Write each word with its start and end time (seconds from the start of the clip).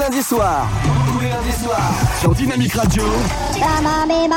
lundis 0.00 0.22
soirs. 0.22 0.66
Tous 1.12 1.20
les 1.20 1.28
lundis 1.28 1.52
soirs. 1.62 1.92
Sur 2.20 2.34
Dynamique 2.34 2.72
Radio. 2.74 3.02
Dynamic 3.54 4.32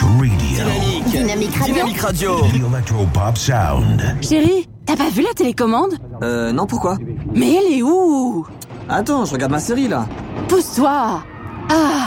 Radio. 0.00 0.56
Dynamique. 0.56 1.04
Dynamique 1.10 1.56
Radio. 1.58 1.74
Dynamique 1.74 2.00
Radio. 2.00 2.40
The 2.40 2.54
Electropop 2.74 3.36
Sound. 3.36 4.16
Chérie, 4.22 4.68
t'as 4.84 4.96
pas 4.96 5.08
vu 5.10 5.22
la 5.22 5.32
télécommande? 5.34 5.94
Euh, 6.22 6.52
non, 6.52 6.66
pourquoi? 6.66 6.96
Mais 7.34 7.54
elle 7.54 7.78
est 7.78 7.82
où? 7.82 8.46
Attends, 8.88 9.24
je 9.24 9.32
regarde 9.32 9.52
ma 9.52 9.58
série 9.60 9.88
là. 9.88 10.06
Pousse-toi 10.48 11.22
Ah, 11.70 12.06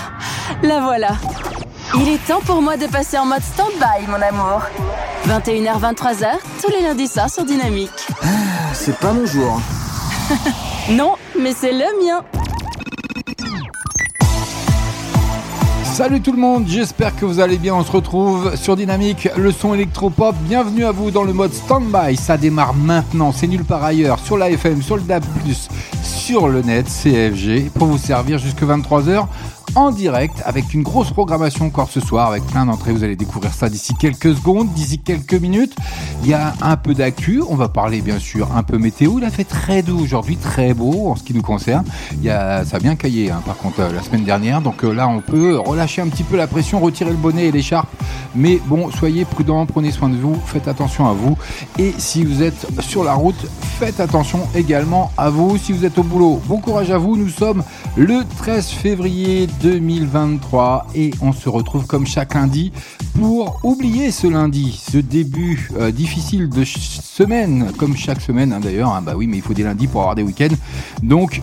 la 0.64 0.80
voilà. 0.82 1.10
Il 1.96 2.08
est 2.08 2.26
temps 2.28 2.42
pour 2.46 2.62
moi 2.62 2.78
de 2.78 2.86
passer 2.86 3.18
en 3.18 3.26
mode 3.26 3.42
stand-by, 3.42 4.08
mon 4.08 4.22
amour. 4.22 4.62
21h, 5.28 5.80
23h, 5.80 6.28
tous 6.62 6.72
les 6.72 6.82
lundis 6.82 7.08
soirs 7.08 7.30
sur 7.30 7.44
Dynamique. 7.44 7.90
C'est 8.74 8.98
pas 8.98 9.14
mon 9.14 9.26
jour. 9.26 9.60
Non, 10.92 11.14
mais 11.40 11.54
c'est 11.54 11.72
le 11.72 11.86
mien. 12.04 12.24
Salut 15.84 16.20
tout 16.20 16.32
le 16.32 16.40
monde, 16.40 16.66
j'espère 16.68 17.16
que 17.16 17.26
vous 17.26 17.40
allez 17.40 17.58
bien. 17.58 17.76
On 17.76 17.84
se 17.84 17.92
retrouve 17.92 18.56
sur 18.56 18.76
Dynamique, 18.76 19.28
le 19.38 19.52
son 19.52 19.76
électropop. 19.76 20.36
Bienvenue 20.48 20.86
à 20.86 20.92
vous 20.92 21.12
dans 21.12 21.24
le 21.24 21.34
mode 21.34 21.54
stand-by. 21.54 22.16
Ça 22.16 22.38
démarre 22.38 22.74
maintenant, 22.74 23.32
c'est 23.32 23.46
nulle 23.46 23.66
part 23.66 23.84
ailleurs. 23.84 24.18
Sur 24.18 24.38
la 24.38 24.50
FM, 24.50 24.82
sur 24.82 24.96
le 24.96 25.04
DAB, 25.04 25.24
sur 26.02 26.48
le 26.48 26.64
net, 26.64 26.88
CFG, 26.88 27.70
pour 27.70 27.86
vous 27.86 28.00
servir 28.00 28.40
jusque 28.40 28.64
23h 28.64 29.28
en 29.76 29.92
direct 29.92 30.42
avec 30.46 30.74
une 30.74 30.84
grosse 30.84 31.12
programmation 31.12 31.66
encore 31.66 31.90
ce 31.90 32.00
soir 32.00 32.30
avec 32.30 32.46
plein 32.46 32.66
d'entrées. 32.66 32.92
Vous 32.92 33.04
allez 33.04 33.16
découvrir 33.16 33.54
ça 33.54 33.70
d'ici 33.70 33.94
quelques 33.96 34.36
secondes, 34.36 34.72
d'ici 34.74 35.00
quelques 35.00 35.34
minutes. 35.34 35.76
Il 36.24 36.30
y 36.30 36.34
a 36.34 36.54
un 36.62 36.78
peu 36.78 36.94
d'actu. 36.94 37.42
On 37.48 37.56
va 37.56 37.70
parler 37.70 38.02
bien 38.02 38.20
sûr 38.20 38.50
un 38.56 38.64
peu 38.64 38.78
météo. 38.78 39.20
Il 39.20 39.26
a 39.26 39.30
fait 39.30 39.44
très 39.44 39.82
doux 39.82 40.00
aujourd'hui, 40.00 40.38
très 40.38 40.74
beau 40.74 41.10
en 41.10 41.16
ce 41.16 41.24
qui 41.24 41.34
nous 41.34 41.42
concerne. 41.42 41.86
Il 42.14 42.24
y 42.24 42.30
a, 42.30 42.66
ça 42.66 42.78
a 42.78 42.80
bien 42.80 42.96
caillé 42.96 43.32
hein, 43.32 43.42
par 43.46 43.58
contre 43.58 43.82
euh, 43.82 43.92
la 43.92 44.02
semaine 44.02 44.24
dernière. 44.24 44.62
Donc 44.62 44.84
euh, 44.84 44.92
là, 44.92 45.08
on 45.08 45.22
peut 45.22 45.58
relâcher 45.58 46.02
un 46.02 46.08
petit 46.08 46.24
peu 46.24 46.38
la 46.38 46.48
pression, 46.48 46.80
retirer 46.80 47.12
le 47.12 47.18
bonnet 47.18 47.48
et 47.48 47.52
l'écharpe. 47.52 47.90
Mais 48.36 48.60
bon, 48.66 48.92
soyez 48.92 49.26
prudents, 49.26 49.66
prenez 49.66 49.92
soin 49.92 50.10
de 50.10 50.16
vous, 50.16 50.36
faites 50.46 50.68
attention 50.68 51.08
à 51.08 51.14
vous. 51.14 51.38
Et 51.78 51.94
si 51.98 52.24
vous 52.24 52.44
êtes 52.44 52.68
sur 52.82 53.04
la 53.04 53.14
route, 53.14 53.48
faites 53.80 54.00
attention 54.00 54.42
également 54.56 55.12
à 55.18 55.30
vous. 55.30 55.58
Si 55.58 55.74
vous 55.74 55.86
êtes 55.86 55.98
au 55.98 56.04
boulot, 56.04 56.42
bon 56.46 56.60
courage 56.60 56.92
à 56.92 56.98
vous. 56.98 57.18
Nous 57.18 57.30
sommes 57.30 57.64
le 57.96 58.24
13 58.38 58.68
février 58.68 59.48
2023 59.62 60.88
et 60.96 61.12
on 61.22 61.32
se 61.32 61.50
retrouve 61.50 61.86
comme 61.86 62.06
chaque 62.08 62.34
lundi 62.34 62.72
pour 63.20 63.60
oublier 63.64 64.12
ce 64.12 64.28
lundi, 64.28 64.80
ce 64.92 64.98
début 64.98 65.70
euh, 65.78 65.92
difficile 65.92 66.50
de 66.50 66.64
semaine, 66.64 67.72
comme 67.78 67.96
chaque 67.96 68.22
semaine 68.22 68.54
hein, 68.54 68.60
d'ailleurs. 68.62 68.94
hein. 68.94 69.02
bah 69.02 69.14
oui, 69.16 69.28
mais 69.28 69.38
il 69.38 69.44
faut 69.44 69.54
des 69.54 69.64
lundis 69.64 69.88
pour 69.88 70.02
avoir 70.02 70.16
des 70.16 70.24
week-ends. 70.24 70.56
Donc 71.04 71.42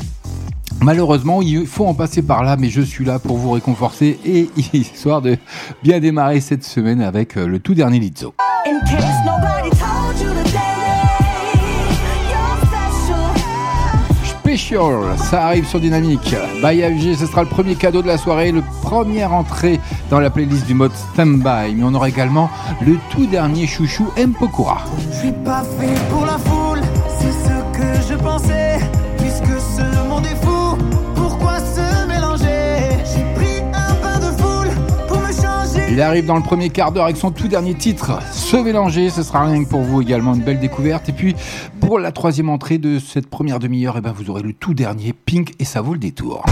Malheureusement, 0.83 1.41
il 1.41 1.67
faut 1.67 1.87
en 1.87 1.95
passer 1.95 2.21
par 2.21 2.45
là, 2.45 2.57
mais 2.59 2.69
je 2.69 2.83
suis 2.83 3.05
là 3.05 3.19
pour 3.19 3.39
vous 3.39 3.51
réconforter 3.53 4.19
et 4.27 4.51
histoire 4.77 5.23
de 5.23 5.39
bien 5.83 6.01
démarrer 6.01 6.41
cette 6.41 6.65
semaine 6.65 7.01
avec 7.01 7.39
euh, 7.39 7.47
le 7.47 7.61
tout 7.61 7.73
dernier 7.75 7.99
Lizzo. 7.99 8.35
Ça 14.57 15.45
arrive 15.47 15.67
sur 15.67 15.81
Dynamique. 15.81 16.35
By 16.63 16.83
AUG, 16.83 17.15
ce 17.17 17.27
sera 17.27 17.43
le 17.43 17.49
premier 17.49 17.75
cadeau 17.75 18.01
de 18.01 18.07
la 18.07 18.17
soirée, 18.17 18.53
le 18.53 18.63
première 18.83 19.35
entrée 19.35 19.79
dans 20.09 20.19
la 20.19 20.31
playlist 20.31 20.67
du 20.67 20.73
mode 20.73 20.93
Standby. 21.13 21.75
Mais 21.75 21.83
on 21.85 21.93
aura 21.93 22.09
également 22.09 22.49
le 22.81 22.97
tout 23.11 23.27
dernier 23.27 23.67
chouchou 23.67 24.07
Mpokura. 24.17 24.79
Je 24.99 25.19
suis 25.19 25.33
pas 25.45 25.63
fait 25.79 26.11
pour 26.11 26.25
la 26.25 26.39
foule, 26.39 26.81
c'est 27.19 27.33
ce 27.33 27.79
que 27.79 28.09
je 28.09 28.15
pensais. 28.15 28.56
Il 35.97 36.03
arrive 36.03 36.27
dans 36.27 36.37
le 36.37 36.43
premier 36.43 36.69
quart 36.69 36.93
d'heure 36.93 37.05
avec 37.05 37.17
son 37.17 37.31
tout 37.31 37.49
dernier 37.49 37.73
titre, 37.73 38.19
Se 38.31 38.59
mélanger, 38.59 39.09
ce 39.09 39.23
sera 39.23 39.47
rien 39.47 39.65
que 39.65 39.71
pour 39.71 39.81
vous 39.81 40.03
également 40.03 40.35
une 40.35 40.43
belle 40.43 40.61
découverte. 40.61 41.09
Et 41.09 41.13
puis 41.13 41.35
pour 41.81 41.99
la 41.99 42.13
troisième 42.13 42.51
entrée 42.51 42.77
de 42.77 42.99
cette 42.99 43.31
première 43.31 43.59
demi-heure, 43.59 43.95
eh 43.97 44.03
ben, 44.03 44.13
vous 44.13 44.29
aurez 44.29 44.43
le 44.43 44.53
tout 44.53 44.75
dernier 44.75 45.15
Pink 45.15 45.55
et 45.59 45.65
ça 45.65 45.81
vaut 45.81 45.95
le 45.95 45.99
détour. 45.99 46.45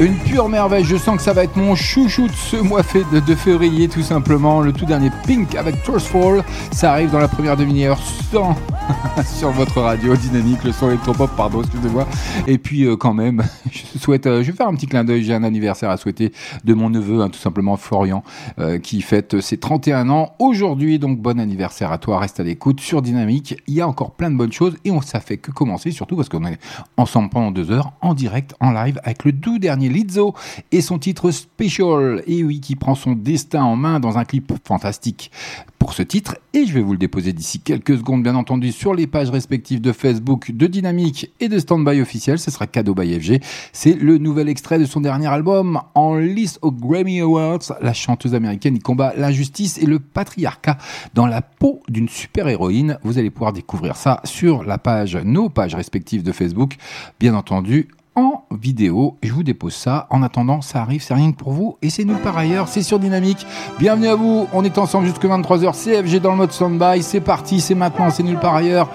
Une 0.00 0.16
pure 0.16 0.48
merveille, 0.48 0.84
je 0.84 0.96
sens 0.96 1.18
que 1.18 1.22
ça 1.22 1.32
va 1.32 1.44
être 1.44 1.54
mon 1.54 1.76
chouchou 1.76 2.26
de 2.26 2.32
ce 2.32 2.56
mois 2.56 2.82
de, 2.82 3.34
février 3.36 3.88
tout 3.88 4.02
simplement. 4.02 4.60
Le 4.60 4.72
tout 4.72 4.86
dernier 4.86 5.10
Pink 5.24 5.54
avec 5.54 5.76
Fall, 5.76 6.42
ça 6.72 6.90
arrive 6.90 7.12
dans 7.12 7.20
la 7.20 7.28
première 7.28 7.56
demi-heure 7.56 8.00
sans- 8.32 8.56
sur 9.24 9.50
votre 9.50 9.80
radio 9.80 10.16
dynamique, 10.16 10.64
le 10.64 10.72
son 10.72 10.88
électropop, 10.88 11.30
pardon, 11.36 11.62
excusez-moi. 11.62 12.08
Et 12.48 12.58
puis 12.58 12.84
euh, 12.84 12.96
quand 12.96 13.14
même, 13.14 13.44
je 13.70 13.98
souhaite, 13.98 14.26
euh, 14.26 14.42
je 14.42 14.50
vais 14.50 14.56
faire 14.56 14.66
un 14.66 14.74
petit 14.74 14.88
clin 14.88 15.04
d'œil, 15.04 15.22
j'ai 15.22 15.32
un 15.32 15.44
anniversaire 15.44 15.90
à 15.90 15.96
souhaiter 15.96 16.32
de 16.64 16.74
mon 16.74 16.90
neveu, 16.90 17.22
hein, 17.22 17.28
tout 17.28 17.38
simplement 17.38 17.76
Florian, 17.76 18.24
euh, 18.58 18.78
qui 18.78 19.00
fête 19.00 19.40
ses 19.40 19.58
31 19.58 20.10
ans 20.10 20.34
aujourd'hui. 20.40 20.98
Donc 20.98 21.20
bon 21.20 21.38
anniversaire 21.38 21.92
à 21.92 21.98
toi, 21.98 22.18
reste 22.18 22.40
à 22.40 22.42
l'écoute 22.42 22.80
sur 22.80 23.00
Dynamique. 23.00 23.56
Il 23.68 23.74
y 23.74 23.80
a 23.80 23.86
encore 23.86 24.10
plein 24.10 24.30
de 24.30 24.36
bonnes 24.36 24.52
choses 24.52 24.76
et 24.84 24.90
on 24.90 25.00
ça 25.00 25.20
fait 25.20 25.36
que 25.36 25.52
commencer, 25.52 25.92
surtout 25.92 26.16
parce 26.16 26.28
qu'on 26.28 26.44
est 26.44 26.58
ensemble 26.96 27.30
pendant 27.30 27.52
deux 27.52 27.70
heures 27.70 27.92
en 28.00 28.14
direct, 28.14 28.54
en 28.58 28.72
live, 28.72 29.00
avec 29.04 29.24
le 29.24 29.32
tout 29.32 29.58
dernier 29.60 29.83
Lizzo 29.88 30.34
et 30.72 30.80
son 30.80 30.98
titre 30.98 31.30
Special. 31.30 32.22
Et 32.26 32.44
oui, 32.44 32.60
qui 32.60 32.76
prend 32.76 32.94
son 32.94 33.12
destin 33.12 33.62
en 33.62 33.76
main 33.76 34.00
dans 34.00 34.18
un 34.18 34.24
clip 34.24 34.52
fantastique. 34.66 35.30
Pour 35.78 35.92
ce 35.92 36.02
titre 36.02 36.38
et 36.54 36.64
je 36.64 36.72
vais 36.72 36.80
vous 36.80 36.92
le 36.92 36.98
déposer 36.98 37.34
d'ici 37.34 37.60
quelques 37.60 37.98
secondes 37.98 38.22
bien 38.22 38.36
entendu 38.36 38.72
sur 38.72 38.94
les 38.94 39.06
pages 39.06 39.28
respectives 39.28 39.82
de 39.82 39.92
Facebook 39.92 40.50
de 40.50 40.66
Dynamique 40.66 41.30
et 41.40 41.48
de 41.50 41.58
Standby 41.58 42.00
officiel. 42.00 42.38
Ce 42.38 42.50
sera 42.50 42.66
cadeau 42.66 42.94
by 42.94 43.20
FG 43.20 43.40
c'est 43.72 43.92
le 43.92 44.16
nouvel 44.16 44.48
extrait 44.48 44.78
de 44.78 44.86
son 44.86 45.02
dernier 45.02 45.26
album 45.26 45.80
en 45.94 46.16
liste 46.16 46.58
aux 46.62 46.72
Grammy 46.72 47.20
Awards. 47.20 47.74
La 47.82 47.92
chanteuse 47.92 48.34
américaine 48.34 48.76
y 48.76 48.78
combat 48.78 49.12
l'injustice 49.16 49.76
et 49.76 49.84
le 49.84 49.98
patriarcat 49.98 50.78
dans 51.12 51.26
la 51.26 51.42
peau 51.42 51.82
d'une 51.88 52.08
super 52.08 52.48
héroïne 52.48 52.98
vous 53.02 53.18
allez 53.18 53.30
pouvoir 53.30 53.52
découvrir 53.52 53.96
ça 53.96 54.20
sur 54.24 54.64
la 54.64 54.78
page 54.78 55.16
nos 55.16 55.50
pages 55.50 55.74
respectives 55.74 56.22
de 56.22 56.32
Facebook. 56.32 56.76
Bien 57.20 57.34
entendu 57.34 57.88
en 58.16 58.44
vidéo. 58.50 59.16
Je 59.22 59.32
vous 59.32 59.42
dépose 59.42 59.74
ça. 59.74 60.06
En 60.10 60.22
attendant, 60.22 60.60
ça 60.60 60.80
arrive, 60.80 61.02
c'est 61.02 61.14
rien 61.14 61.32
que 61.32 61.36
pour 61.36 61.52
vous. 61.52 61.76
Et 61.82 61.90
c'est 61.90 62.04
nulle 62.04 62.18
part 62.18 62.36
ailleurs, 62.36 62.68
c'est 62.68 62.82
sur 62.82 62.98
Dynamique. 62.98 63.46
Bienvenue 63.78 64.08
à 64.08 64.14
vous. 64.14 64.46
On 64.52 64.64
est 64.64 64.78
ensemble 64.78 65.06
jusque 65.06 65.24
23h. 65.24 65.72
CFG 65.72 66.20
dans 66.20 66.30
le 66.30 66.36
mode 66.36 66.52
standby. 66.52 67.02
C'est 67.02 67.20
parti, 67.20 67.60
c'est 67.60 67.74
maintenant, 67.74 68.10
c'est 68.10 68.22
nulle 68.22 68.38
part 68.38 68.54
ailleurs. 68.54 68.88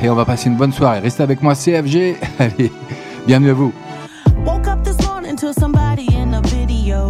Et 0.00 0.08
on 0.08 0.14
va 0.14 0.24
passer 0.24 0.48
une 0.48 0.56
bonne 0.56 0.72
soirée. 0.72 1.00
Restez 1.00 1.22
avec 1.22 1.42
moi, 1.42 1.54
CFG. 1.54 2.16
Allez, 2.38 2.72
bienvenue 3.26 3.50
à 3.50 3.54
vous. 3.54 3.72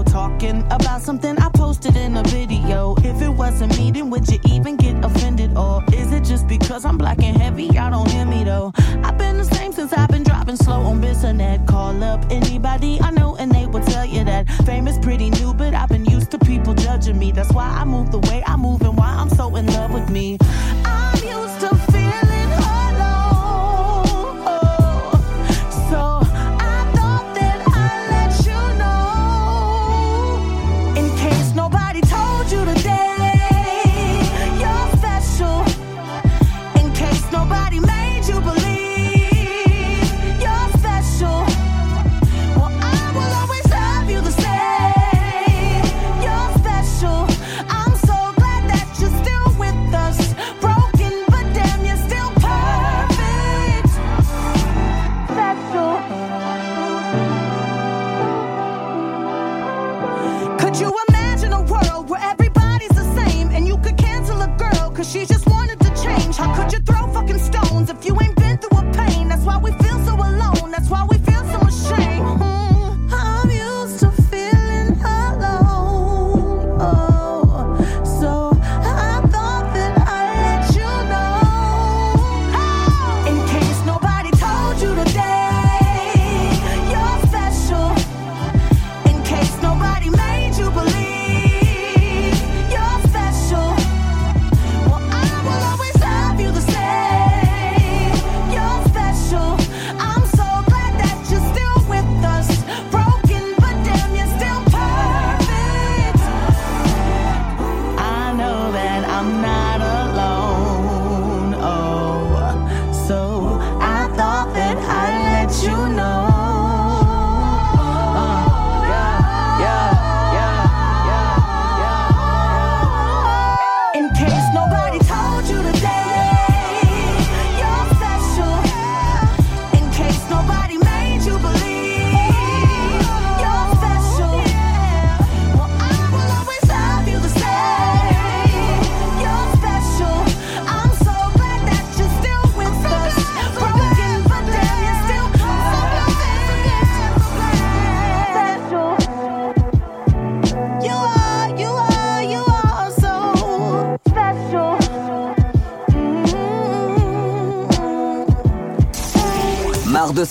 Talking 0.00 0.64
about 0.70 1.02
something 1.02 1.36
I 1.38 1.48
posted 1.50 1.96
in 1.96 2.16
a 2.16 2.22
video. 2.22 2.94
If 2.98 3.20
it 3.20 3.28
wasn't 3.28 3.76
me, 3.76 3.90
then 3.90 4.08
would 4.10 4.26
you 4.28 4.38
even 4.48 4.76
get 4.76 5.04
offended? 5.04 5.56
Or 5.56 5.84
is 5.92 6.12
it 6.12 6.24
just 6.24 6.48
because 6.48 6.86
I'm 6.86 6.96
black 6.96 7.22
and 7.22 7.36
heavy? 7.36 7.64
Y'all 7.64 7.90
don't 7.90 8.10
hear 8.10 8.24
me 8.24 8.44
though. 8.44 8.72
I've 9.04 9.18
been 9.18 9.36
the 9.36 9.44
same 9.44 9.72
since 9.72 9.92
I've 9.92 10.08
been 10.08 10.22
driving 10.22 10.56
slow 10.56 10.80
on 10.80 11.02
Bissonnet. 11.02 11.66
Call 11.66 12.02
up 12.02 12.24
anybody 12.30 13.00
I 13.00 13.10
know 13.10 13.36
and 13.36 13.52
they 13.52 13.66
will 13.66 13.84
tell 13.84 14.06
you 14.06 14.24
that 14.24 14.48
fame 14.64 14.88
is 14.88 14.98
pretty 14.98 15.28
new, 15.30 15.52
but 15.52 15.74
I've 15.74 15.90
been 15.90 16.06
used 16.06 16.30
to 16.30 16.38
people 16.38 16.74
judging 16.74 17.18
me. 17.18 17.32
That's 17.32 17.52
why 17.52 17.68
I 17.68 17.84
move 17.84 18.10
the 18.10 18.20
way 18.30 18.42
I 18.46 18.56
move 18.56 18.80
and 18.82 18.96
why 18.96 19.08
I'm 19.08 19.28
so 19.28 19.54
in 19.56 19.66
love 19.66 19.92
with 19.92 20.08
me. 20.08 20.38
I'm 20.84 21.21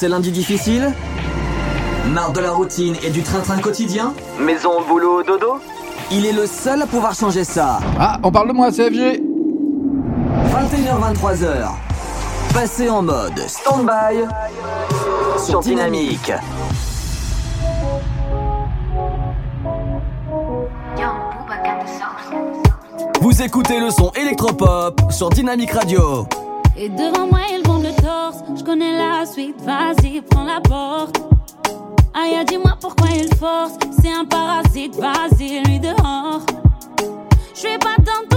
ces 0.01 0.07
lundis 0.07 0.31
difficiles 0.31 0.91
Marre 2.07 2.33
de 2.33 2.39
la 2.39 2.49
routine 2.49 2.95
et 3.03 3.11
du 3.11 3.21
train-train 3.21 3.59
quotidien 3.59 4.15
Maison, 4.39 4.81
boulot, 4.87 5.21
dodo 5.21 5.59
Il 6.09 6.25
est 6.25 6.31
le 6.31 6.47
seul 6.47 6.81
à 6.81 6.87
pouvoir 6.87 7.13
changer 7.13 7.43
ça. 7.43 7.77
Ah, 7.99 8.17
on 8.23 8.31
parle 8.31 8.47
de 8.47 8.53
moi, 8.53 8.71
CFG 8.71 9.21
21h-23h. 10.49 11.67
Passez 12.51 12.89
en 12.89 13.03
mode 13.03 13.37
stand-by 13.47 14.25
sur 15.37 15.59
Dynamique. 15.59 16.31
Vous 23.21 23.41
écoutez 23.43 23.79
le 23.79 23.91
son 23.91 24.11
électropop 24.15 24.99
sur 25.11 25.29
Dynamique 25.29 25.73
Radio. 25.73 26.25
Et 26.75 26.89
devant 26.89 27.27
moi, 27.27 27.41
ils 27.53 27.61
vont 27.67 27.77
le 27.77 28.00
torse. 28.31 28.43
Je 28.57 28.63
connais 28.63 28.97
la 28.97 29.25
suite, 29.25 29.61
vas-y, 29.61 30.21
prends 30.21 30.43
la 30.43 30.59
porte. 30.61 31.21
Aïe, 32.13 32.43
dis-moi 32.45 32.77
pourquoi 32.79 33.07
il 33.15 33.33
force. 33.35 33.73
C'est 34.01 34.11
un 34.11 34.25
parasite, 34.25 34.95
vas-y, 34.95 35.63
lui 35.63 35.79
dehors. 35.79 36.41
Je 37.53 37.59
suis 37.59 37.77
pas 37.77 37.95
dans 37.99 38.30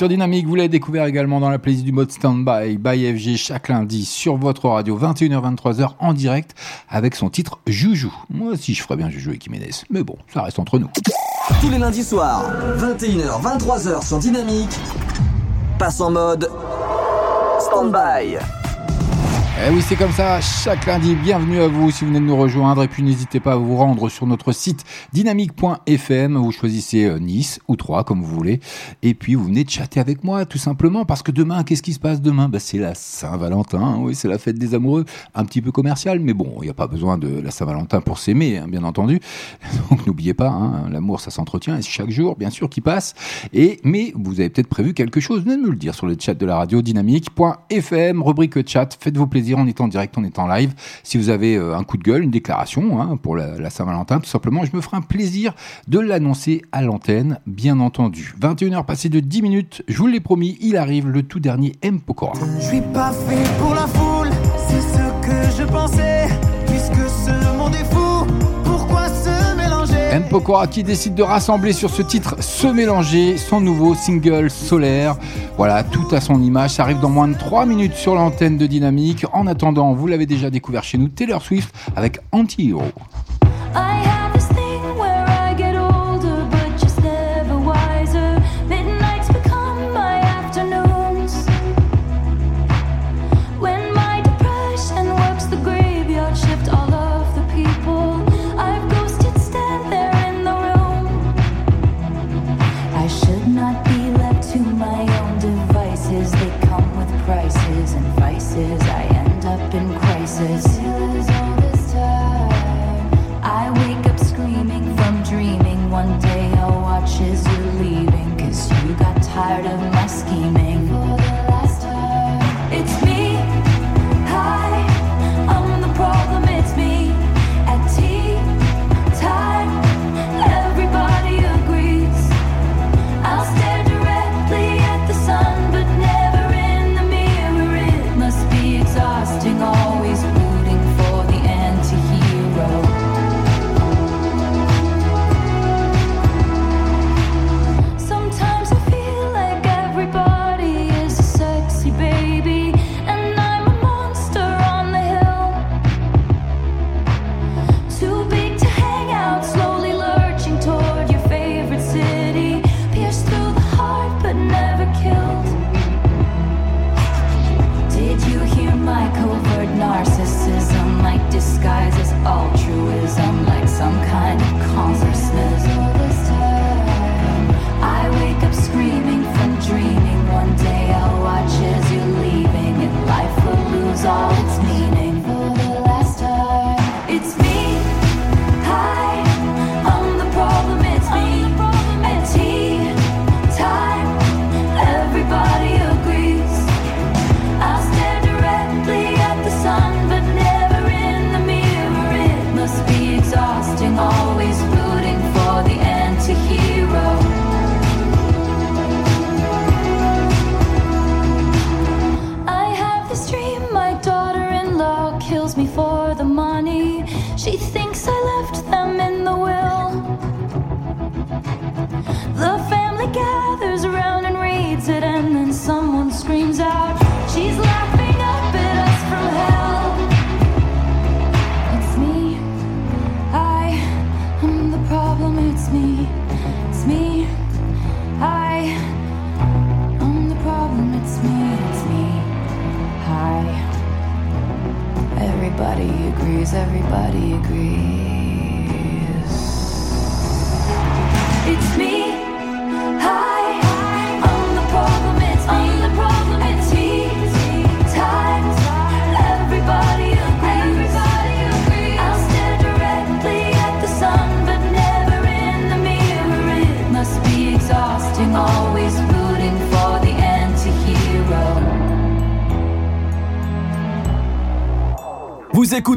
sur 0.00 0.08
Dynamique, 0.08 0.46
vous 0.46 0.54
l'avez 0.54 0.70
découvert 0.70 1.04
également 1.04 1.40
dans 1.40 1.50
la 1.50 1.58
playlist 1.58 1.84
du 1.84 1.92
mode 1.92 2.10
Standby 2.10 2.78
by 2.78 3.18
FG 3.18 3.36
chaque 3.36 3.68
lundi 3.68 4.06
sur 4.06 4.38
votre 4.38 4.66
radio 4.66 4.98
21h-23h 4.98 5.90
en 5.98 6.14
direct 6.14 6.54
avec 6.88 7.14
son 7.14 7.28
titre 7.28 7.58
Joujou. 7.66 8.10
Moi 8.30 8.52
aussi 8.52 8.72
je 8.72 8.82
ferais 8.82 8.96
bien 8.96 9.10
Joujou 9.10 9.28
avec 9.28 9.44
Jiménez, 9.44 9.72
mais 9.90 10.02
bon, 10.02 10.16
ça 10.32 10.40
reste 10.40 10.58
entre 10.58 10.78
nous. 10.78 10.88
Tous 11.60 11.68
les 11.68 11.76
lundis 11.76 12.02
soirs, 12.02 12.50
21h, 12.78 13.42
23h 13.42 14.08
sur 14.08 14.18
Dynamique. 14.18 14.74
Passe 15.78 16.00
en 16.00 16.12
mode 16.12 16.50
stand-by. 17.60 18.38
Eh 19.62 19.70
oui, 19.70 19.82
c'est 19.86 19.96
comme 19.96 20.12
ça, 20.12 20.40
chaque 20.40 20.86
lundi, 20.86 21.14
bienvenue 21.14 21.60
à 21.60 21.68
vous 21.68 21.90
si 21.90 22.04
vous 22.04 22.10
venez 22.10 22.20
de 22.20 22.24
nous 22.24 22.36
rejoindre 22.38 22.82
et 22.82 22.88
puis 22.88 23.02
n'hésitez 23.02 23.40
pas 23.40 23.52
à 23.52 23.56
vous 23.56 23.76
rendre 23.76 24.08
sur 24.08 24.26
notre 24.26 24.52
site 24.52 24.86
dynamique.fm, 25.12 26.36
vous 26.36 26.52
choisissez 26.52 27.04
euh, 27.04 27.18
Nice 27.18 27.60
ou 27.68 27.76
Troyes 27.76 28.04
comme 28.04 28.22
vous 28.22 28.34
voulez. 28.34 28.60
Et 29.02 29.14
puis 29.14 29.34
vous 29.34 29.44
venez 29.44 29.64
chatter 29.66 30.00
avec 30.00 30.24
moi 30.24 30.46
tout 30.46 30.58
simplement 30.58 31.04
parce 31.04 31.22
que 31.22 31.32
demain, 31.32 31.64
qu'est-ce 31.64 31.82
qui 31.82 31.92
se 31.92 31.98
passe 31.98 32.20
demain? 32.20 32.48
Bah, 32.48 32.60
C'est 32.60 32.78
la 32.78 32.94
Saint-Valentin, 32.94 33.98
oui, 34.00 34.14
c'est 34.14 34.28
la 34.28 34.38
fête 34.38 34.58
des 34.58 34.74
amoureux, 34.74 35.04
un 35.34 35.44
petit 35.44 35.60
peu 35.60 35.72
commercial 35.72 36.20
mais 36.20 36.32
bon, 36.32 36.54
il 36.60 36.64
n'y 36.64 36.70
a 36.70 36.74
pas 36.74 36.86
besoin 36.86 37.18
de 37.18 37.28
la 37.40 37.50
Saint-Valentin 37.50 38.00
pour 38.00 38.18
s'aimer, 38.18 38.58
hein, 38.58 38.66
bien 38.68 38.84
entendu, 38.84 39.20
donc 39.90 40.06
n'oubliez 40.06 40.34
pas, 40.34 40.48
hein, 40.48 40.88
l'amour 40.90 41.20
ça 41.20 41.30
s'entretient 41.30 41.76
et 41.78 41.82
chaque 41.82 42.10
jour 42.10 42.36
bien 42.36 42.50
sûr 42.50 42.68
qui 42.68 42.80
passe. 42.80 43.14
Et 43.52 43.80
mais 43.84 44.12
vous 44.14 44.40
avez 44.40 44.50
peut-être 44.50 44.68
prévu 44.68 44.94
quelque 44.94 45.20
chose, 45.20 45.44
venez 45.44 45.56
me 45.56 45.70
le 45.70 45.76
dire 45.76 45.94
sur 45.94 46.06
le 46.06 46.16
chat 46.18 46.34
de 46.34 46.46
la 46.46 46.56
radio 46.56 46.82
dynamique.fm, 46.82 48.22
rubrique 48.22 48.68
chat, 48.68 48.96
faites-vous 48.98 49.26
plaisir, 49.26 49.58
on 49.58 49.66
est 49.66 49.80
en 49.80 49.88
direct, 49.88 50.16
on 50.18 50.24
est 50.24 50.38
en 50.38 50.46
live. 50.46 50.74
Si 51.02 51.18
vous 51.18 51.28
avez 51.28 51.56
euh, 51.56 51.76
un 51.76 51.84
coup 51.84 51.96
de 51.96 52.02
gueule, 52.02 52.22
une 52.22 52.30
déclaration 52.30 53.00
hein, 53.00 53.16
pour 53.16 53.36
la, 53.36 53.58
la 53.58 53.70
Saint-Valentin, 53.70 54.20
tout 54.20 54.28
simplement, 54.28 54.64
je 54.64 54.74
me 54.74 54.80
ferai 54.80 54.96
un 54.96 54.99
plaisir 55.00 55.54
de 55.88 55.98
l'annoncer 55.98 56.62
à 56.72 56.82
l'antenne, 56.82 57.38
bien 57.46 57.80
entendu. 57.80 58.34
21h 58.40 58.84
passées 58.84 59.08
de 59.08 59.20
10 59.20 59.42
minutes, 59.42 59.82
je 59.88 59.98
vous 59.98 60.06
l'ai 60.06 60.20
promis, 60.20 60.56
il 60.60 60.76
arrive 60.76 61.08
le 61.08 61.22
tout 61.22 61.40
dernier 61.40 61.72
M. 61.82 62.00
Pokora. 62.00 62.34
Je 62.60 62.66
suis 62.66 62.80
pas 62.92 63.12
fait 63.12 63.58
pour 63.58 63.74
la 63.74 63.86
foule, 63.86 64.30
c'est 64.68 64.80
ce 64.80 65.26
que 65.26 65.62
je 65.62 65.66
pensais. 65.66 66.28
Puisque 66.66 67.08
ce 67.08 67.56
monde 67.56 67.74
est 67.74 67.92
fou, 67.92 68.26
pourquoi 68.64 69.08
se 69.08 69.56
mélanger? 69.56 69.94
M. 70.12 70.24
Pokora 70.28 70.66
qui 70.66 70.82
décide 70.82 71.14
de 71.14 71.22
rassembler 71.22 71.72
sur 71.72 71.90
ce 71.90 72.02
titre 72.02 72.36
Se 72.42 72.66
mélanger, 72.66 73.36
son 73.36 73.60
nouveau 73.60 73.94
single 73.94 74.50
solaire. 74.50 75.16
Voilà, 75.56 75.84
tout 75.84 76.06
à 76.12 76.20
son 76.20 76.42
image. 76.42 76.70
Ça 76.70 76.84
arrive 76.84 77.00
dans 77.00 77.10
moins 77.10 77.28
de 77.28 77.34
3 77.34 77.66
minutes 77.66 77.94
sur 77.94 78.14
l'antenne 78.14 78.56
de 78.56 78.66
Dynamique. 78.66 79.26
En 79.32 79.46
attendant, 79.46 79.92
vous 79.92 80.06
l'avez 80.06 80.26
déjà 80.26 80.50
découvert 80.50 80.84
chez 80.84 80.98
nous, 80.98 81.08
Taylor 81.08 81.42
Swift 81.42 81.74
avec 81.96 82.18
Anti-Hero. 82.32 82.82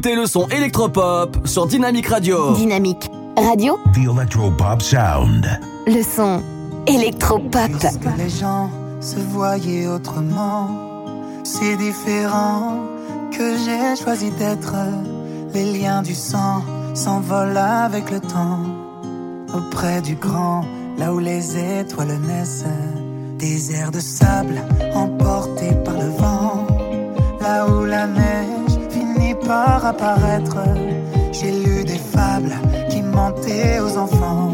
Écoutez 0.04 0.16
le 0.20 0.26
son 0.26 0.50
électropop 0.50 1.38
sur 1.48 1.66
Dynamique 1.66 2.08
Radio. 2.08 2.54
Dynamique 2.56 3.10
Radio. 3.38 3.80
The 3.94 4.00
Electropop 4.00 4.82
Sound. 4.82 5.48
Le 5.88 6.04
son 6.04 6.42
électropop. 6.88 7.72
que 7.72 8.18
les 8.22 8.30
gens 8.30 8.70
se 9.00 9.16
voyaient 9.16 9.88
autrement, 9.88 10.68
c'est 11.46 11.78
différent 11.78 12.80
que 13.32 13.56
j'ai 13.64 14.04
choisi 14.04 14.30
d'être. 14.32 14.76
Les 15.54 15.72
liens 15.72 16.02
du 16.02 16.16
sang 16.16 16.64
s'envolent 16.94 17.56
avec 17.56 18.12
le 18.12 18.20
temps. 18.20 18.60
Auprès 19.56 20.02
du 20.02 20.16
grand, 20.16 20.66
là 20.98 21.14
où 21.14 21.20
les 21.20 21.80
étoiles 21.80 22.20
naissent, 22.28 22.66
des 23.38 23.74
airs 23.74 23.92
de 23.92 24.02
sable 24.02 24.62
emportés 24.96 25.53
J'ai 31.32 31.52
lu 31.52 31.84
des 31.84 31.98
fables 31.98 32.56
qui 32.90 33.02
mentaient 33.02 33.80
aux 33.80 33.98
enfants. 33.98 34.53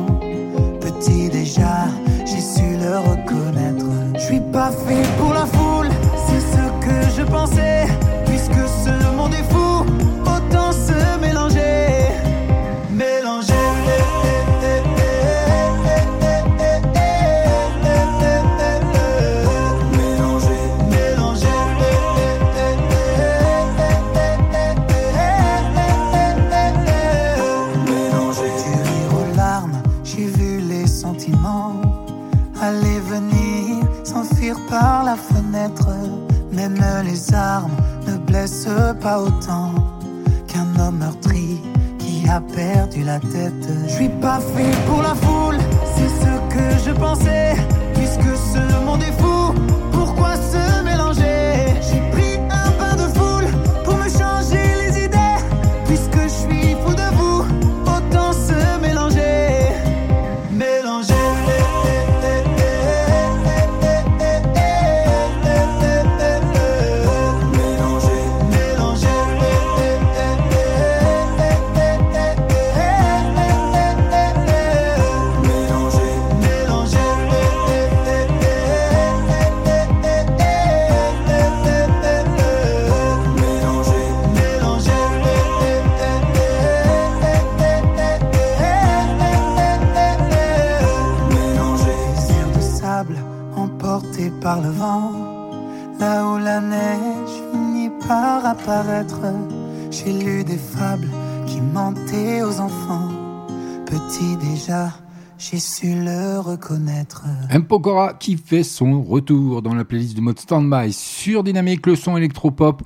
Qui 108.19 108.35
fait 108.35 108.63
son 108.63 109.01
retour 109.01 109.61
dans 109.61 109.73
la 109.73 109.85
playlist 109.85 110.13
du 110.13 110.21
mode 110.21 110.37
Standby 110.37 110.91
sur 110.91 111.43
Dynamique, 111.43 111.87
le 111.87 111.95
son 111.95 112.17
électropop. 112.17 112.83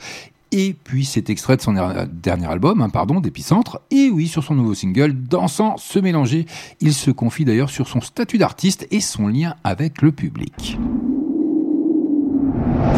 Et 0.52 0.76
puis 0.76 1.04
cet 1.04 1.32
extrait 1.32 1.58
de 1.58 1.62
son 1.64 1.74
dernier 1.74 2.46
album, 2.46 2.82
hein, 2.82 2.90
pardon, 2.90 3.20
d'Épicentre. 3.20 3.82
Et 3.90 4.12
oui, 4.12 4.28
sur 4.28 4.44
son 4.44 4.54
nouveau 4.54 4.76
single, 4.76 5.14
Dansant 5.14 5.78
se 5.78 5.98
mélanger. 5.98 6.46
Il 6.80 6.94
se 6.94 7.10
confie 7.10 7.44
d'ailleurs 7.44 7.72
sur 7.72 7.88
son 7.88 8.02
statut 8.02 8.38
d'artiste 8.38 8.88
et 8.92 9.00
son 9.00 9.28
lien 9.28 9.56
avec 9.64 10.04
le 10.04 10.12
public. 10.12 10.78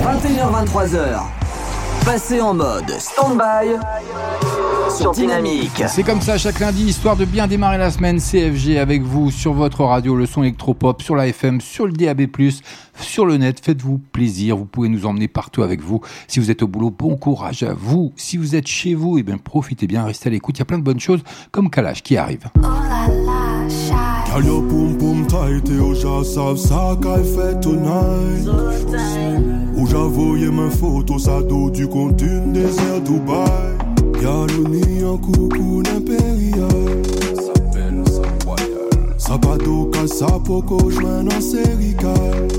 21h23h. 0.04 1.22
Passez 2.06 2.40
en 2.40 2.54
mode 2.54 2.92
stand-by 3.00 3.80
sur 4.96 5.12
Dynamique. 5.12 5.84
C'est 5.88 6.04
comme 6.04 6.22
ça 6.22 6.38
chaque 6.38 6.60
lundi, 6.60 6.84
histoire 6.84 7.16
de 7.16 7.26
bien 7.26 7.48
démarrer 7.48 7.80
la 7.80 7.90
semaine. 7.90 8.20
CFG 8.20 8.78
avec 8.78 9.02
vous 9.02 9.32
sur 9.32 9.54
votre 9.54 9.84
radio, 9.84 10.16
le 10.16 10.28
son 10.28 10.44
électropop, 10.44 11.02
sur 11.02 11.16
la 11.16 11.28
FM, 11.28 11.62
sur 11.62 11.88
le 11.88 11.94
DAB+, 11.94 12.28
sur 13.00 13.26
le 13.26 13.38
net. 13.38 13.60
Faites-vous 13.60 13.98
plaisir, 13.98 14.56
vous 14.56 14.66
pouvez 14.66 14.88
nous 14.88 15.08
emmener 15.08 15.28
partout 15.28 15.64
avec 15.64 15.82
vous. 15.82 16.00
Si 16.28 16.40
vous 16.40 16.52
êtes 16.52 16.62
au 16.62 16.68
boulot, 16.68 16.92
bon 16.92 17.18
courage 17.18 17.64
à 17.64 17.74
vous. 17.74 18.14
Si 18.16 18.38
vous 18.38 18.56
êtes 18.56 18.68
chez 18.68 18.94
vous, 18.94 19.18
eh 19.18 19.24
bien 19.24 19.40
profitez 19.40 19.88
bien, 19.88 20.06
restez 20.06 20.30
à 20.30 20.32
l'écoute. 20.32 20.58
Il 20.58 20.60
y 20.60 20.62
a 20.62 20.66
plein 20.66 20.78
de 20.78 20.84
bonnes 20.84 21.00
choses 21.00 21.24
comme 21.52 21.72
Kalash 21.72 22.04
qui 22.04 22.18
arrive. 22.18 22.46
Oh 22.58 22.62
là 22.62 23.08
là, 23.08 23.25
Girl, 24.36 24.44
your 24.44 24.62
boom 24.64 24.98
boom 24.98 25.28
tight 25.28 25.70
et 25.70 25.80
au 25.80 25.96
savent 25.96 26.58
ça 26.58 26.98
qu'elle 27.02 27.24
fait 27.24 27.58
tonight. 27.62 28.46
Où 29.78 29.88
j'avoyais 29.88 30.52
mes 30.52 30.70
photos, 30.72 31.24
ça 31.24 31.42
dos 31.42 31.70
du 31.70 31.88
contenu 31.88 32.42
désert 32.52 33.00
Dubaï. 33.06 33.78
Girl, 34.20 34.50
on 34.60 34.74
y 34.74 35.06
en 35.06 35.18
coucou 35.18 35.82
l'impérial. 35.84 37.02
S'appelle 37.34 38.04
ça 38.08 38.24
royal. 38.46 39.16
Sapato, 39.18 39.86
casapoco, 39.94 40.90
joint 40.90 41.26
en 41.28 41.40
sérical. 41.40 42.50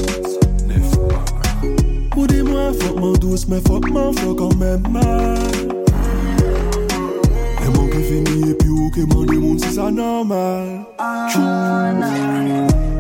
Ou 2.17 2.27
dis-moi, 2.27 2.73
fuck 2.73 2.99
mon 2.99 3.13
douce, 3.13 3.47
mais 3.49 3.61
fuck 3.69 3.91
mon 3.91 4.15
fuck 4.15 4.39
quand 4.39 4.57
même 4.57 4.83
mal. 4.91 5.76
Eman 7.67 7.87
ke 7.91 8.01
fini 8.09 8.51
epi 8.51 8.69
ou 8.71 8.91
ke 8.95 9.03
man 9.13 9.27
de 9.27 9.39
moun 9.43 9.59
si 9.59 9.71
sa 9.75 9.91
normal. 9.91 10.67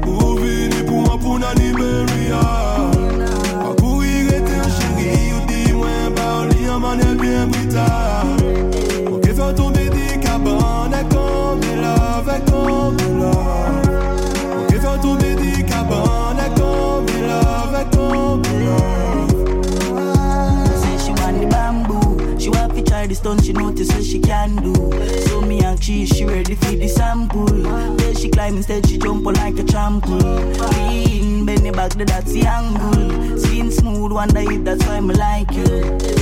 Ou 0.06 0.34
vini 0.40 0.80
pou 0.88 1.04
an 1.12 1.18
pou 1.22 1.38
nan 1.42 1.60
Iberia 1.68 2.42
Wakou 3.62 4.02
yi 4.02 4.26
rete 4.30 4.56
an 4.62 4.72
cheri 4.78 5.12
ou 5.34 5.44
di 5.50 5.62
mwen 5.72 6.18
ba 6.18 6.32
ou 6.40 6.50
li 6.50 6.66
an 6.74 6.82
man 6.82 7.00
el 7.08 7.16
bien 7.22 7.46
brita. 7.54 8.35
Try 23.06 23.08
the 23.08 23.14
stunt, 23.14 23.44
she 23.44 23.52
notice 23.52 23.92
what 23.92 24.04
she 24.04 24.18
can 24.18 24.56
do. 24.56 24.74
So 25.26 25.40
me 25.40 25.60
and 25.60 25.82
she, 25.82 26.06
she 26.06 26.24
ready 26.24 26.54
for 26.54 26.72
the 26.72 26.88
sample. 26.88 27.46
Then 27.46 28.14
she 28.16 28.30
climb 28.30 28.56
instead, 28.56 28.86
she 28.88 28.98
jump 28.98 29.24
like 29.24 29.58
a 29.58 29.64
trample. 29.64 30.18
Lean, 30.18 31.44
bend 31.46 31.74
back, 31.74 31.92
that's 31.92 32.32
the 32.32 32.46
angle. 32.46 33.38
Skin 33.38 33.70
smooth, 33.70 34.12
wonder 34.12 34.40
if 34.40 34.64
that's 34.64 34.84
why 34.86 35.00
me 35.00 35.14
like 35.14 35.50
you. 35.52 35.64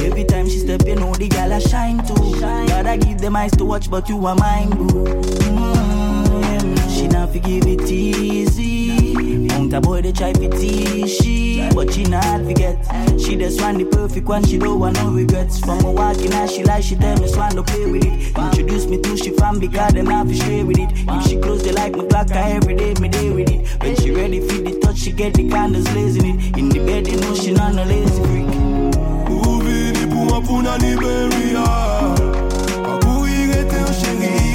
Every 0.04 0.24
time 0.24 0.48
she 0.48 0.58
step, 0.58 0.86
you 0.86 0.96
know 0.96 1.14
the 1.14 1.28
gal 1.28 1.52
I 1.52 1.58
shine 1.58 1.98
too. 2.06 2.40
Gotta 2.40 2.96
give 2.98 3.18
them 3.18 3.36
eyes 3.36 3.52
to 3.52 3.64
watch, 3.64 3.90
but 3.90 4.08
you 4.08 4.24
are 4.26 4.36
mine, 4.36 4.70
boo. 4.70 5.04
Mm, 5.44 6.96
she 6.96 7.08
not 7.08 7.32
forgive 7.32 7.66
it 7.66 7.90
easy. 7.90 9.03
Mount 9.14 9.72
a 9.72 9.80
boy, 9.80 10.02
they 10.02 10.12
try 10.12 10.32
to 10.32 10.48
tease 10.48 11.16
she, 11.16 11.68
but 11.74 11.92
she 11.92 12.04
not 12.04 12.44
forget. 12.44 12.76
She 13.20 13.36
just 13.36 13.60
want 13.60 13.78
the 13.78 13.84
perfect 13.84 14.26
one, 14.26 14.44
she 14.44 14.58
don't 14.58 14.80
want 14.80 14.96
no 14.96 15.10
regrets. 15.10 15.60
From 15.60 15.84
a 15.84 15.92
walking 15.92 16.32
as 16.32 16.52
she 16.52 16.64
like, 16.64 16.82
she 16.82 16.96
tell 16.96 17.16
me 17.20 17.28
swan 17.28 17.52
to 17.52 17.62
play 17.62 17.90
with 17.90 18.04
it. 18.04 18.36
Introduce 18.36 18.86
me 18.86 19.00
to 19.00 19.16
she 19.16 19.30
fam 19.30 19.58
because 19.60 19.92
them 19.92 20.06
not 20.06 20.26
fi 20.26 20.34
stray 20.34 20.64
with 20.64 20.78
it. 20.78 20.90
If 20.92 21.26
she 21.28 21.38
close, 21.38 21.62
they 21.62 21.72
like 21.72 21.96
my 21.96 22.04
clock, 22.06 22.32
I 22.32 22.52
every 22.52 22.74
day 22.74 22.94
me 23.00 23.08
day 23.08 23.30
with 23.30 23.50
it. 23.50 23.82
When 23.82 23.96
she 23.96 24.10
ready 24.10 24.40
for 24.40 24.60
the 24.60 24.78
touch, 24.80 24.98
she 24.98 25.12
get 25.12 25.34
the 25.34 25.48
candles 25.48 25.88
blazing 25.88 26.40
it. 26.40 26.58
In 26.58 26.68
the 26.68 26.80
bed, 26.80 27.06
they 27.06 27.16
know 27.16 27.34
she 27.34 27.52
not 27.52 27.74
no 27.74 27.84
lazy 27.84 28.22
freak. 28.24 28.46
Ouvini 29.30 30.06
pour 30.10 30.24
moi 30.26 30.40
pour 30.40 30.62
Naniberia. 30.62 31.64
Pas 32.82 32.98
courir 33.00 33.50
était 33.50 33.76
un 33.76 33.92
chéri, 33.92 34.54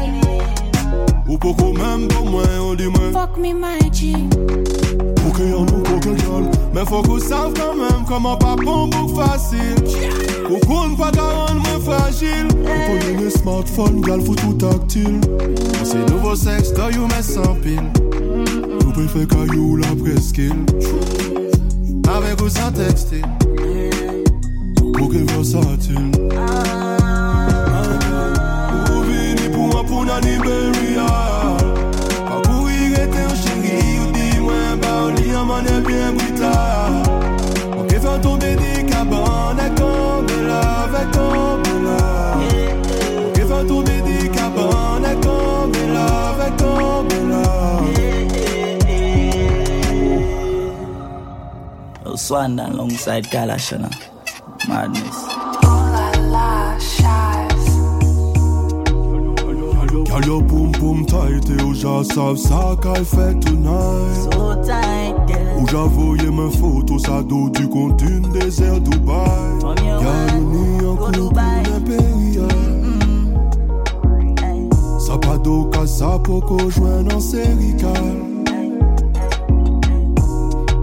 Ou 1.43 1.53
beaucoup 1.53 1.73
même 1.73 2.07
pour 2.07 2.25
moi, 2.29 2.43
on 2.61 2.75
dit 2.75 2.87
moi. 2.87 3.11
Fuck 3.11 3.37
me, 3.37 3.53
my 3.53 3.91
G. 3.91 4.13
Pour 5.15 5.33
qu'il 5.35 5.49
y 5.49 5.53
en 5.53 5.65
ait 5.65 5.89
aucun 5.95 6.11
gueule. 6.11 6.51
Mais 6.73 6.85
faut 6.85 7.01
qu'on 7.01 7.19
sache 7.19 7.53
quand 7.55 7.75
même 7.75 8.05
comment 8.07 8.37
pas 8.37 8.55
bon 8.55 8.87
bouc 8.87 9.15
facile. 9.15 9.75
Ou 10.49 10.57
qu'on 10.65 10.95
pas 10.95 11.11
rendre 11.19 11.61
moins 11.61 11.79
fragile? 11.79 12.47
Pour 12.47 12.65
qu'on 12.65 13.25
ait 13.25 13.29
smartphone, 13.29 14.01
gal 14.01 14.21
faut 14.21 14.35
tout 14.35 14.53
tactile. 14.53 15.19
C'est 15.83 16.09
nouveau 16.11 16.35
sexe, 16.35 16.73
toi 16.73 16.91
you 16.91 17.07
mets 17.07 17.23
sans 17.23 17.55
pile. 17.55 17.91
Ou 18.85 18.91
préfère 18.91 19.27
caillou 19.27 19.77
la 19.77 19.87
presqu'île. 19.95 20.65
Avec 22.15 22.41
ou 22.41 22.49
sans 22.49 22.71
textile. 22.71 23.25
Pour 24.93 25.09
qu'il 25.09 25.25
versatile. 25.25 26.11
Ou 28.91 29.01
vini 29.03 29.49
pour 29.51 29.67
moi 29.67 29.83
pour 29.83 30.05
Naniberia. 30.05 30.70
Pas 30.70 30.70
on 35.61 35.63
manière 35.63 35.81
bien 35.81 36.13
brutale. 36.13 37.03
On 37.77 37.83
peut 37.83 37.99
faire 37.99 38.21
tomber 38.21 38.55
des 38.55 38.83
cabanes. 38.83 39.57
On 39.81 40.23
peut 40.23 40.47
faire 40.91 41.11
tomber 41.11 41.51
des. 44.01 44.11
Oh, 52.05 52.15
Swan 52.17 52.59
alongside 52.59 53.29
Galashana. 53.31 53.89
Madness. 54.67 55.27
Girl, 60.11 60.25
your 60.25 60.41
boom 60.41 60.71
boom 60.73 61.05
tight 61.05 61.45
savent 62.03 62.35
ça 62.37 62.75
qu'elle 62.81 63.05
fait 63.05 63.39
tonight. 63.39 64.33
So 64.33 64.55
tight, 64.55 64.65
girl. 64.65 64.90
Où 65.61 65.67
j'avoyais 65.67 66.31
mes 66.31 66.49
photos, 66.57 67.03
ça 67.03 67.21
dos 67.21 67.47
du 67.49 67.67
contenu 67.69 68.21
désert 68.33 68.81
Dubaï. 68.81 69.59
From 69.59 69.77
your 69.85 69.99
Girl, 69.99 70.09
wife, 70.09 70.33
on 70.99 71.13
y 71.13 71.19
en 76.63 76.69
joint 76.69 77.11
en 77.13 77.19
sérical. 77.19 77.93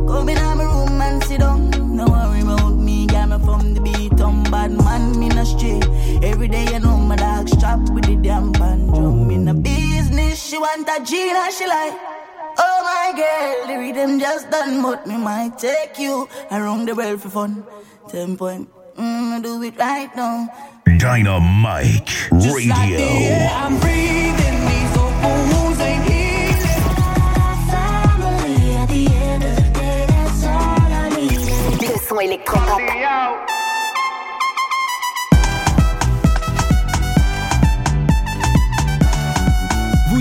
Come 0.06 0.28
in 0.28 0.56
my 0.56 0.64
room 0.64 1.00
and 1.00 1.24
sit 1.24 1.40
down. 1.40 1.70
No 1.96 2.04
worry 2.06 2.42
about 2.42 2.76
me, 2.76 3.06
got 3.06 3.28
me 3.30 3.38
from 3.44 3.74
the 3.74 3.80
beat. 3.80 4.20
I'm 4.20 4.44
bad 4.44 4.70
man, 4.70 5.18
me 5.18 5.28
no. 5.28 5.42
Every 6.22 6.46
day 6.46 6.66
you 6.72 6.78
know 6.78 6.98
my 6.98 7.16
dog 7.16 7.48
strap 7.48 7.80
with 7.90 8.04
the 8.04 8.14
damn 8.14 8.52
band 8.52 8.94
drum. 8.94 9.28
In 9.30 9.44
the 9.44 9.54
business, 9.54 10.40
she 10.40 10.56
want 10.56 10.88
a 10.88 11.02
Gina, 11.04 11.50
she 11.50 11.66
like. 11.66 11.97
My 13.18 13.24
girl, 13.24 13.66
the 13.66 13.76
rhythm 13.80 14.20
just 14.20 14.48
done, 14.48 14.80
but 14.80 15.04
me 15.04 15.16
might 15.16 15.58
take 15.58 15.98
you 15.98 16.28
around 16.52 16.86
the 16.86 16.94
world 16.94 17.20
for 17.20 17.28
fun. 17.30 17.64
Ten 18.08 18.36
point, 18.36 18.68
mm, 18.96 19.42
do 19.42 19.60
it 19.64 19.76
right 19.76 20.14
now. 20.14 20.48
Dynamite 20.98 22.30
Radio. 22.30 23.50
I'm 23.58 23.76
breathing, 23.80 24.58
these 24.70 24.96
open 24.96 25.38
wounds 25.50 25.80
ain't 25.80 26.04
healing. 26.04 26.84
Family 27.74 28.76
at 28.76 28.88
the 28.88 29.06
end 29.10 29.42
of 29.42 29.56
the 29.56 29.68
day, 29.80 30.06
that's 30.06 30.44
all 30.44 30.92
I 31.02 31.08
need. 31.16 31.90
Le 31.90 31.98
son 31.98 32.20
électropop. 32.20 33.57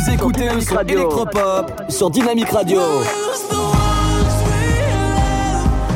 Vous 0.08 0.13
écoutez 0.13 0.48
le 0.48 0.62
son 0.62 0.80
électropop 0.80 1.82
sur 1.89 2.10
Dynamique 2.10 2.50
Radio. 2.50 2.80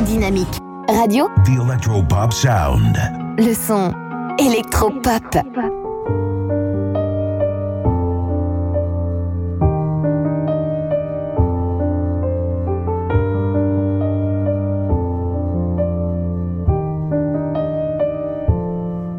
Dynamique 0.04 0.60
Radio. 0.89 1.30
The 1.45 1.62
Electropop 1.65 2.34
Sound. 2.34 2.97
Le 3.38 3.54
son 3.54 3.93
électropop. 4.38 5.38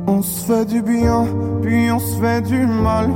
On 0.07 0.21
se 0.21 0.45
fait 0.45 0.67
du 0.67 0.83
bien, 0.83 1.27
puis 1.63 1.91
on 1.91 1.99
se 1.99 2.21
fait 2.21 2.43
du 2.43 2.67
mal. 2.67 3.11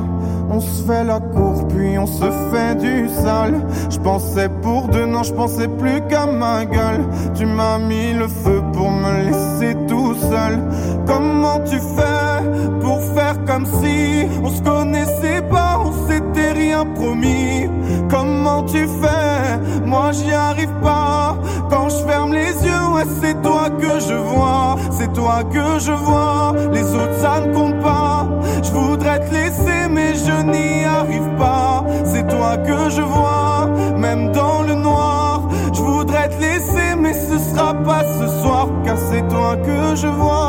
On 0.48 0.60
se 0.60 0.82
fait 0.84 1.04
la 1.04 1.18
cour, 1.18 1.66
puis 1.68 1.98
on 1.98 2.06
se 2.06 2.30
fait 2.50 2.76
du 2.76 3.08
sale. 3.08 3.54
Je 3.90 3.98
pensais 3.98 4.48
pour 4.62 4.88
deux, 4.88 5.06
non, 5.06 5.22
je 5.22 5.32
pensais 5.32 5.68
plus 5.68 6.00
qu'à 6.08 6.26
ma 6.26 6.64
gueule. 6.64 7.04
Tu 7.34 7.46
m'as 7.46 7.78
mis 7.78 8.12
le 8.12 8.28
feu 8.28 8.62
pour 8.72 8.90
me 8.90 9.24
laisser 9.24 9.76
tout 9.88 10.14
seul. 10.14 10.60
Comment 11.06 11.60
tu 11.64 11.76
fais 11.76 12.80
pour 12.80 13.00
faire 13.14 13.44
comme 13.44 13.66
si 13.66 14.26
on 14.42 14.50
se 14.50 14.62
connaissait 14.62 15.42
pas, 15.50 15.80
on 15.84 16.08
s'était 16.08 16.52
rien 16.52 16.84
promis? 16.94 17.65
Comment 18.08 18.62
tu 18.64 18.86
fais? 18.86 19.58
Moi 19.84 20.12
j'y 20.12 20.32
arrive 20.32 20.72
pas. 20.82 21.36
Quand 21.70 21.88
je 21.88 21.96
ferme 22.06 22.32
les 22.32 22.54
yeux, 22.64 22.86
ouais, 22.94 23.04
c'est 23.20 23.40
toi 23.42 23.68
que 23.70 24.00
je 24.00 24.14
vois. 24.14 24.76
C'est 24.90 25.12
toi 25.12 25.42
que 25.44 25.78
je 25.78 25.92
vois. 25.92 26.54
Les 26.72 26.84
autres, 26.94 27.18
ça 27.20 27.40
ne 27.40 27.52
compte 27.54 27.80
pas. 27.80 28.26
Je 28.62 28.70
voudrais 28.70 29.20
te 29.20 29.32
laisser, 29.34 29.88
mais 29.90 30.14
je 30.14 30.42
n'y 30.52 30.84
arrive 30.84 31.28
pas. 31.38 31.84
C'est 32.04 32.26
toi 32.28 32.56
que 32.58 32.90
je 32.90 33.02
vois, 33.02 33.68
même 33.96 34.32
dans 34.32 34.62
le 34.62 34.74
noir. 34.74 35.48
Je 35.72 35.82
voudrais 35.82 36.28
te 36.28 36.40
laisser, 36.40 36.94
mais 36.98 37.12
ce 37.12 37.38
sera 37.38 37.74
pas 37.74 38.02
ce 38.18 38.26
soir, 38.42 38.68
car 38.84 38.96
c'est 39.10 39.26
toi 39.28 39.56
que 39.56 39.96
je 39.96 40.06
vois. 40.06 40.45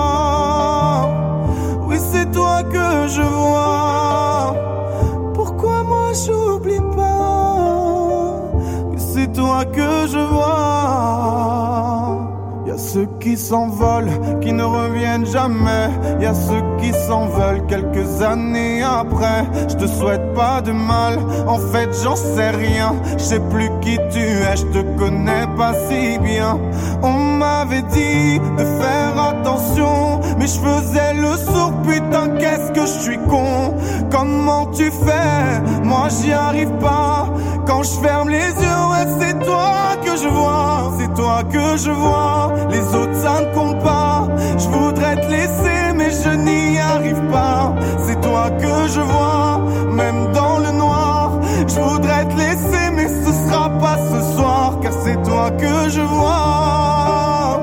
S'envolent, 13.38 14.39
qui 14.41 14.52
ne 14.54 14.63
reviennent 14.63 15.26
jamais. 15.26 15.89
Y 16.19 16.26
a 16.26 16.34
ceux 16.34 16.63
qui 16.80 16.91
s'en 17.08 17.28
veulent 17.28 17.65
quelques 17.67 18.21
années 18.21 18.84
après. 18.84 19.45
Je 19.69 19.76
te 19.76 19.88
souhaite 19.88 20.34
pas 20.34 20.62
de 20.62 20.71
mal, 20.71 21.19
en 21.47 21.58
fait 21.58 21.89
j'en 22.04 22.15
sais 22.15 22.50
rien. 22.50 22.93
Je 23.17 23.23
sais 23.23 23.39
plus 23.39 23.69
qui 23.82 23.97
tu 24.12 24.19
es, 24.19 24.56
je 24.56 24.65
te 24.65 24.82
connais 24.97 25.47
pas 25.58 25.73
si 25.88 26.17
bien. 26.19 26.58
On 27.04 27.13
m'avait 27.13 27.84
dit 27.84 28.39
de 28.39 28.63
faire 28.82 29.13
attention, 29.32 30.19
mais 30.38 30.47
je 30.47 30.60
faisais 30.60 31.13
le 31.13 31.36
sourd. 31.38 31.73
Putain, 31.84 32.30
qu'est-ce 32.39 32.71
que 32.71 32.82
je 32.82 33.00
suis 33.02 33.19
con. 33.30 33.76
Comment 34.12 34.67
tu 34.67 34.86
fais? 34.86 35.62
Moi 35.84 36.08
j'y 36.10 36.34
arrive 36.34 36.71
pas. 36.80 37.28
Quand 37.65 37.84
je 37.84 38.00
ferme 38.02 38.30
les 38.30 38.38
yeux, 38.38 38.88
c'est 39.19 39.39
toi 39.45 39.96
je 40.21 40.27
vois. 40.27 40.91
C'est 40.97 41.13
toi 41.13 41.43
que 41.43 41.77
je 41.77 41.91
vois. 41.91 42.53
Les 42.69 42.86
autres, 42.95 43.15
ça 43.15 43.41
ne 43.41 43.53
compte 43.53 43.80
pas. 43.84 44.27
Je 44.58 44.67
voudrais 44.69 45.15
te 45.15 45.27
laisser, 45.27 45.93
mais 45.95 46.12
je 46.12 46.30
n'y 46.30 46.80
arrive 46.80 47.21
pas. 47.32 47.73
C'est 48.06 48.19
toi 48.21 48.49
que 48.51 48.88
je 48.93 49.01
vois, 49.01 49.62
même 49.91 50.32
dans 50.34 50.60
le 50.60 50.71
noir. 50.71 51.32
Je 51.67 51.80
voudrais 51.80 52.25
te 52.25 52.36
laisser, 52.36 52.86
mais 52.95 53.08
ce 53.08 53.32
sera 53.32 53.69
pas 53.69 53.97
ce 54.12 54.36
soir, 54.36 54.80
car 54.82 54.93
c'est 55.03 55.21
toi 55.23 55.51
que 55.51 55.89
je 55.89 56.01
vois. 56.01 57.62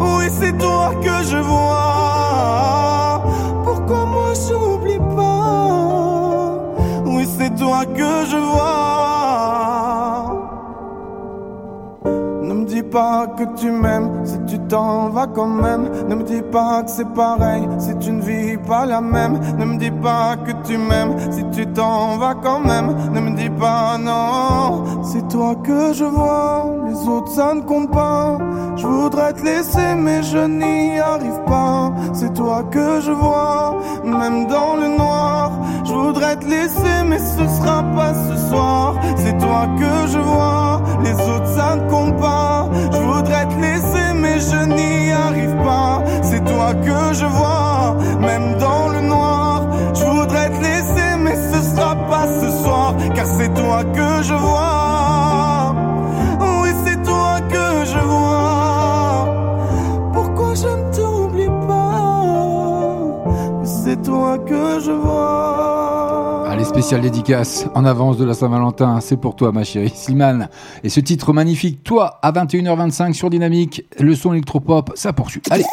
Oui, 0.00 0.26
c'est 0.38 0.56
toi 0.58 0.92
que 1.02 1.24
je 1.30 1.36
vois. 1.36 3.22
Pourquoi 3.64 4.04
moi 4.06 4.32
j'oublie 4.46 5.02
pas? 5.16 6.58
Oui, 7.06 7.28
c'est 7.38 7.54
toi 7.56 7.84
que 7.84 8.10
je 8.30 8.36
vois. 8.36 8.73
Pas 12.94 13.26
que 13.36 13.42
tu 13.56 13.72
m'aimes 13.72 14.08
si 14.24 14.38
tu 14.46 14.56
t'en 14.68 15.08
vas 15.08 15.26
quand 15.26 15.48
même. 15.48 15.84
Ne 16.08 16.14
me 16.14 16.22
dis 16.22 16.42
pas 16.42 16.84
que 16.84 16.90
c'est 16.90 17.12
pareil 17.12 17.66
si 17.78 17.92
tu 17.98 18.12
ne 18.12 18.22
vis 18.22 18.56
pas 18.56 18.86
la 18.86 19.00
même. 19.00 19.34
Ne 19.58 19.64
me 19.64 19.76
dis 19.76 19.90
pas 19.90 20.36
que 20.36 20.52
tu 20.66 20.78
m'aimes 20.78 21.14
si 21.32 21.42
tu 21.50 21.66
t'en 21.66 22.16
vas 22.18 22.36
quand 22.40 22.60
même. 22.60 22.88
Ne 23.12 23.20
me 23.20 23.36
dis 23.36 23.50
pas 23.50 23.98
non, 23.98 24.84
c'est 25.10 25.26
toi 25.26 25.56
que 25.56 25.92
je 25.92 26.04
vois. 26.04 26.66
Les 26.86 27.08
autres 27.08 27.32
ça 27.32 27.52
ne 27.54 27.62
compte 27.62 27.90
pas. 27.90 28.38
Je 28.76 28.86
voudrais 28.86 29.32
te 29.32 29.42
laisser 29.42 29.94
mais 29.96 30.22
je 30.22 30.42
n'y 30.60 31.00
arrive 31.00 31.40
pas. 31.46 31.92
C'est 32.12 32.32
toi 32.32 32.62
que 32.70 33.00
je 33.00 33.10
vois, 33.10 33.74
même 34.04 34.46
dans 34.46 34.76
le 34.76 34.88
noir. 34.96 35.50
Je 35.84 35.92
voudrais 35.92 36.36
te 36.36 36.46
laisser 36.46 36.96
mais 37.08 37.18
ce 37.18 37.44
sera 37.56 37.82
pas 37.96 38.12
ce 38.28 38.36
soir. 38.48 38.94
C'est 39.16 39.36
toi 39.38 39.62
que 39.80 39.92
je 40.12 40.20
vois, 40.20 40.80
les 41.02 41.14
autres 41.32 41.50
ça 41.58 41.74
ne 41.74 41.90
compte 41.90 42.16
pas. 42.20 42.43
Je 43.14 43.20
voudrais 43.20 43.46
te 43.46 43.60
laisser 43.60 44.12
mais 44.16 44.40
je 44.40 44.64
n'y 44.66 45.12
arrive 45.12 45.54
pas. 45.62 46.02
C'est 46.22 46.44
toi 46.44 46.74
que 46.74 47.14
je 47.14 47.24
vois, 47.24 47.96
même 48.18 48.58
dans 48.58 48.88
le 48.88 49.00
noir. 49.02 49.68
Je 49.94 50.04
voudrais 50.04 50.50
te 50.50 50.60
laisser 50.60 51.16
mais 51.20 51.36
ce 51.36 51.62
sera 51.62 51.94
pas 51.94 52.26
ce 52.40 52.50
soir, 52.64 52.94
car 53.14 53.26
c'est 53.26 53.54
toi 53.54 53.84
que 53.84 54.22
je 54.22 54.34
vois. 54.34 55.76
Oui, 56.60 56.70
c'est 56.84 57.00
toi 57.04 57.40
que 57.48 57.84
je 57.92 58.00
vois. 58.00 59.28
Pourquoi 60.12 60.54
je 60.54 60.66
ne 60.66 60.92
t'oublie 60.92 61.54
pas? 61.68 62.10
C'est 63.64 64.02
toi 64.02 64.38
que 64.38 64.80
je 64.80 64.90
vois. 64.90 65.63
Allez, 66.74 66.82
spécial 66.82 67.00
dédicace 67.02 67.66
en 67.74 67.84
avance 67.84 68.16
de 68.16 68.24
la 68.24 68.34
Saint-Valentin, 68.34 68.98
c'est 69.00 69.16
pour 69.16 69.36
toi 69.36 69.52
ma 69.52 69.62
chérie 69.62 69.92
Slimane. 69.94 70.48
Et 70.82 70.88
ce 70.88 70.98
titre 70.98 71.32
magnifique, 71.32 71.84
toi, 71.84 72.18
à 72.20 72.32
21h25 72.32 73.12
sur 73.12 73.30
Dynamique, 73.30 73.84
le 74.00 74.14
son 74.16 74.32
électropop, 74.32 74.90
ça 74.96 75.12
poursuit. 75.12 75.40
Allez, 75.50 75.64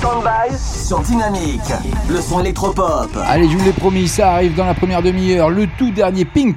Stand-by 0.00 0.58
sur 0.58 1.00
Dynamique. 1.00 1.60
Le 2.08 2.20
son 2.20 2.40
électropop. 2.40 3.08
allez, 3.24 3.48
je 3.48 3.56
vous 3.56 3.64
l'ai 3.64 3.72
promis, 3.72 4.08
ça 4.08 4.32
arrive 4.32 4.56
dans 4.56 4.66
la 4.66 4.74
première 4.74 5.02
demi-heure, 5.02 5.48
le 5.48 5.68
tout 5.78 5.92
dernier 5.92 6.24
Pink. 6.24 6.56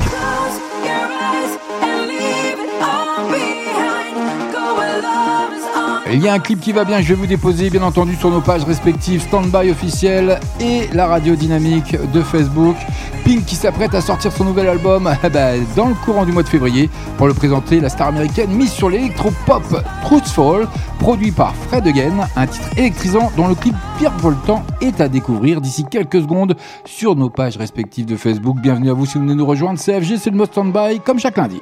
Il 6.12 6.22
y 6.22 6.28
a 6.28 6.34
un 6.34 6.40
clip 6.40 6.60
qui 6.60 6.72
va 6.72 6.86
bien, 6.86 7.02
je 7.02 7.10
vais 7.10 7.16
vous 7.16 7.26
déposer 7.26 7.72
bien 7.72 7.82
entendu 7.82 8.16
sur 8.16 8.30
nos 8.30 8.40
pages 8.40 8.64
respectives 8.64 9.22
Standby 9.22 9.72
officiel 9.72 10.40
et 10.60 10.88
la 10.94 11.08
radio 11.08 11.36
dynamique 11.36 11.98
de 12.12 12.22
Facebook. 12.22 12.76
Pink 13.24 13.44
qui 13.46 13.56
s'apprête 13.56 13.96
à 13.96 14.02
sortir 14.02 14.32
son 14.32 14.46
nouvel 14.46 14.68
album 14.68 15.12
eh 15.24 15.30
ben, 15.30 15.66
dans 15.76 15.88
le 15.88 15.96
courant 15.96 16.24
du 16.24 16.32
mois 16.32 16.44
de 16.44 16.48
février 16.48 16.92
pour 17.18 17.26
le 17.26 17.34
présenter, 17.34 17.80
la 17.80 17.90
star 17.90 18.10
américaine 18.10 18.52
mise 18.52 18.72
sur 18.72 18.92
l'électro-pop 18.92 19.64
Truthful, 20.04 20.68
produit 21.00 21.32
par 21.32 21.56
Fred 21.56 21.88
Again, 21.88 22.28
un 22.36 22.46
titre 22.46 22.70
électrisant 22.78 23.32
dont 23.36 23.48
le 23.48 23.56
clip 23.56 23.76
virevoltant 23.98 24.64
est 24.82 25.02
à 25.02 25.08
découvrir 25.08 25.60
d'ici 25.60 25.86
quelques 25.90 26.22
secondes 26.22 26.56
sur 26.86 27.16
nos 27.16 27.32
pages 27.32 27.58
respectives 27.58 28.06
de 28.06 28.16
Facebook. 28.16 28.58
Bienvenue 28.62 28.92
à 28.92 28.94
vous 28.94 29.08
si 29.08 29.18
vous 29.18 29.24
venez 29.24 29.34
nous 29.34 29.46
rejoindre. 29.46 29.80
CFG, 29.80 30.18
c'est 30.18 30.30
le 30.30 30.38
mot 30.38 30.46
Standby 30.46 31.00
comme 31.04 31.18
chaque 31.18 31.38
lundi. 31.38 31.62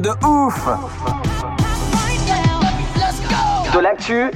De 0.00 0.10
ouf 0.24 0.68
De 3.74 3.78
l'actu 3.80 4.30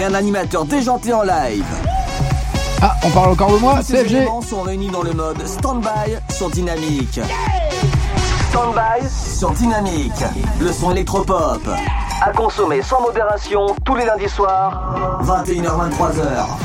et 0.00 0.04
un 0.04 0.14
animateur 0.14 0.64
déjanté 0.64 1.12
en 1.12 1.22
live. 1.22 1.64
Ah, 2.80 2.94
on 3.04 3.10
parle 3.10 3.30
encore 3.32 3.52
de 3.52 3.58
moi, 3.58 3.76
Tous 3.76 3.82
ces 3.82 3.92
CFG 3.98 4.16
éléments 4.16 4.40
sont 4.40 4.62
réunis 4.62 4.88
dans 4.88 5.02
le 5.02 5.12
mode 5.12 5.46
Standby 5.46 6.16
sur 6.30 6.50
Dynamique. 6.50 7.20
Standby 8.50 9.08
sur 9.08 9.50
Dynamique. 9.52 10.24
Le 10.60 10.72
son 10.72 10.90
électropop. 10.90 11.62
À 12.22 12.30
consommer 12.32 12.82
sans 12.82 13.00
modération 13.02 13.74
tous 13.84 13.96
les 13.96 14.04
lundis 14.04 14.28
soirs, 14.28 14.94
21h-23h. 15.24 16.61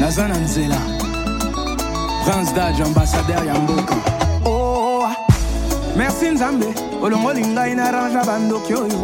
Naza 0.00 0.28
na 0.28 0.34
nzela. 0.36 0.76
Prince 2.24 2.52
dage 2.54 2.82
ambassadeur 2.82 3.44
ya 3.46 3.54
mboka. 3.54 3.94
Oh, 4.46 5.08
merci 5.96 6.30
nzambe 6.30 6.66
olongoli 7.02 7.46
ngai 7.46 7.74
na 7.74 7.90
rangea 7.90 8.24
bandoki 8.24 8.74
oyo. 8.74 9.00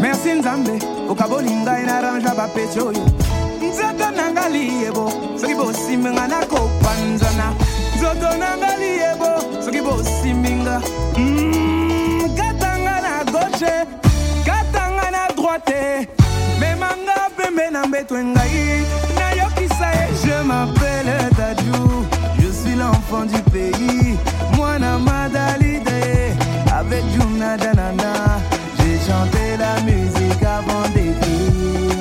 Merci 0.00 0.32
nzambe 0.32 0.78
okaboli 1.08 1.50
ngai 1.50 1.86
na 1.86 2.00
rangea 2.00 2.34
bapeti 2.34 2.80
oyo. 2.80 3.04
Nzoto 3.62 4.10
nanga 4.16 4.48
liyebo 4.48 5.12
soki 5.40 5.54
bosiminga 5.54 6.26
nakopanzana 6.28 7.52
nzoto 7.96 8.36
nanga 8.38 8.76
liyebo 8.76 9.62
soki 9.64 9.80
bosiminga 9.80 10.80
Mm, 11.16 12.36
katanga 12.36 13.00
na 13.00 13.24
gauche 13.24 13.72
katanga 14.44 15.10
na 15.10 15.28
droite. 15.36 16.08
Memanga 16.60 17.30
pembe 17.36 17.70
na 17.70 17.86
mbeto 17.86 18.14
ngai 18.14 18.84
du 23.26 23.40
pays. 23.50 24.16
Mwana 24.56 24.98
madalide 24.98 25.88
avec 26.78 27.02
juna 27.12 27.56
danana. 27.56 28.40
J'ai 28.78 28.98
chanté 28.98 29.56
la 29.58 29.80
musique 29.82 30.42
avant 30.42 30.82
d'écrire. 30.94 31.96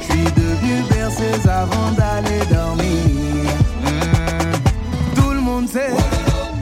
Je 0.00 0.04
suis 0.04 0.24
devenu 0.24 0.82
berceuse 0.90 1.46
avant 1.46 1.90
d'aller 1.92 2.44
dormir. 2.50 3.50
Mm. 3.82 5.14
tout 5.14 5.30
le 5.30 5.40
monde 5.40 5.68
sait 5.68 5.92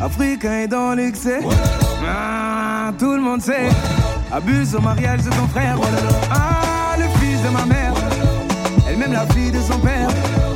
africain 0.03 0.61
est 0.65 0.69
dans 0.69 0.95
l'excès. 0.95 1.41
Ah, 2.07 2.93
tout 2.99 3.15
le 3.15 3.21
monde 3.21 3.43
sait 3.43 3.69
abuse 4.33 4.75
au 4.75 4.81
mariage 4.81 5.23
de 5.23 5.31
ton 5.31 5.49
frère. 5.49 5.77
Ah 6.31 6.97
le 6.99 7.05
fils 7.21 7.43
de 7.43 7.49
ma 7.49 7.65
mère 7.67 7.95
elle-même 8.89 9.13
la 9.13 9.27
fille 9.27 9.51
de 9.51 9.61
son 9.61 9.79
père. 9.79 10.09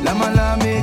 La 0.04 0.14
malamé 0.14 0.82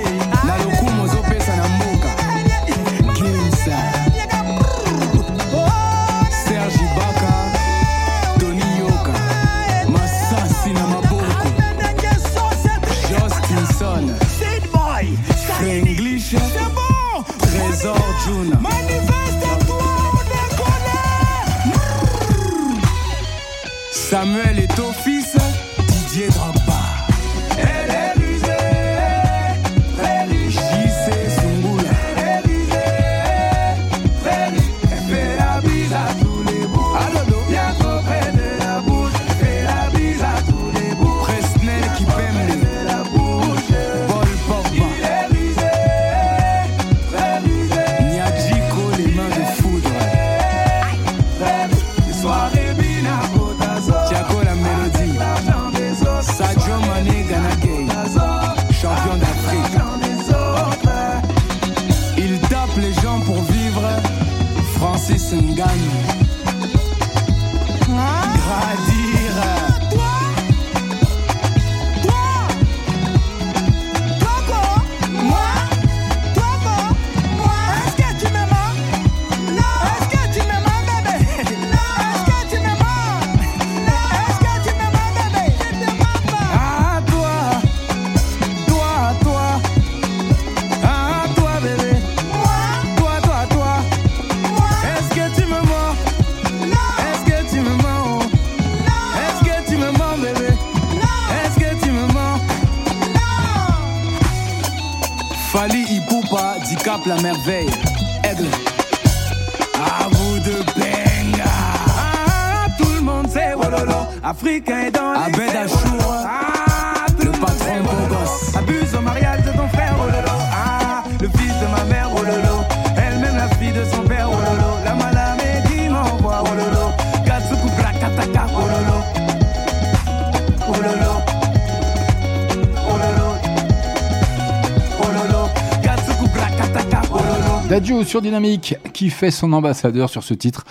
sur 138.11 138.21
Dynamique 138.21 138.75
qui 138.91 139.09
fait 139.09 139.31
son 139.31 139.53
ambassadeur 139.53 140.09
sur 140.09 140.21
ce 140.21 140.33
titre. 140.33 140.65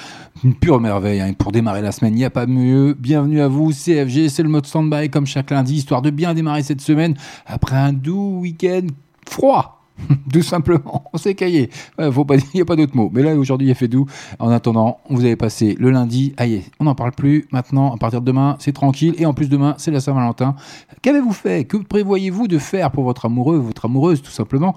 Une 0.44 0.54
pure 0.54 0.78
merveille 0.78 1.22
hein. 1.22 1.32
pour 1.32 1.52
démarrer 1.52 1.80
la 1.80 1.90
semaine. 1.90 2.12
Il 2.12 2.18
n'y 2.18 2.24
a 2.26 2.28
pas 2.28 2.44
mieux. 2.44 2.92
Bienvenue 2.92 3.40
à 3.40 3.48
vous, 3.48 3.72
CFG. 3.72 4.28
C'est 4.28 4.42
le 4.42 4.50
mode 4.50 4.66
stand-by 4.66 5.08
comme 5.08 5.24
chaque 5.24 5.50
lundi, 5.50 5.76
histoire 5.76 6.02
de 6.02 6.10
bien 6.10 6.34
démarrer 6.34 6.62
cette 6.62 6.82
semaine 6.82 7.16
après 7.46 7.76
un 7.76 7.94
doux 7.94 8.40
week-end 8.40 8.88
froid. 9.26 9.79
Tout 10.32 10.42
simplement, 10.42 11.04
on 11.12 11.18
s'est 11.18 11.34
caillé. 11.34 11.70
Il 11.98 12.10
n'y 12.54 12.60
a 12.60 12.64
pas 12.64 12.76
d'autre 12.76 12.96
mot. 12.96 13.10
Mais 13.12 13.22
là, 13.22 13.34
aujourd'hui, 13.34 13.68
il 13.68 13.70
a 13.70 13.74
fait 13.74 13.88
doux. 13.88 14.06
En 14.38 14.50
attendant, 14.50 14.98
vous 15.08 15.24
avez 15.24 15.36
passé 15.36 15.76
le 15.78 15.90
lundi. 15.90 16.34
Aïe, 16.36 16.62
on 16.78 16.84
n'en 16.84 16.94
parle 16.94 17.12
plus. 17.12 17.46
Maintenant, 17.52 17.94
à 17.94 17.96
partir 17.96 18.20
de 18.20 18.26
demain, 18.26 18.56
c'est 18.58 18.72
tranquille. 18.72 19.14
Et 19.18 19.26
en 19.26 19.34
plus, 19.34 19.48
demain, 19.48 19.74
c'est 19.78 19.90
la 19.90 20.00
Saint-Valentin. 20.00 20.54
Qu'avez-vous 21.02 21.32
fait? 21.32 21.64
Que 21.64 21.76
prévoyez-vous 21.76 22.48
de 22.48 22.58
faire 22.58 22.90
pour 22.90 23.04
votre 23.04 23.26
amoureux, 23.26 23.58
votre 23.58 23.84
amoureuse, 23.84 24.22
tout 24.22 24.30
simplement? 24.30 24.74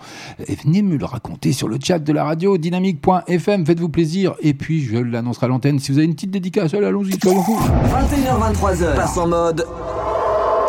Venez 0.64 0.82
me 0.82 0.98
le 0.98 1.06
raconter 1.06 1.52
sur 1.52 1.68
le 1.68 1.78
chat 1.82 2.00
de 2.00 2.14
la 2.14 2.24
radio 2.24 2.58
dynamique.fm. 2.58 3.66
Faites-vous 3.66 3.90
plaisir. 3.90 4.34
Et 4.42 4.54
puis, 4.54 4.82
je 4.84 4.98
l'annoncerai 4.98 5.46
à 5.48 5.50
l'antenne. 5.50 5.80
Si 5.80 5.92
vous 5.92 5.98
avez 5.98 6.08
une 6.08 6.16
petite 6.16 6.32
dédicace, 6.32 6.74
allez, 6.74 6.86
allons-y, 6.86 7.20
soyons 7.20 7.44
fous. 7.44 7.60
21h23h, 7.60 8.96
passe 8.96 9.18
en 9.18 9.28
mode 9.28 9.66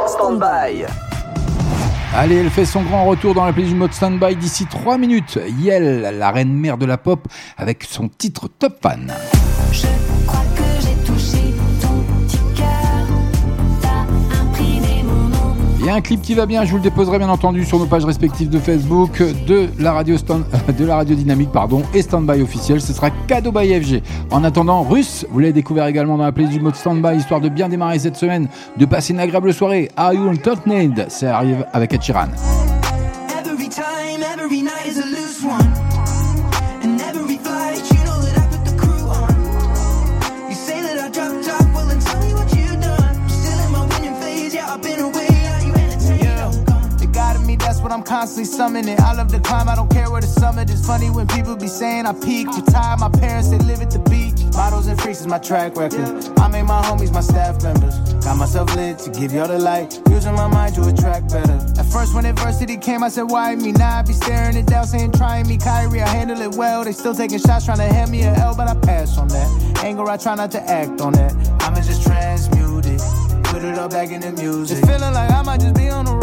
Standby. 0.06 0.84
Allez, 2.16 2.36
elle 2.36 2.50
fait 2.50 2.64
son 2.64 2.82
grand 2.82 3.06
retour 3.06 3.34
dans 3.34 3.44
la 3.44 3.52
playlist 3.52 3.74
du 3.74 3.78
mode 3.78 3.92
standby 3.92 4.36
d'ici 4.36 4.66
3 4.66 4.98
minutes. 4.98 5.40
Yel, 5.58 6.16
la 6.16 6.30
reine 6.30 6.52
mère 6.52 6.78
de 6.78 6.86
la 6.86 6.96
pop, 6.96 7.26
avec 7.56 7.82
son 7.82 8.08
titre 8.08 8.48
Top 8.56 8.78
Fan. 8.80 9.12
Un 15.94 16.00
clip 16.00 16.20
qui 16.22 16.34
va 16.34 16.44
bien, 16.44 16.64
je 16.64 16.70
vous 16.72 16.78
le 16.78 16.82
déposerai 16.82 17.18
bien 17.18 17.28
entendu 17.28 17.64
sur 17.64 17.78
nos 17.78 17.86
pages 17.86 18.04
respectives 18.04 18.48
de 18.48 18.58
Facebook 18.58 19.22
de 19.46 19.68
la 19.78 19.92
radio, 19.92 20.18
stand, 20.18 20.44
de 20.78 20.84
la 20.84 20.96
radio 20.96 21.14
dynamique 21.14 21.52
pardon, 21.52 21.82
et 21.94 22.02
Standby 22.02 22.42
officiel. 22.42 22.80
Ce 22.80 22.92
sera 22.92 23.10
cadeau 23.28 23.52
by 23.52 23.80
FG. 23.80 24.02
En 24.32 24.42
attendant, 24.42 24.82
Russe, 24.82 25.24
vous 25.30 25.38
l'avez 25.38 25.52
découvert 25.52 25.86
également 25.86 26.18
dans 26.18 26.24
la 26.24 26.32
playlist 26.32 26.58
du 26.58 26.64
mode 26.64 26.74
Standby, 26.74 27.16
histoire 27.16 27.40
de 27.40 27.48
bien 27.48 27.68
démarrer 27.68 28.00
cette 28.00 28.16
semaine, 28.16 28.48
de 28.76 28.86
passer 28.86 29.12
une 29.12 29.20
agréable 29.20 29.54
soirée. 29.54 29.88
Are 29.96 30.12
You 30.12 30.32
Ça 31.08 31.36
arrive 31.36 31.64
avec 31.72 31.92
is 34.86 35.03
What 47.84 47.92
I'm 47.92 48.02
constantly 48.02 48.46
summoning. 48.46 48.98
I 48.98 49.12
love 49.12 49.28
to 49.28 49.40
climb, 49.40 49.68
I 49.68 49.74
don't 49.74 49.90
care 49.90 50.10
where 50.10 50.22
the 50.22 50.26
summit 50.26 50.70
is. 50.70 50.86
Funny 50.86 51.10
when 51.10 51.28
people 51.28 51.54
be 51.54 51.68
saying 51.68 52.06
I 52.06 52.14
peaked. 52.14 52.56
Retired, 52.56 52.98
my 52.98 53.10
parents, 53.10 53.50
they 53.50 53.58
live 53.58 53.82
at 53.82 53.90
the 53.90 53.98
beach. 53.98 54.40
Bottles 54.52 54.86
and 54.86 54.98
freaks 54.98 55.20
is 55.20 55.26
my 55.26 55.36
track 55.36 55.76
record. 55.76 56.08
I 56.38 56.48
made 56.48 56.62
my 56.62 56.80
homies 56.80 57.12
my 57.12 57.20
staff 57.20 57.62
members. 57.62 57.94
Got 58.24 58.38
myself 58.38 58.74
lit 58.74 59.00
to 59.00 59.10
give 59.10 59.34
y'all 59.34 59.48
the 59.48 59.58
light. 59.58 60.00
Using 60.08 60.32
my 60.34 60.46
mind 60.46 60.76
to 60.76 60.88
attract 60.88 61.30
better. 61.30 61.60
At 61.78 61.84
first, 61.84 62.14
when 62.14 62.24
adversity 62.24 62.78
came, 62.78 63.04
I 63.04 63.10
said, 63.10 63.24
Why 63.24 63.54
me? 63.54 63.72
Now 63.72 63.98
I 63.98 64.02
be 64.02 64.14
staring 64.14 64.56
it 64.56 64.64
down, 64.64 64.86
saying, 64.86 65.12
Trying 65.12 65.46
me, 65.46 65.58
Kyrie. 65.58 66.00
I 66.00 66.08
handle 66.08 66.40
it 66.40 66.56
well. 66.56 66.84
They 66.84 66.92
still 66.92 67.14
taking 67.14 67.38
shots, 67.38 67.66
trying 67.66 67.84
to 67.84 67.92
hand 67.92 68.10
me 68.10 68.22
a 68.22 68.32
L, 68.32 68.56
but 68.56 68.66
I 68.66 68.80
pass 68.80 69.18
on 69.18 69.28
that. 69.28 69.84
Anger, 69.84 70.08
I 70.08 70.16
try 70.16 70.34
not 70.36 70.50
to 70.52 70.62
act 70.70 71.02
on 71.02 71.12
that. 71.12 71.34
I'ma 71.60 71.82
just 71.82 72.02
transmute 72.02 72.86
it. 72.86 73.02
Put 73.44 73.62
it 73.62 73.76
all 73.78 73.90
back 73.90 74.08
in 74.08 74.22
the 74.22 74.32
music. 74.32 74.78
It's 74.78 74.86
feeling 74.88 75.12
like 75.12 75.30
I 75.30 75.42
might 75.42 75.60
just 75.60 75.74
be 75.74 75.90
on 75.90 76.06
the. 76.06 76.13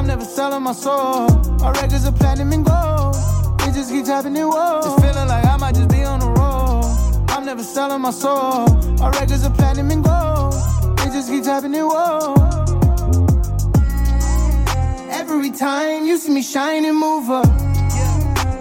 I'm 0.00 0.06
never 0.06 0.24
selling 0.24 0.62
my 0.62 0.72
soul. 0.72 1.28
My 1.58 1.72
records 1.72 2.06
are 2.06 2.12
platinum 2.12 2.54
and 2.54 2.64
gold. 2.64 3.14
It 3.68 3.74
just 3.74 3.90
keeps 3.90 4.08
happening, 4.08 4.44
whoa. 4.44 4.78
It's 4.78 5.02
feeling 5.04 5.28
like 5.28 5.44
I 5.44 5.58
might 5.58 5.74
just 5.74 5.90
be 5.90 6.02
on 6.04 6.20
the 6.20 6.30
road. 6.40 7.28
I'm 7.28 7.44
never 7.44 7.62
selling 7.62 8.00
my 8.00 8.10
soul. 8.10 8.64
My 8.96 9.10
records 9.10 9.44
are 9.44 9.50
platinum 9.50 9.90
and 9.90 10.02
gold. 10.02 10.54
It 11.00 11.12
just 11.12 11.28
keeps 11.28 11.46
happening, 11.46 11.82
whoa. 11.82 12.32
Every 15.10 15.50
time 15.50 16.06
you 16.06 16.16
see 16.16 16.32
me 16.32 16.40
shine 16.40 16.86
and 16.86 16.96
move 16.96 17.28
up, 17.28 17.46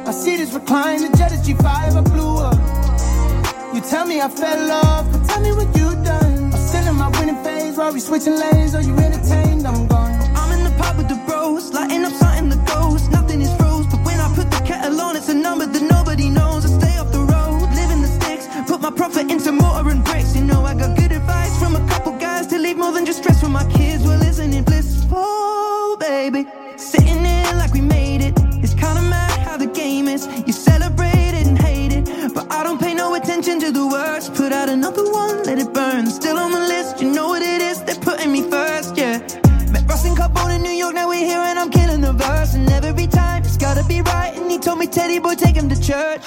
I 0.09 0.11
see 0.11 0.35
this 0.35 0.51
recline, 0.51 1.09
the 1.09 1.17
jet 1.17 1.31
is 1.31 1.47
G5, 1.47 1.63
I 1.63 2.01
blew 2.01 2.35
up. 2.35 3.73
You 3.73 3.79
tell 3.79 4.05
me 4.05 4.19
I 4.19 4.27
fell 4.27 4.71
off, 4.73 5.09
but 5.09 5.25
tell 5.25 5.39
me 5.39 5.53
what 5.53 5.73
you 5.77 5.87
done. 6.03 6.51
I'm 6.53 6.59
still 6.59 6.85
in 6.85 6.95
my 6.97 7.07
winning 7.17 7.41
phase, 7.45 7.77
while 7.77 7.93
we 7.93 8.01
switching 8.01 8.35
lanes. 8.35 8.75
Are 8.75 8.81
you 8.81 8.93
entertained? 8.97 9.65
I'm 9.65 9.87
gone. 9.87 9.98
Pub 10.89 10.97
with 10.97 11.09
the 11.09 11.21
bros, 11.27 11.71
lighting 11.71 12.03
up 12.03 12.13
something 12.13 12.49
that 12.49 12.65
goes. 12.67 13.09
Nothing 13.09 13.41
is 13.41 13.53
froze, 13.57 13.85
but 13.85 14.03
when 14.03 14.19
I 14.19 14.27
put 14.33 14.49
the 14.49 14.61
kettle 14.65 14.99
on, 15.01 15.15
it's 15.15 15.29
a 15.29 15.33
number 15.33 15.65
that 15.67 15.83
nobody 15.83 16.29
knows. 16.29 16.65
I 16.65 16.69
stay 16.79 16.97
off 16.97 17.11
the 17.11 17.19
road, 17.19 17.61
live 17.79 17.91
in 17.91 18.01
the 18.01 18.07
sticks, 18.07 18.47
put 18.67 18.81
my 18.81 18.89
profit 18.89 19.29
into 19.29 19.51
mortar 19.51 19.89
and 19.91 20.03
bricks. 20.03 20.35
You 20.35 20.43
know 20.45 20.65
I 20.65 20.73
got 20.73 20.97
good 20.97 21.11
advice 21.11 21.55
from 21.59 21.75
a 21.75 21.87
couple 21.89 22.13
guys 22.13 22.47
to 22.47 22.57
leave 22.57 22.77
more 22.77 22.91
than 22.91 23.05
just 23.05 23.19
stress 23.19 23.39
for 23.39 23.49
my 23.49 23.65
kids. 23.77 24.03
Well, 24.03 24.21
isn't 24.21 24.51
it 24.51 24.65
blissful, 24.65 25.97
baby? 25.99 26.47
Sitting 26.77 27.23
in 27.35 27.57
like 27.61 27.71
we 27.71 27.81
made 27.81 28.21
it. 28.27 28.33
It's 28.63 28.73
kinda 28.73 29.03
mad 29.03 29.37
how 29.47 29.57
the 29.57 29.67
game 29.67 30.07
is. 30.07 30.27
You 30.47 30.53
celebrate 30.53 31.33
it 31.39 31.45
and 31.45 31.57
hate 31.67 31.93
it, 31.93 32.33
but 32.33 32.51
I 32.51 32.63
don't 32.63 32.79
pay 32.79 32.95
no 32.95 33.13
attention 33.13 33.59
to 33.59 33.71
the 33.71 33.85
words. 33.85 34.29
Put 34.29 34.51
out 34.51 34.69
another 34.69 35.05
one, 35.11 35.43
let 35.43 35.59
it 35.59 35.71
burn. 35.71 36.07
Still 36.07 36.37
on 36.39 36.51
the 36.51 36.63
list, 36.73 36.99
you 37.01 37.11
know 37.11 37.27
what 37.27 37.43
it 37.43 37.61
is. 37.61 37.77
They're 37.83 38.03
putting 38.09 38.31
me 38.31 38.41
first, 38.55 38.78
Carbone 40.33 40.55
in 40.55 40.61
New 40.63 40.71
York, 40.71 40.93
now 40.95 41.07
we're 41.07 41.25
here 41.25 41.37
and 41.37 41.59
I'm 41.59 41.69
killing 41.69 42.01
the 42.01 42.13
verse. 42.13 42.53
And 42.53 42.69
every 42.71 43.07
time 43.07 43.43
it's 43.43 43.57
gotta 43.57 43.83
be 43.85 44.01
right. 44.01 44.35
And 44.35 44.49
he 44.51 44.57
told 44.59 44.79
me, 44.79 44.87
Teddy 44.87 45.19
boy, 45.19 45.35
take 45.35 45.55
him 45.55 45.69
to 45.69 45.81
church. 45.81 46.21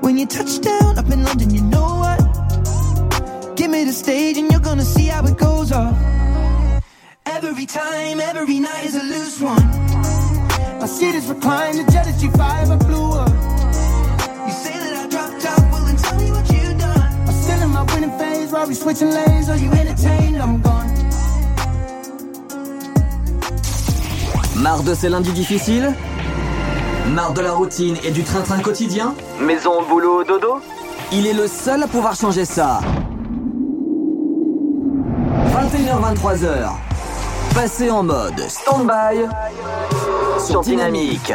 When 0.00 0.16
you 0.18 0.26
touch 0.26 0.60
down 0.60 0.98
up 0.98 1.10
in 1.10 1.24
London, 1.24 1.54
you 1.54 1.62
know 1.62 1.96
what? 2.02 3.56
Give 3.56 3.70
me 3.70 3.84
the 3.84 3.92
stage 3.92 4.36
and 4.36 4.50
you're 4.50 4.60
gonna 4.60 4.84
see 4.84 5.06
how 5.06 5.24
it 5.26 5.36
goes 5.36 5.72
off. 5.72 5.96
Every 7.26 7.66
time, 7.66 8.20
every 8.20 8.60
night 8.60 8.84
is 8.84 8.94
a 8.94 9.02
loose 9.02 9.40
one. 9.40 9.66
My 10.80 10.86
see 10.86 11.12
this 11.12 11.26
recline, 11.26 11.76
the 11.76 11.90
jet 11.90 12.06
is 12.06 12.22
G5, 12.22 12.40
I 12.40 12.76
blew 12.76 13.12
up. 13.12 13.28
You 14.46 14.52
say 14.52 14.72
that 14.72 14.92
I 15.02 15.08
dropped 15.08 15.44
out, 15.44 15.72
well 15.72 15.84
then 15.84 15.96
tell 15.96 16.18
me 16.18 16.30
what 16.30 16.48
you 16.50 16.78
done. 16.78 17.28
I'm 17.28 17.34
still 17.42 17.62
in 17.62 17.70
my 17.70 17.82
winning 17.94 18.16
phase, 18.18 18.52
while 18.52 18.66
we 18.66 18.74
switching 18.74 19.10
lanes. 19.10 19.48
Are 19.48 19.56
you 19.56 19.70
entertained? 19.72 20.36
I'm 20.40 20.60
gone. 20.60 20.95
Marre 24.56 24.82
de 24.82 24.94
ces 24.94 25.10
lundis 25.10 25.32
difficiles 25.32 25.92
Marre 27.12 27.34
de 27.34 27.42
la 27.42 27.52
routine 27.52 27.96
et 28.04 28.10
du 28.10 28.24
train-train 28.24 28.60
quotidien 28.60 29.14
Maison, 29.38 29.82
boulot, 29.86 30.24
dodo 30.24 30.60
Il 31.12 31.26
est 31.26 31.34
le 31.34 31.46
seul 31.46 31.82
à 31.82 31.86
pouvoir 31.86 32.16
changer 32.16 32.46
ça. 32.46 32.80
21h-23h. 35.52 36.70
Passez 37.54 37.90
en 37.90 38.02
mode 38.02 38.40
stand-by 38.48 39.26
sur 40.44 40.62
Dynamique. 40.62 41.32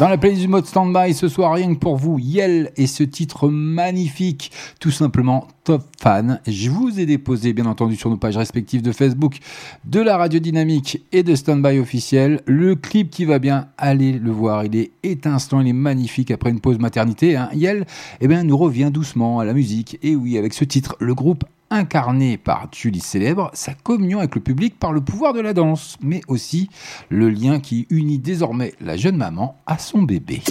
Dans 0.00 0.08
la 0.08 0.18
playlist 0.18 0.42
du 0.42 0.48
mode 0.48 0.66
standby 0.66 1.14
ce 1.14 1.28
soir 1.28 1.52
rien 1.52 1.72
que 1.72 1.78
pour 1.78 1.96
vous 1.96 2.18
Yel 2.18 2.72
et 2.76 2.88
ce 2.88 3.04
titre 3.04 3.48
magnifique. 3.48 4.50
Tout 4.80 4.90
simplement 4.90 5.46
top 5.62 5.84
fan. 6.00 6.40
Je 6.48 6.68
vous 6.68 6.98
ai 6.98 7.06
déposé 7.06 7.52
bien 7.52 7.66
entendu 7.66 7.94
sur 7.94 8.10
nos 8.10 8.16
pages 8.16 8.36
respectives 8.36 8.82
de 8.82 8.90
Facebook 8.90 9.38
de 9.84 10.00
la 10.00 10.16
radio 10.16 10.40
dynamique 10.40 11.04
et 11.12 11.22
de 11.22 11.36
standby 11.36 11.78
officiel. 11.78 12.40
Le 12.46 12.74
clip 12.74 13.10
qui 13.10 13.24
va 13.24 13.38
bien 13.38 13.68
allez 13.78 14.12
le 14.12 14.32
voir. 14.32 14.64
Il 14.64 14.74
est 14.74 14.90
étincelant 15.04 15.60
il 15.60 15.68
est 15.68 15.72
magnifique. 15.72 16.32
Après 16.32 16.50
une 16.50 16.60
pause 16.60 16.78
maternité 16.78 17.36
hein. 17.36 17.48
Yel 17.54 17.86
eh 18.20 18.26
bien 18.26 18.42
nous 18.42 18.56
revient 18.56 18.90
doucement 18.92 19.38
à 19.38 19.44
la 19.44 19.54
musique. 19.54 19.98
Et 20.02 20.16
oui 20.16 20.38
avec 20.38 20.54
ce 20.54 20.64
titre 20.64 20.96
le 20.98 21.14
groupe 21.14 21.44
incarné 21.74 22.38
par 22.38 22.68
Julie 22.72 23.00
Célèbre, 23.00 23.50
sa 23.52 23.74
communion 23.74 24.20
avec 24.20 24.34
le 24.34 24.40
public 24.40 24.78
par 24.78 24.92
le 24.92 25.00
pouvoir 25.00 25.32
de 25.32 25.40
la 25.40 25.52
danse, 25.52 25.96
mais 26.00 26.20
aussi 26.28 26.70
le 27.08 27.28
lien 27.28 27.60
qui 27.60 27.86
unit 27.90 28.18
désormais 28.18 28.72
la 28.80 28.96
jeune 28.96 29.16
maman 29.16 29.56
à 29.66 29.78
son 29.78 30.02
bébé. 30.02 30.42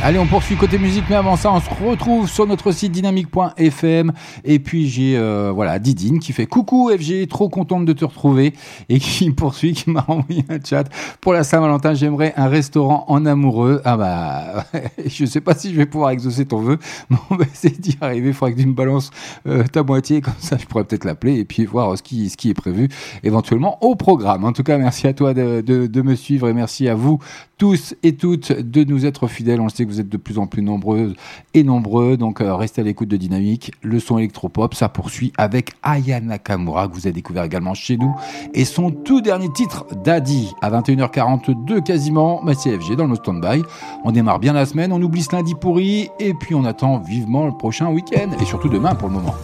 Allez, 0.00 0.20
on 0.20 0.26
poursuit 0.26 0.54
côté 0.54 0.78
musique, 0.78 1.04
mais 1.10 1.16
avant 1.16 1.34
ça, 1.34 1.52
on 1.52 1.60
se 1.60 1.68
retrouve 1.68 2.30
sur 2.30 2.46
notre 2.46 2.70
site 2.70 2.92
dynamique.fm. 2.92 4.12
Et 4.44 4.60
puis 4.60 4.88
j'ai 4.88 5.16
euh, 5.16 5.50
voilà 5.52 5.80
Didine 5.80 6.20
qui 6.20 6.32
fait 6.32 6.46
coucou 6.46 6.88
FG, 6.96 7.26
trop 7.28 7.48
contente 7.48 7.84
de 7.84 7.92
te 7.92 8.04
retrouver 8.04 8.54
et 8.88 9.00
qui 9.00 9.32
poursuit, 9.32 9.72
qui 9.72 9.90
m'a 9.90 10.04
envoyé 10.06 10.44
un 10.48 10.58
chat 10.64 10.84
pour 11.20 11.32
la 11.32 11.42
Saint-Valentin. 11.42 11.94
J'aimerais 11.94 12.32
un 12.36 12.46
restaurant 12.46 13.06
en 13.08 13.26
amoureux. 13.26 13.82
Ah 13.84 13.96
bah, 13.96 14.66
je 15.04 15.24
sais 15.24 15.40
pas 15.40 15.54
si 15.54 15.72
je 15.72 15.76
vais 15.76 15.86
pouvoir 15.86 16.10
exaucer 16.10 16.46
ton 16.46 16.60
vœu, 16.60 16.78
mais 17.10 17.16
on 17.30 17.34
va 17.34 17.44
essayer 17.52 17.76
d'y 17.76 17.98
arriver. 18.00 18.28
Il 18.28 18.34
faudra 18.34 18.52
que 18.52 18.60
tu 18.60 18.68
me 18.68 18.74
balances 18.74 19.10
euh, 19.48 19.64
ta 19.64 19.82
moitié, 19.82 20.20
comme 20.20 20.34
ça 20.38 20.56
je 20.58 20.66
pourrais 20.66 20.84
peut-être 20.84 21.06
l'appeler 21.06 21.40
et 21.40 21.44
puis 21.44 21.64
voir 21.64 21.98
ce 21.98 22.04
qui 22.04 22.30
ce 22.30 22.36
qui 22.36 22.50
est 22.50 22.54
prévu 22.54 22.88
éventuellement 23.24 23.84
au 23.84 23.96
programme. 23.96 24.44
En 24.44 24.52
tout 24.52 24.62
cas, 24.62 24.78
merci 24.78 25.08
à 25.08 25.12
toi 25.12 25.34
de, 25.34 25.60
de 25.60 26.02
me 26.02 26.14
suivre 26.14 26.48
et 26.48 26.54
merci 26.54 26.88
à 26.88 26.94
vous 26.94 27.18
tous 27.58 27.94
et 28.02 28.14
toutes 28.14 28.52
de 28.52 28.84
nous 28.84 29.04
être 29.04 29.26
fidèles. 29.26 29.60
On 29.60 29.64
le 29.64 29.70
sait 29.70 29.84
que 29.84 29.90
vous 29.90 30.00
êtes 30.00 30.08
de 30.08 30.16
plus 30.16 30.38
en 30.38 30.46
plus 30.46 30.62
nombreuses 30.62 31.14
et 31.54 31.64
nombreux, 31.64 32.16
donc 32.16 32.40
euh, 32.40 32.54
restez 32.54 32.80
à 32.80 32.84
l'écoute 32.84 33.08
de 33.08 33.16
Dynamique. 33.16 33.72
Le 33.82 34.00
son 34.00 34.18
électropop, 34.18 34.74
ça 34.74 34.88
poursuit 34.88 35.32
avec 35.36 35.72
Aya 35.82 36.20
Nakamura, 36.20 36.88
que 36.88 36.94
vous 36.94 37.06
avez 37.06 37.12
découvert 37.12 37.44
également 37.44 37.74
chez 37.74 37.96
nous, 37.96 38.14
et 38.54 38.64
son 38.64 38.90
tout 38.90 39.20
dernier 39.20 39.52
titre, 39.52 39.84
Daddy, 40.04 40.52
à 40.62 40.70
21h42 40.70 41.82
quasiment, 41.82 42.42
ma 42.42 42.54
CFG 42.54 42.96
dans 42.96 43.06
le 43.06 43.16
stand-by. 43.16 43.62
On 44.04 44.12
démarre 44.12 44.38
bien 44.38 44.52
la 44.52 44.64
semaine, 44.64 44.92
on 44.92 45.02
oublie 45.02 45.22
ce 45.22 45.34
lundi 45.34 45.54
pourri, 45.54 46.08
et 46.20 46.34
puis 46.34 46.54
on 46.54 46.64
attend 46.64 46.98
vivement 46.98 47.46
le 47.46 47.52
prochain 47.52 47.90
week-end, 47.90 48.30
et 48.40 48.44
surtout 48.44 48.68
demain 48.68 48.94
pour 48.94 49.08
le 49.08 49.14
moment. 49.14 49.34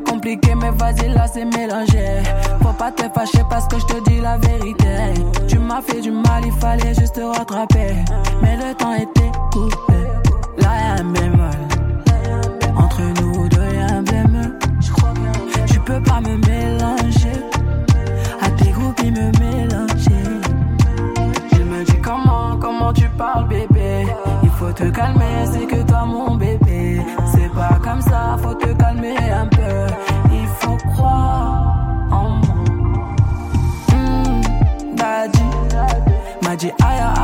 Compliqué, 0.00 0.54
mais 0.54 0.70
vas-y, 0.70 1.08
là 1.08 1.26
c'est 1.32 1.44
mélangé. 1.44 2.22
Faut 2.60 2.72
pas 2.72 2.90
te 2.90 3.02
fâcher 3.14 3.42
parce 3.48 3.66
que 3.68 3.78
je 3.78 3.86
te 3.86 4.10
dis 4.10 4.20
la 4.20 4.36
vérité. 4.38 5.14
Tu 5.46 5.58
m'as 5.58 5.80
fait 5.80 6.00
du 6.00 6.10
mal, 6.10 6.44
il 6.44 6.52
fallait 6.52 6.94
juste 6.94 7.14
te 7.14 7.20
rattraper. 7.20 7.94
Mais 8.42 8.56
le 8.56 8.74
temps 8.74 8.94
était 8.94 9.30
coupé. 9.52 9.94
Là 10.58 10.68
y'a 10.80 11.00
un 11.00 11.04
bémol. 11.04 11.50
Entre 12.76 13.02
nous 13.20 13.48
deux 13.48 13.74
y'a 13.76 13.96
un 13.96 14.02
bémol. 14.02 14.58
Tu 15.66 15.78
peux 15.80 16.02
pas 16.02 16.20
me 16.20 16.36
mélanger. 16.38 17.38
À 18.42 18.50
tes 18.50 18.70
groupes, 18.70 19.00
me 19.02 19.30
mélanger. 19.38 20.40
Il 21.52 21.64
me 21.66 21.84
dit 21.84 22.00
comment, 22.02 22.56
comment 22.60 22.92
tu 22.92 23.08
parles, 23.10 23.46
bébé? 23.48 24.06
Il 24.42 24.50
faut 24.50 24.72
te 24.72 24.84
calmer, 24.90 25.46
c'est 25.52 25.66
que 25.66 25.82
toi 25.82 26.04
mon 26.04 26.34
bébé. 26.34 26.53
M'a 36.64 36.70
dit 36.70 36.82
aïe 36.82 37.23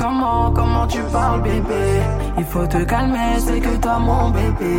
comment, 0.00 0.50
comment 0.50 0.86
tu 0.86 1.00
parles 1.12 1.42
bébé. 1.42 1.84
Il 2.38 2.44
faut 2.44 2.66
te 2.66 2.82
calmer, 2.84 3.38
c'est 3.38 3.60
que 3.60 3.76
toi 3.76 3.98
mon 3.98 4.30
bébé. 4.30 4.74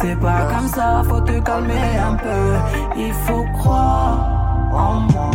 C'est 0.00 0.18
pas 0.18 0.42
comme 0.52 0.68
ça, 0.68 1.02
faut 1.08 1.20
te 1.20 1.38
calmer 1.40 1.98
un 2.08 2.14
peu. 2.14 2.44
Il 2.96 3.12
faut 3.24 3.44
croire 3.58 4.18
en 4.72 5.00
moi. 5.12 5.30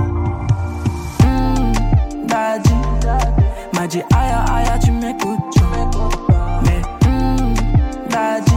Hmm, 1.22 1.72
Daddy. 2.28 2.76
M'a 3.74 3.88
dit 3.88 4.02
aïe 4.20 4.34
aïe 4.54 4.80
tu 4.84 4.92
m'écoutes. 4.92 5.56
Mais 6.64 6.82
hmm, 7.08 7.54
Daddy 8.10 8.57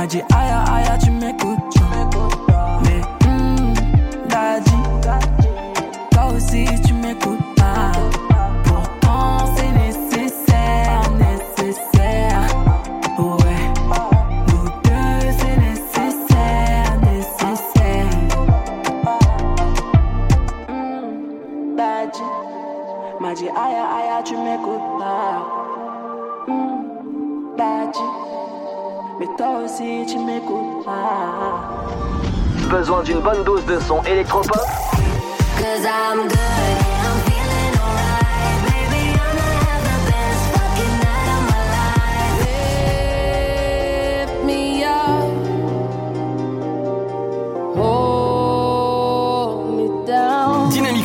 M'a 0.00 0.06
dit 0.06 0.22
aïe 0.34 0.50
aïe 0.72 0.98
tu 1.04 1.10
m'écoutes 1.10 1.76
Mais 2.84 3.02
hmm, 3.26 3.74
Daddy 4.30 4.72
Toi 6.10 6.24
aussi 6.34 6.64
tu 6.86 6.94
m'écoutes 6.94 7.54
pas 7.54 7.92
Pourtant 8.64 9.44
c'est 9.54 9.70
nécessaire, 9.72 11.02
nécessaire 11.18 12.46
Ouais 13.18 13.60
nous 14.48 14.70
deux, 14.84 15.30
c'est 15.38 15.56
nécessaire, 15.58 16.98
nécessaire. 17.02 18.06
Hmm, 20.66 21.76
Daddy, 21.76 22.22
m'a 23.20 23.34
dit 23.34 23.48
aïe 23.48 23.74
aïe, 23.74 24.24
tu 24.24 24.34
m'écoutes 24.38 24.98
pas. 24.98 25.44
Hmm, 26.48 27.56
Daddy, 27.58 28.19
mais 29.20 29.26
toi 29.36 29.60
aussi 29.64 30.06
tu 30.08 30.18
m'écoutes 30.18 30.84
pas. 30.84 31.60
Besoin 32.70 33.02
d'une 33.02 33.20
bonne 33.20 33.44
dose 33.44 33.64
de 33.66 33.78
son 33.80 34.02
électropop? 34.04 34.56
Cause 35.58 35.84
I'm 35.84 36.26
good. 36.26 36.70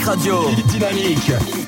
Radio. 0.05 0.45
Dynamique. 0.68 1.64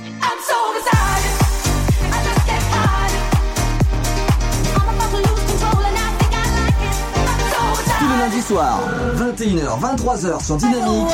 lundi 8.28 8.42
soir, 8.42 8.80
21h, 9.16 9.80
23h 9.80 10.46
sur 10.46 10.58
Dynamique. 10.58 11.08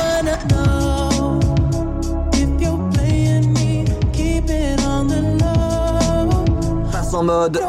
Passe 6.90 7.14
en 7.14 7.22
mode 7.22 7.60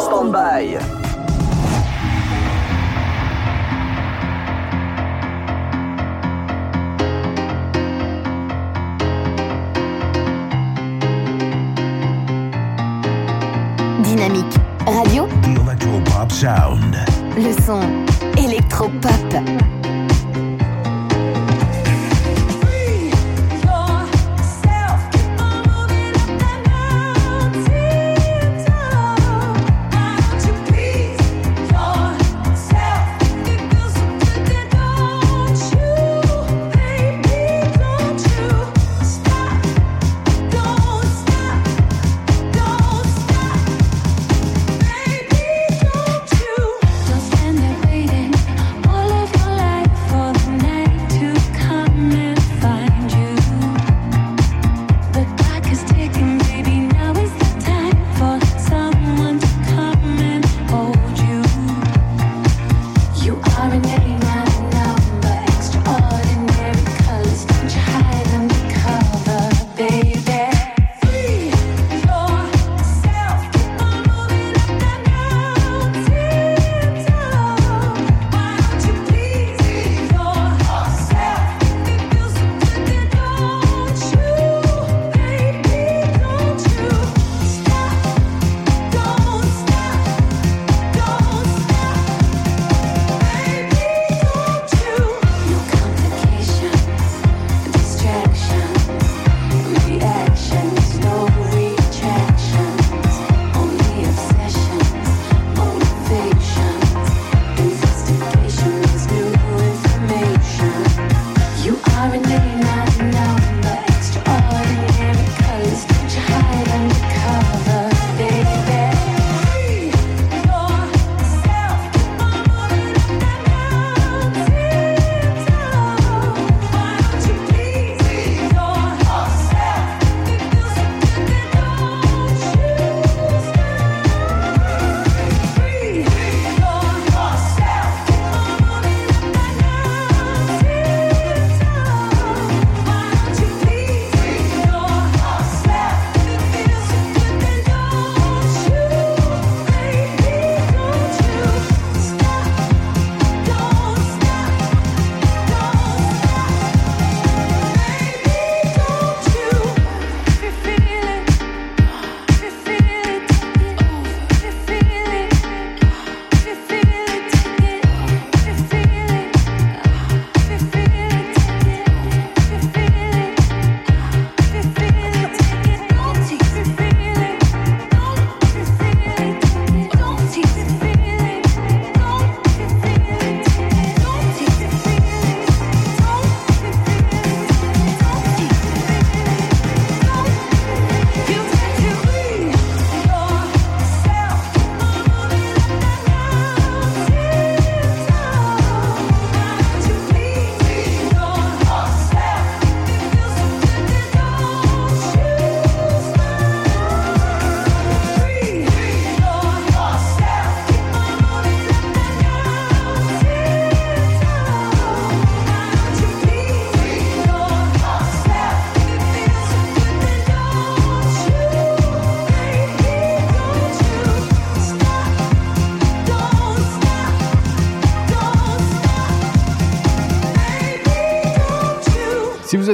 stand-by. 0.00 0.78
Dynamique. 14.04 14.44
Radio. 14.86 15.26
The 15.42 15.60
Electro 15.60 16.00
Pop 16.04 16.30
Sound 16.30 17.21
le 17.36 17.52
son 17.64 17.80
électropop. 18.36 19.81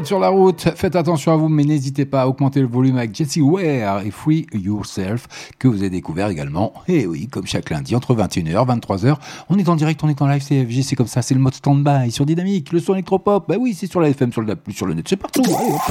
Sur 0.07 0.19
la 0.19 0.29
route, 0.29 0.69
faites 0.77 0.97
attention 0.97 1.33
à 1.33 1.37
vous, 1.37 1.49
mais 1.49 1.65
n'hésitez 1.65 2.05
pas 2.05 2.23
à 2.23 2.27
augmenter 2.27 2.61
le 2.61 2.67
volume 2.67 2.99
avec 2.99 3.15
Jesse 3.15 3.39
Ware 3.39 4.03
et 4.03 4.11
Free 4.11 4.47
Yourself, 4.53 5.27
que 5.59 5.69
vous 5.69 5.79
avez 5.79 5.91
découvert 5.91 6.29
également. 6.29 6.73
Et 6.87 7.07
oui, 7.07 7.29
comme 7.29 7.47
chaque 7.47 7.71
lundi, 7.71 7.95
entre 7.95 8.15
21h 8.15 8.49
et 8.49 8.55
23h, 8.55 9.17
on 9.49 9.59
est 9.59 9.69
en 9.69 9.77
direct, 9.77 10.03
on 10.05 10.09
est 10.09 10.21
en 10.23 10.27
live 10.27 10.43
CFG, 10.43 10.83
c'est 10.83 10.97
comme 10.97 11.07
ça, 11.07 11.23
c'est 11.23 11.35
le 11.35 11.41
mode 11.41 11.55
stand-by 11.55 12.11
sur 12.11 12.27
Dynamique, 12.27 12.73
le 12.73 12.81
son 12.81 12.95
électropop. 12.95 13.49
Bah 13.49 13.57
oui, 13.59 13.75
c'est 13.79 13.87
sur 13.87 14.01
la 14.01 14.09
FM, 14.09 14.33
sur 14.33 14.43
le 14.43 14.55
sur 14.71 14.87
le 14.87 14.95
net, 14.95 15.07
c'est 15.09 15.17
partout. 15.17 15.43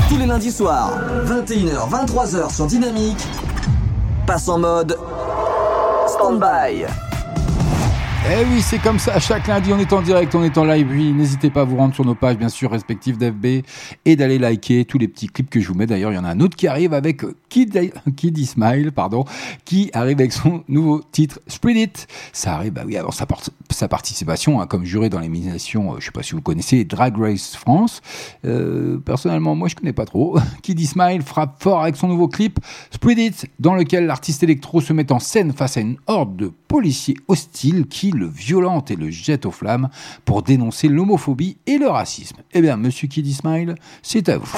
Tous 0.09 0.17
les 0.17 0.25
lundis 0.25 0.51
soirs, 0.51 0.91
21h, 1.25 1.89
23h 1.89 2.53
sur 2.53 2.67
Dynamique, 2.67 3.25
passe 4.25 4.47
en 4.47 4.59
mode 4.59 4.97
stand-by. 6.07 6.85
Eh 8.29 8.43
oui, 8.51 8.61
c'est 8.61 8.79
comme 8.79 8.99
ça. 8.99 9.21
Chaque 9.21 9.47
lundi, 9.47 9.71
on 9.71 9.79
est 9.79 9.93
en 9.93 10.01
direct, 10.01 10.35
on 10.35 10.43
est 10.43 10.57
en 10.57 10.65
live. 10.65 10.85
Oui, 10.91 11.13
n'hésitez 11.13 11.49
pas 11.49 11.61
à 11.61 11.63
vous 11.63 11.77
rendre 11.77 11.95
sur 11.95 12.03
nos 12.03 12.13
pages, 12.13 12.37
bien 12.37 12.49
sûr, 12.49 12.69
respectives 12.69 13.17
d'FB 13.17 13.65
et 14.03 14.15
d'aller 14.17 14.37
liker 14.37 14.83
tous 14.83 14.97
les 14.97 15.07
petits 15.07 15.27
clips 15.27 15.49
que 15.49 15.61
je 15.61 15.69
vous 15.69 15.75
mets. 15.75 15.85
D'ailleurs, 15.85 16.11
il 16.11 16.15
y 16.15 16.17
en 16.17 16.25
a 16.25 16.29
un 16.31 16.41
autre 16.41 16.57
qui 16.57 16.67
arrive 16.67 16.93
avec 16.93 17.23
Kid, 17.47 17.79
Kid 18.17 18.45
Smile, 18.45 18.91
pardon, 18.91 19.23
qui 19.63 19.89
arrive 19.93 20.19
avec 20.19 20.33
son 20.33 20.65
nouveau 20.67 21.01
titre 21.09 21.39
Spread 21.47 21.77
It. 21.77 22.07
Ça 22.33 22.55
arrive, 22.55 22.73
bah 22.73 22.83
oui, 22.85 22.97
avant 22.97 23.11
sa, 23.11 23.87
participation 23.87 24.59
hein, 24.59 24.67
comme 24.67 24.83
juré 24.83 25.07
dans 25.07 25.19
l'élimination, 25.19 25.93
euh, 25.93 25.95
je 25.99 26.05
sais 26.05 26.11
pas 26.11 26.21
si 26.21 26.33
vous 26.33 26.41
connaissez, 26.41 26.83
Drag 26.83 27.17
Race 27.17 27.55
France. 27.55 28.01
Euh, 28.43 28.97
personnellement, 28.97 29.55
moi, 29.55 29.69
je 29.69 29.75
connais 29.75 29.93
pas 29.93 30.05
trop. 30.05 30.37
Kid 30.63 30.85
Smile 30.85 31.21
frappe 31.21 31.63
fort 31.63 31.83
avec 31.83 31.95
son 31.95 32.09
nouveau 32.09 32.27
clip 32.27 32.59
Spread 32.91 33.19
It, 33.19 33.45
dans 33.59 33.73
lequel 33.73 34.05
l'artiste 34.05 34.43
électro 34.43 34.81
se 34.81 34.91
met 34.91 35.13
en 35.13 35.19
scène 35.19 35.53
face 35.53 35.77
à 35.77 35.79
une 35.79 35.95
horde 36.07 36.35
de 36.35 36.51
policiers 36.67 37.15
hostiles 37.29 37.85
qui 37.87 38.11
le 38.17 38.27
violente 38.27 38.91
et 38.91 38.95
le 38.95 39.09
jette 39.09 39.45
aux 39.45 39.51
flammes 39.51 39.89
pour 40.25 40.43
dénoncer 40.43 40.87
l'homophobie 40.87 41.57
et 41.65 41.77
le 41.77 41.87
racisme. 41.87 42.37
Eh 42.53 42.61
bien, 42.61 42.77
monsieur 42.77 43.07
Kid 43.07 43.31
Smile, 43.31 43.75
c'est 44.01 44.29
à 44.29 44.37
vous. 44.37 44.57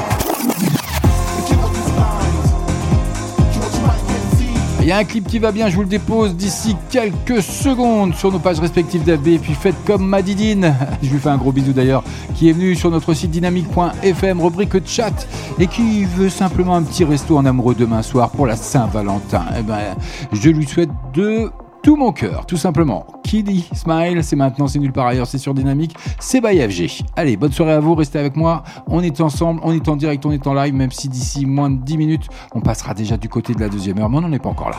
Il 4.82 4.88
y 4.88 4.91
a 4.93 4.97
un 4.97 5.03
clip 5.03 5.28
qui 5.28 5.39
va 5.39 5.51
bien, 5.51 5.70
je 5.70 5.76
vous 5.76 5.82
le 5.82 5.88
dépose 5.88 6.36
d'ici 6.36 6.76
quelques 6.89 7.43
secondes 7.43 8.16
sur 8.16 8.32
nos 8.32 8.39
pages 8.39 8.60
respectives 8.60 9.03
d'AB. 9.03 9.28
Et 9.28 9.38
puis 9.38 9.53
faites 9.53 9.76
comme 9.86 10.07
Madidine, 10.07 10.74
je 11.03 11.12
lui 11.12 11.20
fais 11.20 11.30
un 11.30 11.38
gros 11.38 11.51
bisou 11.51 11.74
d'ailleurs, 11.74 12.03
qui 12.34 12.49
est 12.49 12.53
venu 12.53 12.76
sur 12.76 12.89
notre 12.89 13.14
site 13.14 13.30
dynamique.fm, 13.30 14.41
rubrique 14.41 14.88
chat, 14.88 15.28
et 15.60 15.68
qui 15.68 16.05
veut 16.05 16.30
simplement 16.30 16.76
un 16.76 16.82
petit 16.82 17.03
resto 17.03 17.38
en 17.38 17.45
amoureux 17.45 17.76
demain 17.76 18.01
soir 18.01 18.32
pour 18.32 18.47
la 18.47 18.55
Saint-Valentin. 18.55 19.45
Eh 19.60 19.62
ben, 19.62 19.95
je 20.32 20.49
lui 20.49 20.66
souhaite 20.66 20.89
de 21.14 21.51
tout 21.82 21.95
mon 21.95 22.11
cœur, 22.11 22.45
tout 22.45 22.57
simplement. 22.57 23.05
Kiddy 23.23 23.67
Smile, 23.73 24.23
c'est 24.23 24.36
maintenant, 24.36 24.67
c'est 24.67 24.80
nulle 24.80 24.91
part 24.91 25.07
ailleurs, 25.07 25.27
c'est 25.27 25.38
sur 25.38 25.53
Dynamique, 25.53 25.95
c'est 26.19 26.41
by 26.41 26.59
FG. 26.59 27.03
Allez, 27.15 27.38
bonne 27.38 27.51
soirée 27.51 27.73
à 27.73 27.80
vous, 27.80 27.95
restez 27.95 28.19
avec 28.19 28.36
moi. 28.36 28.63
On 28.88 29.01
est 29.01 29.21
ensemble, 29.21 29.61
on 29.63 29.71
est 29.71 29.88
en 29.88 29.95
direct, 29.95 30.25
on 30.25 30.32
est 30.32 30.45
en 30.47 30.53
live, 30.53 30.73
même 30.73 30.91
si 30.91 31.09
d'ici 31.09 31.45
moins 31.45 31.69
de 31.69 31.77
10 31.77 31.97
minutes, 31.97 32.27
on 32.53 32.61
passera 32.61 32.93
déjà 32.93 33.17
du 33.17 33.30
côté 33.30 33.53
de 33.53 33.59
la 33.59 33.69
deuxième 33.69 33.99
heure, 33.99 34.09
mais 34.09 34.17
on 34.17 34.21
n'en 34.21 34.32
est 34.32 34.39
pas 34.39 34.49
encore 34.49 34.71
là. 34.71 34.77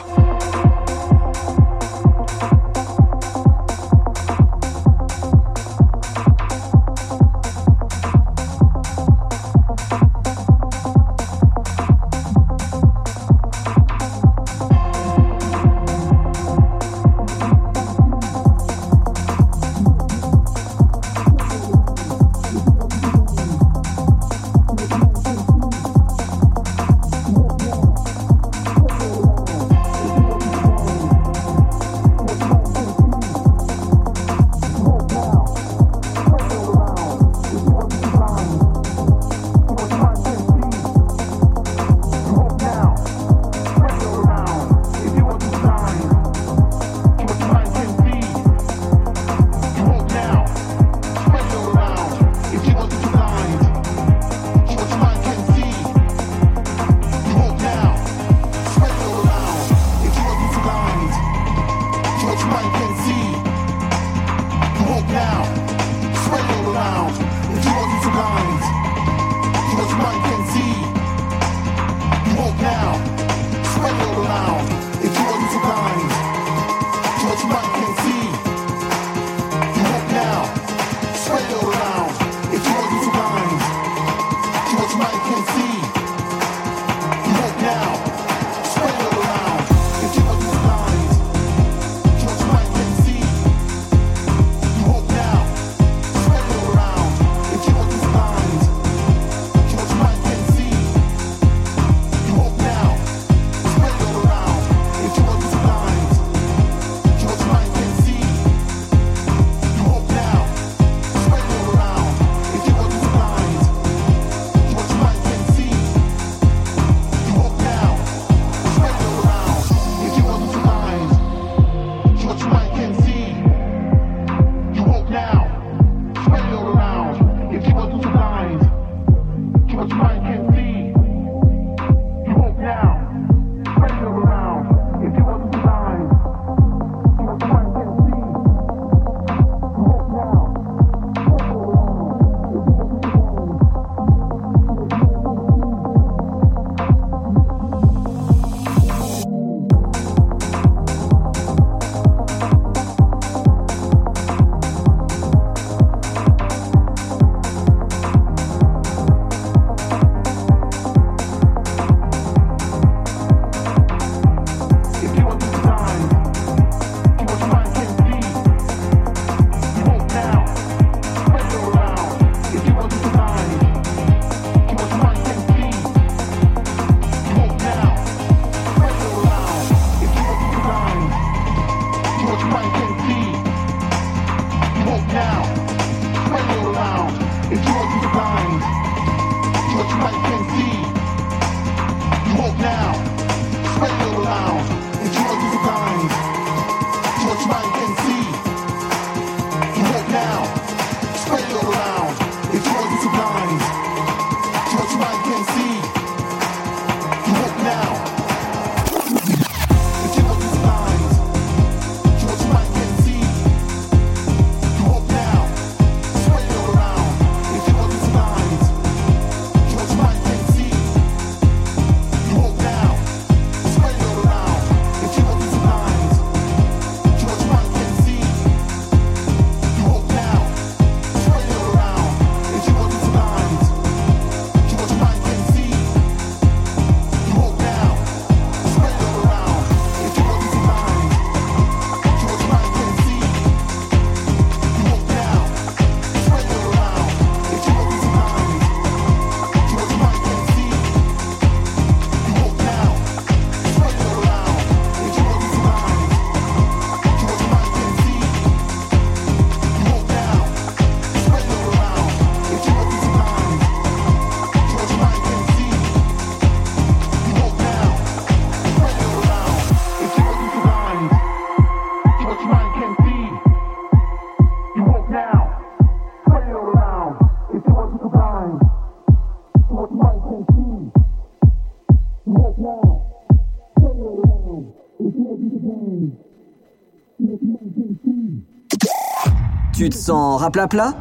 Tu 289.81 289.89
te 289.89 289.97
sens 289.97 290.39
raplapla 290.39 290.93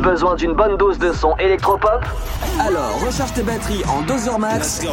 Besoin 0.00 0.36
d'une 0.36 0.52
bonne 0.52 0.76
dose 0.76 0.96
de 0.96 1.12
son 1.12 1.34
électropop 1.38 2.04
Alors 2.56 3.04
recharge 3.04 3.32
tes 3.32 3.42
batteries 3.42 3.82
en 3.88 4.02
2 4.02 4.28
heures 4.28 4.38
max. 4.38 4.86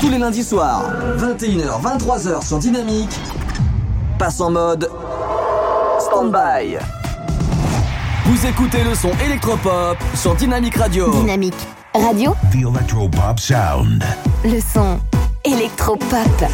Tous 0.00 0.08
les 0.08 0.18
lundis 0.18 0.44
soirs, 0.44 0.84
21h, 1.18 1.82
23h 1.82 2.46
sur 2.46 2.58
Dynamique. 2.58 3.18
Passe 4.20 4.40
en 4.40 4.52
mode 4.52 4.88
stand-by. 5.98 6.76
Vous 8.26 8.46
écoutez 8.46 8.84
le 8.84 8.94
son 8.94 9.10
électropop 9.26 9.96
sur 10.14 10.36
Dynamique 10.36 10.76
Radio. 10.76 11.10
Dynamique 11.10 11.66
Radio, 11.92 12.36
The 12.52 12.68
Electropop 12.72 13.40
Sound. 13.40 14.04
le 14.44 14.60
son 14.60 15.00
électropop. 15.44 16.44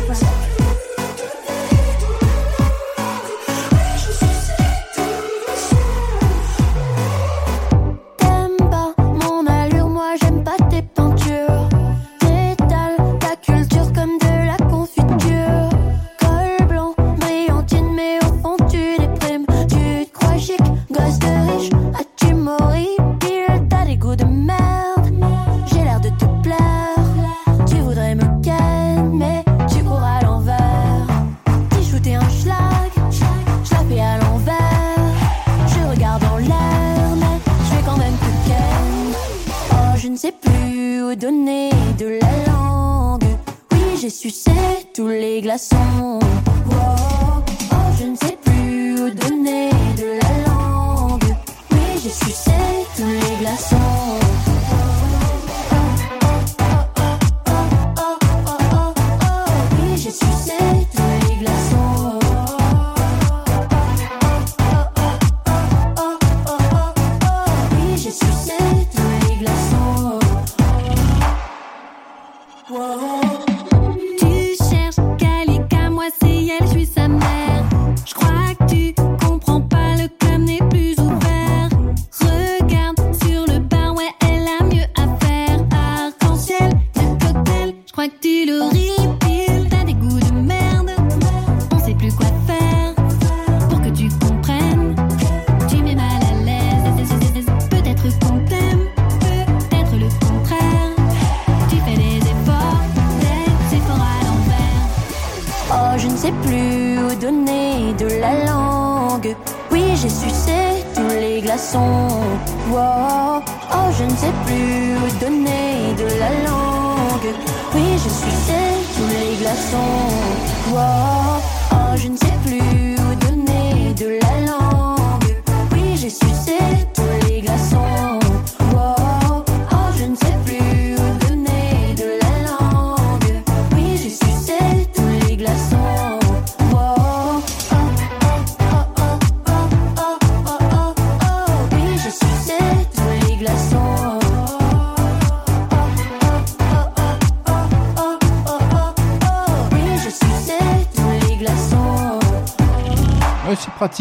corazón. 45.68 45.89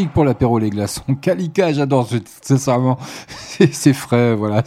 Pour 0.08 0.24
l'apéro 0.24 0.60
les 0.60 0.70
glaçons. 0.70 1.02
Kalika, 1.22 1.74
j'adore 1.74 2.08
sincèrement. 2.42 2.98
C'est 3.72 3.94
frais, 3.94 4.34
voilà. 4.34 4.64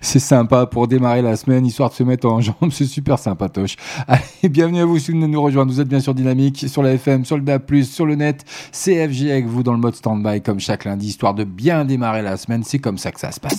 C'est 0.00 0.18
sympa 0.18 0.66
pour 0.66 0.88
démarrer 0.88 1.20
la 1.20 1.36
semaine, 1.36 1.66
histoire 1.66 1.90
de 1.90 1.94
se 1.94 2.02
mettre 2.02 2.26
en 2.26 2.40
jambes. 2.40 2.54
C'est 2.70 2.86
super 2.86 3.18
sympatoche. 3.18 3.76
Allez, 4.08 4.48
bienvenue 4.48 4.80
à 4.80 4.86
vous 4.86 4.98
si 4.98 5.10
vous 5.10 5.18
venez 5.18 5.30
nous 5.30 5.42
rejoindre. 5.42 5.70
Vous 5.72 5.80
êtes 5.80 5.88
bien 5.88 6.00
sur 6.00 6.14
Dynamique, 6.14 6.66
sur 6.68 6.82
la 6.82 6.94
FM, 6.94 7.24
sur 7.24 7.36
le 7.36 7.42
DA+, 7.42 7.58
sur 7.82 8.06
le 8.06 8.14
net. 8.14 8.44
CFG 8.72 9.30
avec 9.30 9.46
vous 9.46 9.62
dans 9.62 9.72
le 9.72 9.78
mode 9.78 9.94
stand-by 9.94 10.40
comme 10.40 10.60
chaque 10.60 10.84
lundi, 10.84 11.08
histoire 11.08 11.34
de 11.34 11.44
bien 11.44 11.84
démarrer 11.84 12.22
la 12.22 12.36
semaine. 12.36 12.62
C'est 12.64 12.78
comme 12.78 12.96
ça 12.96 13.12
que 13.12 13.20
ça 13.20 13.32
se 13.32 13.40
passe. 13.40 13.58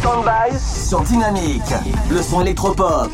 Stand-by 0.00 0.58
sur 0.58 1.00
Dynamique. 1.02 1.62
Le 2.10 2.20
son 2.20 2.42
électropop. 2.42 3.10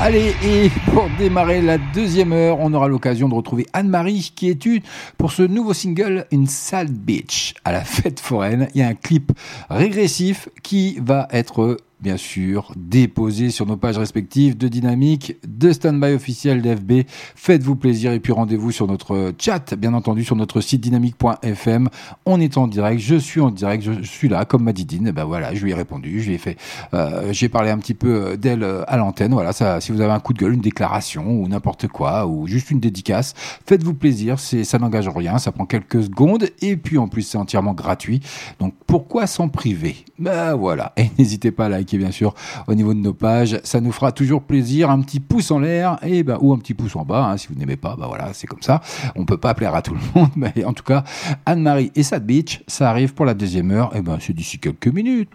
Allez, 0.00 0.32
et 0.44 0.70
pour 0.92 1.08
démarrer 1.18 1.60
la 1.60 1.76
deuxième 1.76 2.32
heure, 2.32 2.60
on 2.60 2.72
aura 2.72 2.86
l'occasion 2.86 3.28
de 3.28 3.34
retrouver 3.34 3.66
Anne-Marie 3.72 4.32
qui 4.36 4.48
est 4.48 4.64
une 4.64 4.80
pour 5.16 5.32
ce 5.32 5.42
nouveau 5.42 5.74
single 5.74 6.26
Une 6.30 6.46
Sad 6.46 6.88
Beach 6.88 7.54
à 7.64 7.72
la 7.72 7.80
fête 7.80 8.20
foraine. 8.20 8.68
Il 8.76 8.80
y 8.80 8.84
a 8.84 8.86
un 8.86 8.94
clip 8.94 9.32
régressif 9.68 10.50
qui 10.62 11.00
va 11.02 11.26
être 11.32 11.78
bien 12.00 12.16
sûr 12.16 12.72
déposé 12.76 13.50
sur 13.50 13.66
nos 13.66 13.76
pages 13.76 13.98
respectives 13.98 14.56
de 14.56 14.68
Dynamique, 14.68 15.36
de 15.46 15.72
Standby 15.72 16.14
officiel 16.14 16.62
d'FB. 16.62 17.02
Faites-vous 17.34 17.76
plaisir 17.76 18.12
et 18.12 18.20
puis 18.20 18.32
rendez-vous 18.32 18.70
sur 18.70 18.86
notre 18.86 19.32
chat, 19.38 19.74
bien 19.74 19.94
entendu 19.94 20.24
sur 20.24 20.36
notre 20.36 20.60
site 20.60 20.80
dynamique.fm. 20.80 21.88
On 22.26 22.40
est 22.40 22.56
en 22.56 22.66
direct, 22.66 23.00
je 23.00 23.16
suis 23.16 23.40
en 23.40 23.50
direct, 23.50 23.82
je 23.82 24.02
suis 24.06 24.28
là 24.28 24.44
comme 24.44 24.64
Madidine. 24.64 25.10
Ben 25.10 25.24
voilà, 25.24 25.54
je 25.54 25.64
lui 25.64 25.72
ai 25.72 25.74
répondu, 25.74 26.20
je 26.22 26.28
lui 26.28 26.34
ai 26.34 26.38
fait, 26.38 26.56
euh, 26.94 27.32
j'ai 27.32 27.48
parlé 27.48 27.70
un 27.70 27.78
petit 27.78 27.94
peu 27.94 28.36
d'elle 28.36 28.62
euh, 28.62 28.84
à 28.86 28.96
l'antenne. 28.96 29.32
Voilà, 29.32 29.52
ça, 29.52 29.80
si 29.80 29.92
vous 29.92 30.00
avez 30.00 30.12
un 30.12 30.20
coup 30.20 30.32
de 30.32 30.38
gueule, 30.38 30.54
une 30.54 30.60
déclaration 30.60 31.26
ou 31.28 31.48
n'importe 31.48 31.88
quoi 31.88 32.26
ou 32.26 32.46
juste 32.46 32.70
une 32.70 32.80
dédicace, 32.80 33.34
faites-vous 33.66 33.94
plaisir. 33.94 34.38
C'est, 34.38 34.64
ça 34.64 34.78
n'engage 34.78 35.08
rien, 35.08 35.38
ça 35.38 35.52
prend 35.52 35.66
quelques 35.66 36.04
secondes 36.04 36.48
et 36.60 36.76
puis 36.76 36.98
en 36.98 37.08
plus 37.08 37.22
c'est 37.22 37.38
entièrement 37.38 37.72
gratuit. 37.72 38.20
Donc 38.60 38.74
pourquoi 38.86 39.26
s'en 39.26 39.48
priver? 39.48 39.96
Ben 40.18 40.54
voilà, 40.54 40.92
et 40.96 41.10
n'hésitez 41.18 41.50
pas 41.50 41.66
à 41.66 41.68
liker 41.68 41.87
bien 41.96 42.10
sûr 42.10 42.34
au 42.66 42.74
niveau 42.74 42.92
de 42.94 42.98
nos 42.98 43.14
pages, 43.14 43.60
ça 43.64 43.80
nous 43.80 43.92
fera 43.92 44.12
toujours 44.12 44.42
plaisir. 44.42 44.90
Un 44.90 45.00
petit 45.00 45.20
pouce 45.20 45.50
en 45.50 45.58
l'air 45.58 45.98
et 46.02 46.22
ben 46.22 46.38
ou 46.40 46.52
un 46.52 46.58
petit 46.58 46.74
pouce 46.74 46.96
en 46.96 47.04
bas 47.04 47.30
hein, 47.30 47.36
si 47.36 47.48
vous 47.48 47.54
n'aimez 47.54 47.76
pas. 47.76 47.96
Ben 47.98 48.06
voilà, 48.06 48.32
c'est 48.32 48.46
comme 48.46 48.62
ça. 48.62 48.80
On 49.16 49.24
peut 49.24 49.38
pas 49.38 49.54
plaire 49.54 49.74
à 49.74 49.82
tout 49.82 49.94
le 49.94 50.00
monde, 50.14 50.30
mais 50.36 50.64
en 50.64 50.72
tout 50.72 50.84
cas, 50.84 51.04
Anne-Marie 51.46 51.92
et 51.94 52.02
Sad 52.02 52.26
Beach, 52.26 52.62
ça 52.66 52.90
arrive 52.90 53.14
pour 53.14 53.24
la 53.24 53.34
deuxième 53.34 53.70
heure. 53.70 53.94
Et 53.96 54.02
ben 54.02 54.18
c'est 54.20 54.34
d'ici 54.34 54.58
quelques 54.58 54.88
minutes. 54.88 55.30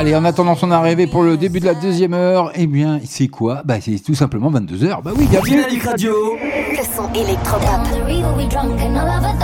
Allez, 0.00 0.14
en 0.14 0.24
attendant 0.24 0.54
son 0.54 0.70
arrivée 0.70 1.08
pour 1.08 1.24
le 1.24 1.36
début 1.36 1.58
de 1.58 1.64
la 1.64 1.74
deuxième 1.74 2.14
heure, 2.14 2.52
eh 2.54 2.68
bien, 2.68 3.00
c'est 3.04 3.26
quoi? 3.26 3.62
Bah, 3.64 3.80
c'est 3.80 3.98
tout 3.98 4.14
simplement 4.14 4.48
22h. 4.48 5.02
Bah 5.02 5.10
oui, 5.18 5.26
bienvenue. 5.26 5.56
Dynamique 5.56 5.82
Radio. 5.82 6.36
Le 6.70 6.84
son 6.84 7.12
électropop. 7.14 7.82
the 7.90 8.04
river 8.04 8.32
we 8.36 8.46
drunk 8.46 8.80
and 8.80 8.96
all 8.96 9.08
of 9.08 9.24
our 9.24 9.38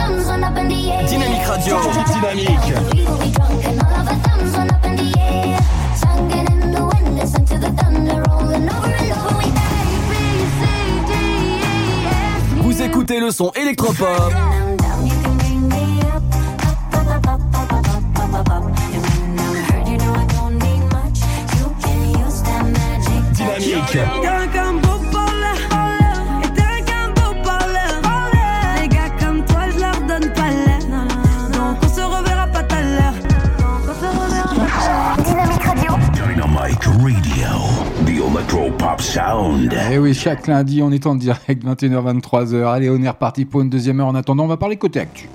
Pop 38.78 39.01
Sound. 39.01 39.72
Et 39.72 39.95
Eh 39.95 39.99
oui, 39.99 40.12
chaque 40.12 40.47
lundi, 40.47 40.82
on 40.82 40.90
est 40.90 41.07
en 41.07 41.14
direct, 41.14 41.64
21h, 41.64 42.20
23h. 42.20 42.66
Allez, 42.66 42.90
on 42.90 43.01
est 43.01 43.09
reparti 43.09 43.45
pour 43.45 43.62
une 43.62 43.70
deuxième 43.70 44.01
heure. 44.01 44.09
En 44.09 44.14
attendant, 44.14 44.45
on 44.45 44.49
va 44.49 44.57
parler 44.57 44.76
côté 44.76 45.01
actu. 45.01 45.28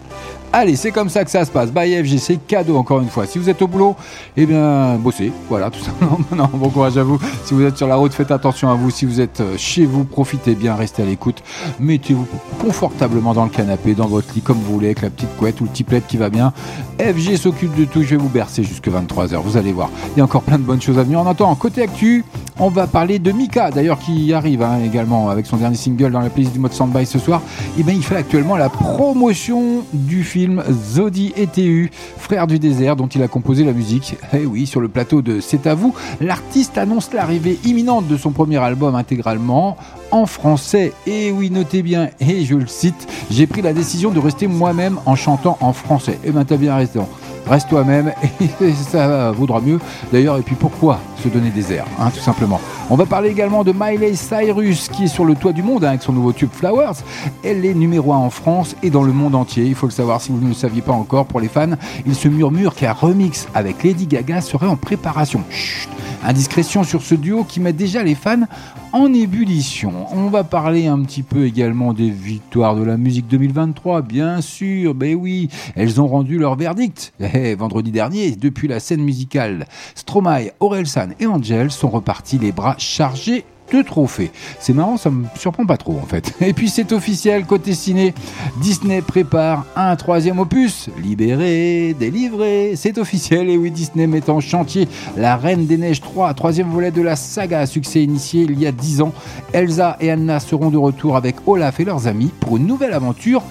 Allez, 0.52 0.76
c'est 0.76 0.92
comme 0.92 1.10
ça 1.10 1.24
que 1.24 1.30
ça 1.30 1.46
se 1.46 1.52
passe. 1.52 1.72
By 1.72 2.04
FGC, 2.04 2.40
cadeau 2.48 2.78
encore 2.78 3.02
une 3.02 3.10
fois. 3.10 3.28
Si 3.28 3.38
vous 3.38 3.50
êtes 3.50 3.62
au 3.62 3.68
boulot, 3.68 3.96
eh 4.36 4.48
bien, 4.48 4.96
bossez. 4.96 5.32
Voilà, 5.48 5.70
tout 5.70 5.80
simplement. 5.80 6.18
Bon 6.54 6.70
courage 6.70 6.98
à 6.98 7.04
vous. 7.04 7.20
Si 7.46 7.54
vous 7.54 7.62
êtes 7.62 7.78
sur 7.78 7.88
la 7.88 7.96
route, 7.96 8.14
faites 8.14 8.32
attention 8.32 8.72
à 8.72 8.74
vous. 8.74 8.90
Si 8.90 9.06
vous 9.06 9.22
êtes 9.22 9.42
euh, 9.42 9.56
chez 9.58 9.86
vous, 9.86 10.06
profitez 10.06 10.56
bien, 10.56 10.74
restez 10.74 11.04
à 11.04 11.06
l'écoute. 11.06 11.44
Mettez-vous 11.80 12.28
confortablement 12.60 13.36
dans 13.36 13.44
le 13.44 13.52
canapé, 13.52 13.94
dans 13.94 14.08
votre 14.08 14.34
lit, 14.34 14.42
comme 14.42 14.58
vous 14.58 14.74
voulez, 14.74 14.88
avec 14.88 15.04
la 15.04 15.12
petite 15.12 15.36
couette 15.38 15.62
ou 15.62 15.66
le 15.66 15.70
petit 15.70 15.84
plaid 15.84 16.04
qui 16.08 16.18
va 16.18 16.30
bien. 16.30 16.52
FG 17.00 17.36
s'occupe 17.38 17.76
de 17.76 17.86
tout. 17.86 18.02
Je 18.02 18.10
vais 18.10 18.18
vous 18.18 18.30
bercer 18.30 18.64
jusque 18.64 18.88
23h. 18.88 19.38
Vous 19.44 19.56
allez 19.56 19.72
voir. 19.72 19.92
Il 20.16 20.18
y 20.18 20.22
a 20.22 20.24
encore 20.24 20.42
plein 20.42 20.58
de 20.58 20.64
bonnes 20.64 20.82
choses 20.82 20.98
à 20.98 21.04
venir. 21.04 21.20
En 21.20 21.28
attendant, 21.28 21.54
côté 21.54 21.84
actu, 21.84 22.26
on 22.58 22.70
va 22.70 22.88
parler 22.88 23.20
de 23.20 23.32
Mika, 23.32 23.70
d'ailleurs, 23.70 24.00
qui 24.00 24.34
arrive 24.34 24.64
hein, 24.64 24.80
également 24.84 25.30
avec 25.30 25.46
son 25.46 25.58
dernier 25.58 25.78
single 25.78 26.12
dans 26.12 26.22
la 26.22 26.30
playlist 26.30 26.54
du 26.54 26.60
mode 26.60 26.74
Soundby 26.74 27.06
ce 27.06 27.20
soir. 27.20 27.42
Et 27.78 27.84
bien, 27.84 27.94
il 27.94 28.04
fait 28.04 28.18
actuellement 28.18 28.58
la 28.58 28.70
promotion 28.70 29.84
du 29.94 30.24
film 30.24 30.39
Zodi 30.72 31.34
ETU, 31.36 31.92
frère 32.18 32.48
du 32.48 32.60
désert, 32.60 32.96
dont 32.96 33.08
il 33.08 33.22
a 33.24 33.28
composé 33.28 33.64
la 33.64 33.74
musique. 33.74 34.16
Eh 34.34 34.46
oui, 34.46 34.68
sur 34.68 34.82
le 34.82 34.88
plateau 34.88 35.22
de 35.22 35.40
C'est 35.40 35.68
à 35.68 35.76
vous, 35.76 35.94
l'artiste 36.22 36.78
annonce 36.78 37.14
l'arrivée 37.14 37.58
imminente 37.66 38.08
de 38.08 38.18
son 38.18 38.32
premier 38.32 38.58
album 38.58 38.96
intégralement 38.96 39.78
en 40.12 40.26
français. 40.26 40.94
Et 41.08 41.32
oui, 41.32 41.50
notez 41.50 41.82
bien, 41.82 42.10
et 42.20 42.46
je 42.46 42.56
le 42.56 42.68
cite, 42.68 43.08
j'ai 43.32 43.48
pris 43.48 43.62
la 43.62 43.74
décision 43.74 44.12
de 44.12 44.20
rester 44.20 44.48
moi-même 44.48 45.00
en 45.06 45.16
chantant 45.16 45.58
en 45.62 45.74
français. 45.74 46.20
Eh 46.24 46.32
ben, 46.32 46.46
t'as 46.46 46.58
bien 46.58 46.76
raison. 46.76 47.08
Reste 47.50 47.70
toi-même 47.70 48.14
et 48.62 48.74
ça 48.74 49.32
vaudra 49.32 49.60
mieux. 49.60 49.80
D'ailleurs, 50.12 50.38
et 50.38 50.42
puis 50.42 50.56
pourquoi 50.56 51.00
se 51.22 51.28
donner 51.30 51.50
des 51.50 51.74
airs, 51.74 51.88
hein, 52.00 52.12
tout 52.14 52.22
simplement. 52.22 52.62
On 52.92 52.96
va 52.96 53.06
parler 53.06 53.30
également 53.30 53.64
de 53.64 53.74
Miley 53.74 54.14
Cyrus 54.16 54.88
qui 54.88 55.06
est 55.06 55.08
sur 55.08 55.26
le 55.26 55.36
toit 55.36 55.52
du 55.52 55.64
monde 55.64 55.84
hein, 55.84 55.90
avec 55.90 56.04
son 56.04 56.14
nouveau 56.14 56.32
tube 56.32 56.52
Flowers. 56.52 57.04
Elle 57.44 57.66
est 57.66 57.74
numéro 57.74 58.14
1 58.14 58.18
en 58.18 58.30
France 58.30 58.76
et 58.84 58.92
dans 58.92 59.04
le 59.04 59.14
monde 59.14 59.36
entier. 59.36 59.66
Il 59.66 59.76
faut 59.76 59.88
le 59.88 59.92
savoir 59.92 60.22
si 60.22 60.32
vous 60.32 60.40
ne 60.40 60.48
le 60.48 60.54
saviez 60.54 60.82
pas 60.82 60.94
encore 60.94 61.26
pour 61.26 61.40
les 61.40 61.50
fans. 61.50 61.76
Il 62.06 62.16
se 62.16 62.28
murmure 62.28 62.76
qu'un 62.76 62.94
remix 62.94 63.48
avec 63.56 63.84
Lady 63.84 64.06
Gaga 64.06 64.42
serait 64.42 64.68
en 64.68 64.76
préparation. 64.76 65.44
Chut 65.50 65.90
Indiscrétion 66.24 66.84
sur 66.84 67.02
ce 67.02 67.16
duo 67.16 67.46
qui 67.46 67.60
met 67.60 67.74
déjà 67.74 68.04
les 68.04 68.16
fans 68.16 68.46
en 68.92 69.14
ébullition. 69.14 70.08
On 70.12 70.30
va 70.30 70.44
parler 70.44 70.88
un 70.88 71.02
petit 71.04 71.24
peu 71.24 71.46
également 71.46 71.94
des 71.94 72.10
victoires 72.10 72.76
de 72.76 72.84
la 72.84 72.98
musique 72.98 73.28
2023, 73.28 74.02
bien 74.02 74.42
sûr, 74.42 74.96
ben 74.96 75.16
oui, 75.16 75.50
elles 75.76 76.02
ont 76.02 76.08
rendu 76.08 76.38
leur 76.38 76.56
verdict. 76.56 77.14
Eh, 77.32 77.54
vendredi 77.54 77.92
dernier, 77.92 78.36
depuis 78.36 78.68
la 78.68 78.80
scène 78.80 79.02
musicale, 79.02 79.68
Stromae, 79.94 80.52
Orelsan 80.60 81.10
et 81.20 81.28
Angel 81.28 81.70
sont 81.70 81.90
repartis 81.90 82.40
les 82.40 82.52
bras 82.52 82.76
chargés 82.80 83.46
trophées. 83.78 84.32
C'est 84.60 84.74
marrant, 84.74 84.98
ça 84.98 85.10
me 85.10 85.26
surprend 85.36 85.66
pas 85.66 85.78
trop 85.78 85.98
en 86.02 86.06
fait. 86.06 86.34
Et 86.42 86.54
puis 86.54 86.70
c'est 86.70 86.92
officiel, 86.92 87.46
côté 87.46 87.74
ciné, 87.74 88.14
Disney 88.62 89.02
prépare 89.02 89.66
un 89.76 89.96
troisième 89.96 90.40
opus, 90.40 90.90
libéré, 91.02 91.96
délivré, 91.98 92.74
c'est 92.76 92.98
officiel. 92.98 93.50
Et 93.50 93.58
oui, 93.58 93.72
Disney 93.72 94.08
met 94.08 94.30
en 94.30 94.40
chantier 94.40 94.88
La 95.18 95.38
Reine 95.38 95.66
des 95.66 95.78
Neiges 95.78 96.02
3, 96.02 96.34
troisième 96.34 96.70
volet 96.70 96.92
de 96.92 97.02
la 97.02 97.16
saga 97.16 97.60
à 97.60 97.66
succès 97.66 98.04
initié 98.04 98.44
il 98.44 98.60
y 98.60 98.68
a 98.68 98.72
10 98.72 99.02
ans. 99.02 99.14
Elsa 99.54 99.98
et 100.00 100.12
Anna 100.12 100.40
seront 100.40 100.70
de 100.70 100.78
retour 100.78 101.16
avec 101.16 101.36
Olaf 101.48 101.80
et 101.80 101.86
leurs 101.86 102.08
amis 102.08 102.32
pour 102.40 102.58
une 102.58 102.68
nouvelle 102.68 102.94
aventure 102.94 103.44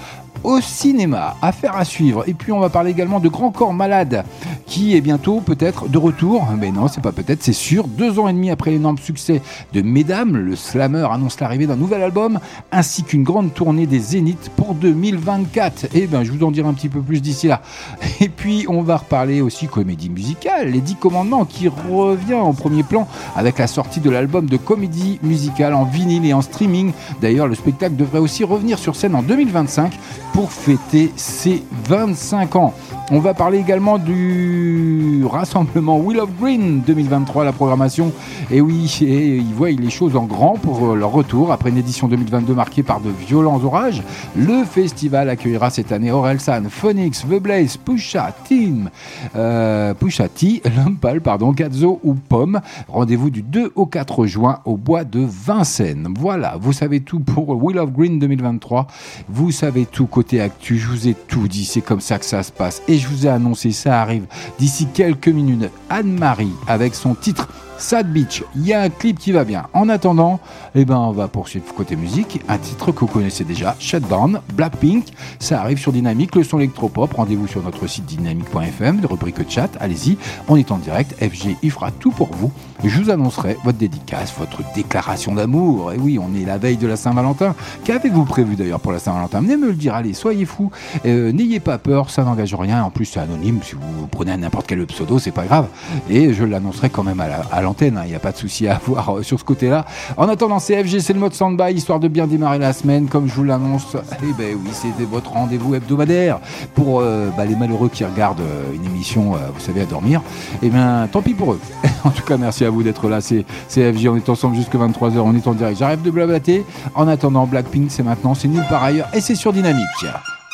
au 0.44 0.60
cinéma. 0.60 1.36
Affaire 1.42 1.76
à 1.76 1.84
suivre. 1.84 2.24
Et 2.26 2.34
puis 2.34 2.52
on 2.52 2.60
va 2.60 2.68
parler 2.68 2.90
également 2.90 3.20
de 3.20 3.28
Grand 3.28 3.50
Corps 3.50 3.72
Malade, 3.72 4.24
qui 4.66 4.96
est 4.96 5.00
bientôt 5.00 5.40
peut-être 5.40 5.88
de 5.88 5.98
retour. 5.98 6.46
Mais 6.58 6.70
non, 6.70 6.88
c'est 6.88 7.00
pas 7.00 7.12
peut-être, 7.12 7.42
c'est 7.42 7.52
sûr. 7.52 7.86
Deux 7.88 8.18
ans 8.18 8.28
et 8.28 8.32
demi 8.32 8.50
après 8.50 8.70
l'énorme 8.70 8.98
succès 8.98 9.42
de 9.72 9.82
Mesdames, 9.82 10.36
le 10.36 10.56
slammer 10.56 11.06
annonce 11.10 11.40
l'arrivée 11.40 11.66
d'un 11.66 11.76
nouvel 11.76 12.02
album, 12.02 12.38
ainsi 12.72 13.02
qu'une 13.02 13.22
grande 13.22 13.54
tournée 13.54 13.86
des 13.86 13.98
Zéniths 13.98 14.50
pour 14.56 14.74
2024. 14.74 15.94
Et 15.94 16.06
ben, 16.06 16.24
je 16.24 16.32
vous 16.32 16.44
en 16.44 16.50
dirai 16.50 16.68
un 16.68 16.74
petit 16.74 16.88
peu 16.88 17.00
plus 17.00 17.20
d'ici 17.20 17.48
là. 17.48 17.62
Et 18.20 18.28
puis 18.28 18.66
on 18.68 18.82
va 18.82 18.98
reparler 18.98 19.40
aussi 19.40 19.66
comédie 19.66 20.10
musicale, 20.10 20.70
les 20.70 20.80
10 20.80 20.96
commandements, 20.96 21.44
qui 21.44 21.68
revient 21.68 22.34
en 22.34 22.52
premier 22.52 22.82
plan 22.82 23.08
avec 23.36 23.58
la 23.58 23.66
sortie 23.66 24.00
de 24.00 24.10
l'album 24.10 24.46
de 24.46 24.56
comédie 24.56 25.18
musicale 25.22 25.74
en 25.74 25.84
vinyle 25.84 26.24
et 26.24 26.32
en 26.32 26.42
streaming. 26.42 26.92
D'ailleurs, 27.20 27.46
le 27.46 27.54
spectacle 27.54 27.96
devrait 27.96 28.18
aussi 28.18 28.44
revenir 28.44 28.78
sur 28.78 28.96
scène 28.96 29.14
en 29.14 29.22
2025 29.22 29.92
pour 30.32 30.52
fêter 30.52 31.12
ses 31.16 31.62
25 31.88 32.56
ans. 32.56 32.74
On 33.10 33.20
va 33.20 33.32
parler 33.32 33.56
également 33.56 33.96
du 33.96 35.24
rassemblement 35.24 35.98
Wheel 35.98 36.20
of 36.20 36.28
Green 36.38 36.82
2023, 36.86 37.42
la 37.42 37.52
programmation. 37.52 38.12
Et 38.50 38.60
oui, 38.60 38.84
ils 39.00 39.54
voient 39.54 39.70
les 39.70 39.88
choses 39.88 40.14
en 40.14 40.24
grand 40.24 40.58
pour 40.58 40.94
leur 40.94 41.10
retour 41.10 41.50
après 41.50 41.70
une 41.70 41.78
édition 41.78 42.06
2022 42.06 42.52
marquée 42.52 42.82
par 42.82 43.00
de 43.00 43.08
violents 43.08 43.64
orages. 43.64 44.02
Le 44.36 44.62
festival 44.64 45.30
accueillera 45.30 45.70
cette 45.70 45.90
année 45.90 46.10
Orelsan, 46.10 46.64
Phoenix, 46.68 47.24
The 47.24 47.40
Blaze, 47.40 47.78
Pusha, 47.78 48.34
Team, 48.44 48.90
euh, 49.36 49.94
Pusha 49.94 50.28
T, 50.28 50.60
Lumpal, 50.76 51.22
pardon, 51.22 51.52
Gazzo 51.52 52.00
ou 52.04 52.12
Pomme. 52.12 52.60
Rendez-vous 52.88 53.30
du 53.30 53.40
2 53.40 53.72
au 53.74 53.86
4 53.86 54.26
juin 54.26 54.58
au 54.66 54.76
bois 54.76 55.04
de 55.04 55.24
Vincennes. 55.26 56.12
Voilà, 56.18 56.58
vous 56.60 56.74
savez 56.74 57.00
tout 57.00 57.20
pour 57.20 57.48
Wheel 57.48 57.78
of 57.78 57.90
Green 57.90 58.18
2023. 58.18 58.86
Vous 59.30 59.50
savez 59.50 59.86
tout 59.86 60.06
côté 60.18 60.40
actu. 60.40 60.78
Je 60.78 60.88
vous 60.88 61.06
ai 61.06 61.14
tout 61.14 61.46
dit. 61.46 61.64
C'est 61.64 61.80
comme 61.80 62.00
ça 62.00 62.18
que 62.18 62.24
ça 62.24 62.42
se 62.42 62.50
passe. 62.50 62.82
Et 62.88 62.98
je 62.98 63.06
vous 63.06 63.26
ai 63.26 63.28
annoncé, 63.28 63.70
ça 63.70 64.02
arrive 64.02 64.24
d'ici 64.58 64.88
quelques 64.92 65.28
minutes. 65.28 65.70
Anne-Marie 65.90 66.50
avec 66.66 66.96
son 66.96 67.14
titre 67.14 67.46
Sad 67.78 68.12
Beach. 68.12 68.42
Il 68.56 68.66
y 68.66 68.72
a 68.72 68.80
un 68.82 68.88
clip 68.88 69.18
qui 69.18 69.30
va 69.32 69.44
bien. 69.44 69.66
En 69.72 69.88
attendant, 69.88 70.40
eh 70.74 70.84
ben, 70.84 70.96
on 70.96 71.12
va 71.12 71.28
poursuivre 71.28 71.72
côté 71.74 71.94
musique. 71.96 72.40
Un 72.48 72.58
titre 72.58 72.90
que 72.92 73.00
vous 73.00 73.06
connaissez 73.06 73.44
déjà, 73.44 73.76
Shutdown, 73.78 74.40
Blackpink. 74.54 75.06
Ça 75.38 75.60
arrive 75.60 75.78
sur 75.78 75.92
Dynamique, 75.92 76.34
le 76.34 76.42
son 76.42 76.58
électropop. 76.58 77.12
Rendez-vous 77.14 77.46
sur 77.46 77.62
notre 77.62 77.86
site 77.86 78.04
dynamique.fm, 78.06 79.00
rubrique 79.08 79.48
chat. 79.48 79.68
Allez-y, 79.80 80.18
on 80.48 80.56
est 80.56 80.70
en 80.72 80.78
direct. 80.78 81.14
FG, 81.22 81.56
il 81.62 81.70
fera 81.70 81.90
tout 81.92 82.10
pour 82.10 82.28
vous. 82.32 82.50
Je 82.84 83.00
vous 83.00 83.10
annoncerai 83.10 83.56
votre 83.64 83.78
dédicace, 83.78 84.32
votre 84.38 84.60
déclaration 84.74 85.34
d'amour. 85.34 85.92
Et 85.92 85.98
oui, 85.98 86.18
on 86.18 86.34
est 86.40 86.44
la 86.44 86.58
veille 86.58 86.76
de 86.76 86.86
la 86.86 86.96
Saint-Valentin. 86.96 87.54
Qu'avez-vous 87.84 88.24
prévu 88.24 88.56
d'ailleurs 88.56 88.80
pour 88.80 88.92
la 88.92 88.98
Saint-Valentin? 88.98 89.40
Venez 89.40 89.56
me 89.56 89.68
le 89.68 89.72
dire. 89.74 89.94
Allez, 89.94 90.14
soyez 90.14 90.44
fous. 90.46 90.70
Euh, 91.06 91.32
N'ayez 91.32 91.60
pas 91.60 91.78
peur, 91.78 92.10
ça 92.10 92.24
n'engage 92.24 92.54
rien. 92.54 92.82
En 92.84 92.90
plus, 92.90 93.04
c'est 93.06 93.20
anonyme. 93.20 93.60
Si 93.62 93.74
vous 93.74 94.06
prenez 94.08 94.36
n'importe 94.36 94.66
quel 94.66 94.84
pseudo, 94.86 95.18
c'est 95.18 95.30
pas 95.32 95.44
grave. 95.44 95.66
Et 96.10 96.32
je 96.34 96.44
l'annoncerai 96.44 96.90
quand 96.90 97.02
même 97.04 97.20
à 97.20 97.28
la- 97.28 97.42
hein. 97.68 98.02
Il 98.04 98.10
n'y 98.10 98.14
a 98.14 98.18
pas 98.18 98.32
de 98.32 98.36
souci 98.36 98.66
à 98.68 98.76
avoir 98.76 99.18
euh, 99.18 99.22
sur 99.22 99.38
ce 99.38 99.44
côté-là. 99.44 99.84
En 100.16 100.28
attendant, 100.28 100.58
CFG, 100.58 101.00
c'est 101.00 101.12
le 101.12 101.20
mode 101.20 101.34
stand-by, 101.34 101.72
histoire 101.72 102.00
de 102.00 102.08
bien 102.08 102.26
démarrer 102.26 102.58
la 102.58 102.72
semaine. 102.72 103.06
Comme 103.08 103.28
je 103.28 103.34
vous 103.34 103.44
l'annonce, 103.44 103.96
eh 104.22 104.32
ben 104.36 104.56
oui, 104.62 104.70
c'était 104.72 105.04
votre 105.04 105.32
rendez-vous 105.32 105.74
hebdomadaire 105.74 106.40
pour 106.74 107.00
euh, 107.00 107.30
bah, 107.36 107.44
les 107.44 107.56
malheureux 107.56 107.88
qui 107.88 108.04
regardent 108.04 108.40
euh, 108.40 108.74
une 108.74 108.84
émission, 108.84 109.32
vous 109.32 109.60
savez, 109.60 109.82
à 109.82 109.86
dormir. 109.86 110.22
Eh 110.62 110.68
bien, 110.70 111.08
tant 111.10 111.22
pis 111.22 111.34
pour 111.34 111.52
eux. 111.52 111.60
en 112.04 112.10
tout 112.10 112.22
cas, 112.22 112.36
merci 112.36 112.64
à 112.64 112.70
vous 112.70 112.82
d'être 112.82 113.08
là. 113.08 113.20
C'est 113.20 113.44
CFG, 113.68 114.08
on 114.08 114.16
est 114.16 114.28
ensemble 114.28 114.56
jusqu'à 114.56 114.78
23h, 114.78 115.18
on 115.18 115.34
est 115.34 115.46
en 115.46 115.54
direct. 115.54 115.78
J'arrête 115.78 116.02
de 116.02 116.10
blablater. 116.10 116.64
En 116.94 117.08
attendant, 117.08 117.46
Blackpink, 117.46 117.90
c'est 117.90 118.02
maintenant, 118.02 118.34
c'est 118.34 118.48
nulle 118.48 118.66
part 118.68 118.84
ailleurs 118.84 119.08
et 119.14 119.20
c'est 119.20 119.34
sur 119.34 119.52
Dynamique. 119.52 119.84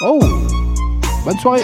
Oh 0.03 0.19
Bonne 1.25 1.39
soirée 1.39 1.63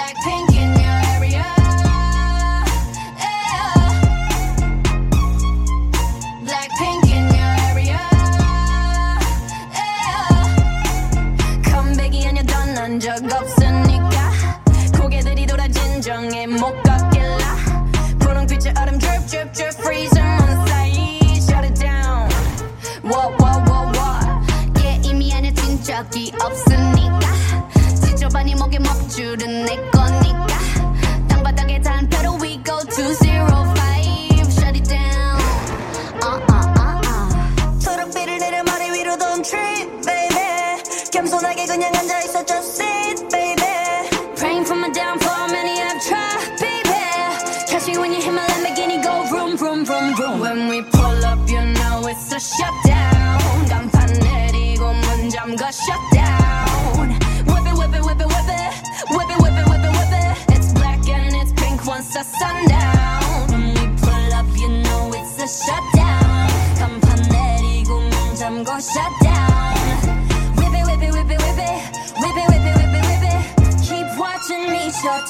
지저분이 28.70 28.70
목에 28.70 28.80
먹줄은 28.80 29.66
내 29.66 29.76
거 29.92 29.99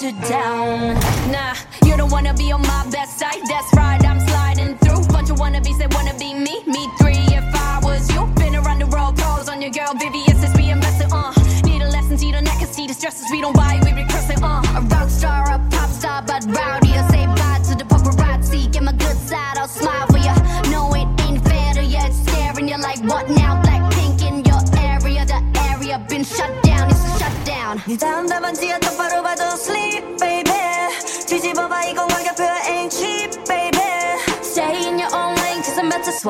watered 0.00 0.20
down. 0.28 0.94
Nah, 1.30 1.54
you 1.84 1.96
don't 1.96 2.10
wanna 2.10 2.34
be 2.34 2.52
on 2.52 2.62
my 2.62 2.86
best 2.90 3.18
side. 3.18 3.40
That's 3.46 3.72
right, 3.74 4.02
I'm 4.04 4.20
sliding 4.20 4.78
through. 4.78 5.04
Bunch 5.08 5.30
of 5.30 5.36
wannabes 5.36 5.78
that 5.78 5.92
wanna 5.94 6.14
be 6.18 6.32
me. 6.34 6.62
Me 6.66 6.88
three 6.98 7.26
if 7.36 7.44
I 7.54 7.80
was 7.82 8.10
you. 8.12 8.26
Been 8.36 8.56
around 8.56 8.80
the 8.80 8.86
world, 8.86 9.18
calls 9.18 9.48
on 9.48 9.60
your 9.60 9.70
girl, 9.70 9.92
Vivian 9.94 10.36
since 10.38 10.56
we 10.56 10.70
invested. 10.70 11.08
Uh, 11.12 11.32
need 11.64 11.82
a 11.82 11.88
lesson, 11.88 12.16
see 12.16 12.32
the 12.32 12.40
neck, 12.40 12.60
see 12.66 12.86
the 12.86 12.94
stresses 12.94 13.26
we 13.30 13.40
don't 13.40 13.54
buy, 13.54 13.80
we 13.84 13.92
regress 13.92 14.30
it. 14.30 14.42
Uh, 14.42 14.62
a 14.76 14.80
rock 14.80 15.10
star, 15.10 15.52
a 15.52 15.58
pop 15.70 15.90
star, 15.90 16.22
but 16.22 16.44
rowdy. 16.46 16.92
I 16.92 17.06
say 17.10 17.26
bye 17.26 17.60
to 17.68 17.74
the 17.76 17.84
paparazzi. 17.84 18.72
Get 18.72 18.82
my 18.82 18.92
good 18.92 19.18
side, 19.28 19.58
I'll 19.58 19.68
smile 19.68 20.06
for 20.06 20.18
ya. 20.18 20.34
No, 20.70 20.94
it 20.94 21.08
ain't 21.24 21.44
fair 21.46 21.74
to 21.74 21.82
ya. 21.84 22.06
It's 22.06 22.18
scaring 22.24 22.68
ya 22.68 22.76
like 22.78 23.00
what 23.04 23.28
now? 23.28 23.60
Blackpink 23.62 24.22
in 24.26 24.44
your 24.44 24.62
area, 24.78 25.26
the 25.26 25.40
area 25.68 25.98
been 26.08 26.24
shut 26.24 26.50
down. 26.62 26.90
It's 26.90 27.04
a 27.04 27.18
shutdown. 27.18 27.82
You 27.86 27.96
down 27.96 28.26
the 28.26 28.39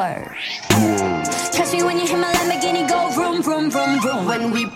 swerve. 0.01 0.34
Catch 1.53 1.72
me 1.72 1.82
when 1.82 1.98
you 1.98 2.07
hit 2.07 2.18
my 2.18 2.32
Lamborghini, 2.32 2.88
go 2.88 3.11
vroom, 3.11 3.42
vroom, 3.42 3.70
vroom, 3.70 4.01
vroom. 4.01 4.26
When 4.26 4.51
we 4.51 4.66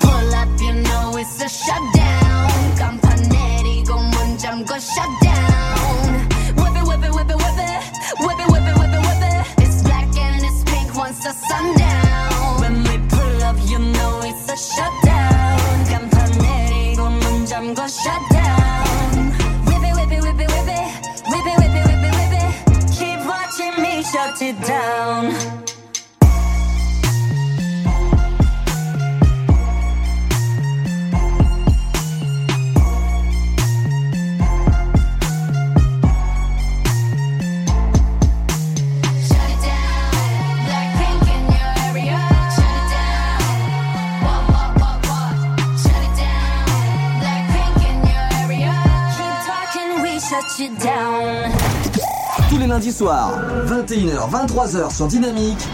Tous 52.74 52.80
les 52.80 52.86
lundis 52.86 52.96
soirs, 52.98 53.30
21h, 53.66 54.30
23h 54.30 54.92
sur 54.92 55.06
Dynamique, 55.06 55.64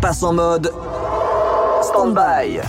passe 0.00 0.22
en 0.22 0.32
mode 0.32 0.72
stand-by. 1.82 2.60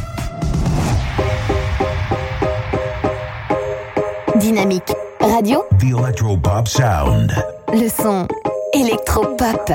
Dynamique 4.35 4.93
radio, 5.21 5.63
The 5.79 5.97
Electropop 5.97 6.67
Sound. 6.67 7.31
le 7.71 7.87
son 7.87 8.27
électropop. 8.73 9.71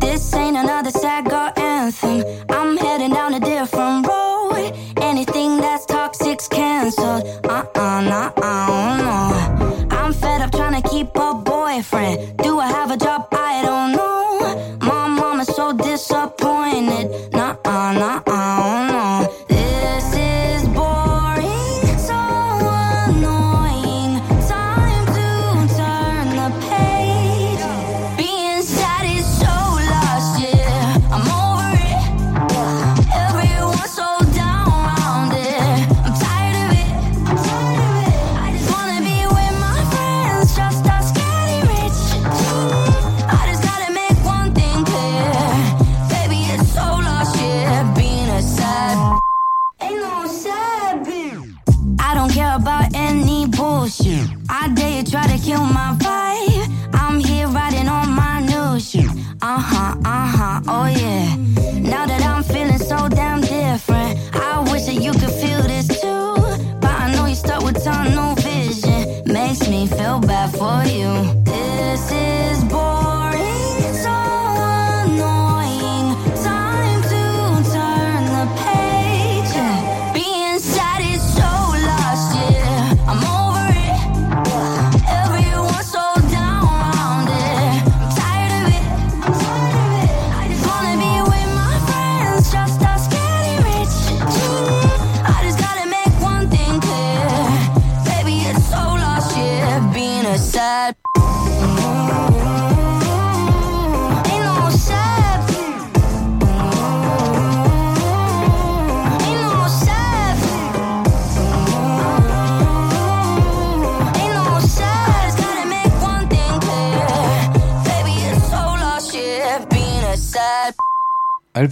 This 0.00 0.34
ain't 0.34 0.56
another 0.56 0.90
sad 0.90 1.28
girl 1.28 1.52
anthem. 1.56 2.24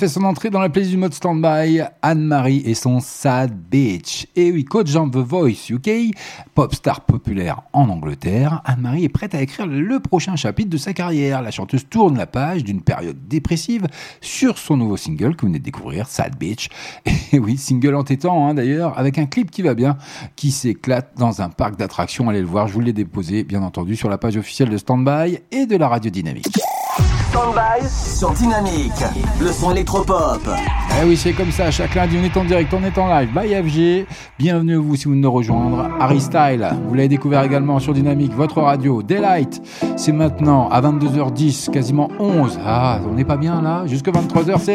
Fait 0.00 0.08
son 0.08 0.24
entrée 0.24 0.48
dans 0.48 0.60
la 0.60 0.70
playlist 0.70 0.92
du 0.92 0.96
mode 0.96 1.12
standby, 1.12 1.82
Anne-Marie 2.00 2.62
et 2.64 2.72
son 2.72 3.00
Sad 3.00 3.54
Bitch. 3.54 4.28
Et 4.34 4.50
oui, 4.50 4.64
coach 4.64 4.96
en 4.96 5.10
The 5.10 5.16
Voice 5.16 5.68
UK, 5.68 6.16
pop 6.54 6.74
star 6.74 7.02
populaire 7.02 7.64
en 7.74 7.90
Angleterre, 7.90 8.62
Anne-Marie 8.64 9.04
est 9.04 9.10
prête 9.10 9.34
à 9.34 9.42
écrire 9.42 9.66
le 9.66 10.00
prochain 10.00 10.36
chapitre 10.36 10.70
de 10.70 10.78
sa 10.78 10.94
carrière. 10.94 11.42
La 11.42 11.50
chanteuse 11.50 11.86
tourne 11.86 12.16
la 12.16 12.24
page 12.24 12.64
d'une 12.64 12.80
période 12.80 13.28
dépressive 13.28 13.88
sur 14.22 14.56
son 14.56 14.78
nouveau 14.78 14.96
single 14.96 15.36
que 15.36 15.42
vous 15.42 15.48
venez 15.48 15.58
de 15.58 15.64
découvrir, 15.64 16.06
Sad 16.06 16.34
Bitch. 16.34 16.70
Et 17.32 17.38
oui, 17.38 17.58
single 17.58 17.94
entêtant 17.94 18.48
hein, 18.48 18.54
d'ailleurs, 18.54 18.98
avec 18.98 19.18
un 19.18 19.26
clip 19.26 19.50
qui 19.50 19.60
va 19.60 19.74
bien, 19.74 19.98
qui 20.34 20.50
s'éclate 20.50 21.12
dans 21.18 21.42
un 21.42 21.50
parc 21.50 21.76
d'attractions. 21.76 22.30
Allez 22.30 22.40
le 22.40 22.46
voir, 22.46 22.68
je 22.68 22.72
vous 22.72 22.80
l'ai 22.80 22.94
déposé 22.94 23.44
bien 23.44 23.62
entendu 23.62 23.96
sur 23.96 24.08
la 24.08 24.16
page 24.16 24.38
officielle 24.38 24.70
de 24.70 24.78
Standby 24.78 25.40
et 25.52 25.66
de 25.66 25.76
la 25.76 25.88
radio 25.88 26.10
dynamique. 26.10 26.69
Stand-by 27.30 27.88
sur 27.88 28.32
Dynamique, 28.32 29.04
le 29.40 29.52
son 29.52 29.70
électropop. 29.70 30.40
Eh 31.00 31.06
oui, 31.06 31.16
c'est 31.16 31.32
comme 31.32 31.52
ça. 31.52 31.70
Chaque 31.70 31.94
lundi, 31.94 32.16
on 32.20 32.24
est 32.24 32.36
en 32.36 32.44
direct, 32.44 32.74
on 32.74 32.82
est 32.82 32.98
en 32.98 33.06
live. 33.06 33.30
By 33.32 33.54
FG. 33.54 34.06
Bienvenue 34.36 34.74
à 34.74 34.80
vous 34.80 34.96
si 34.96 35.04
vous 35.04 35.14
nous 35.14 35.30
rejoindre. 35.30 35.88
Harry 36.00 36.20
Style, 36.20 36.68
vous 36.88 36.94
l'avez 36.94 37.06
découvert 37.06 37.44
également 37.44 37.78
sur 37.78 37.94
Dynamique, 37.94 38.34
votre 38.34 38.60
radio. 38.60 39.04
Daylight, 39.04 39.62
c'est 39.96 40.10
maintenant 40.10 40.68
à 40.70 40.80
22h10, 40.80 41.70
quasiment 41.70 42.08
11. 42.18 42.58
Ah, 42.66 42.98
on 43.08 43.14
n'est 43.14 43.24
pas 43.24 43.36
bien 43.36 43.62
là. 43.62 43.84
Jusque 43.86 44.08
23h, 44.08 44.58
c'est 44.58 44.74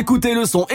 écoutez 0.00 0.34
le 0.34 0.46
son 0.46 0.66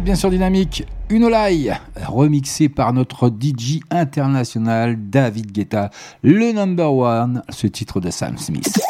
bien 0.00 0.14
sûr 0.14 0.30
dynamique. 0.30 0.86
Une 1.08 1.24
Olay, 1.24 1.72
remixé 2.06 2.68
par 2.68 2.92
notre 2.92 3.28
DJ 3.28 3.80
international 3.90 4.96
David 4.98 5.52
Guetta, 5.52 5.90
le 6.22 6.52
number 6.52 6.92
one, 6.92 7.42
ce 7.48 7.66
titre 7.66 8.00
de 8.00 8.10
Sam 8.10 8.38
Smith. 8.38 8.80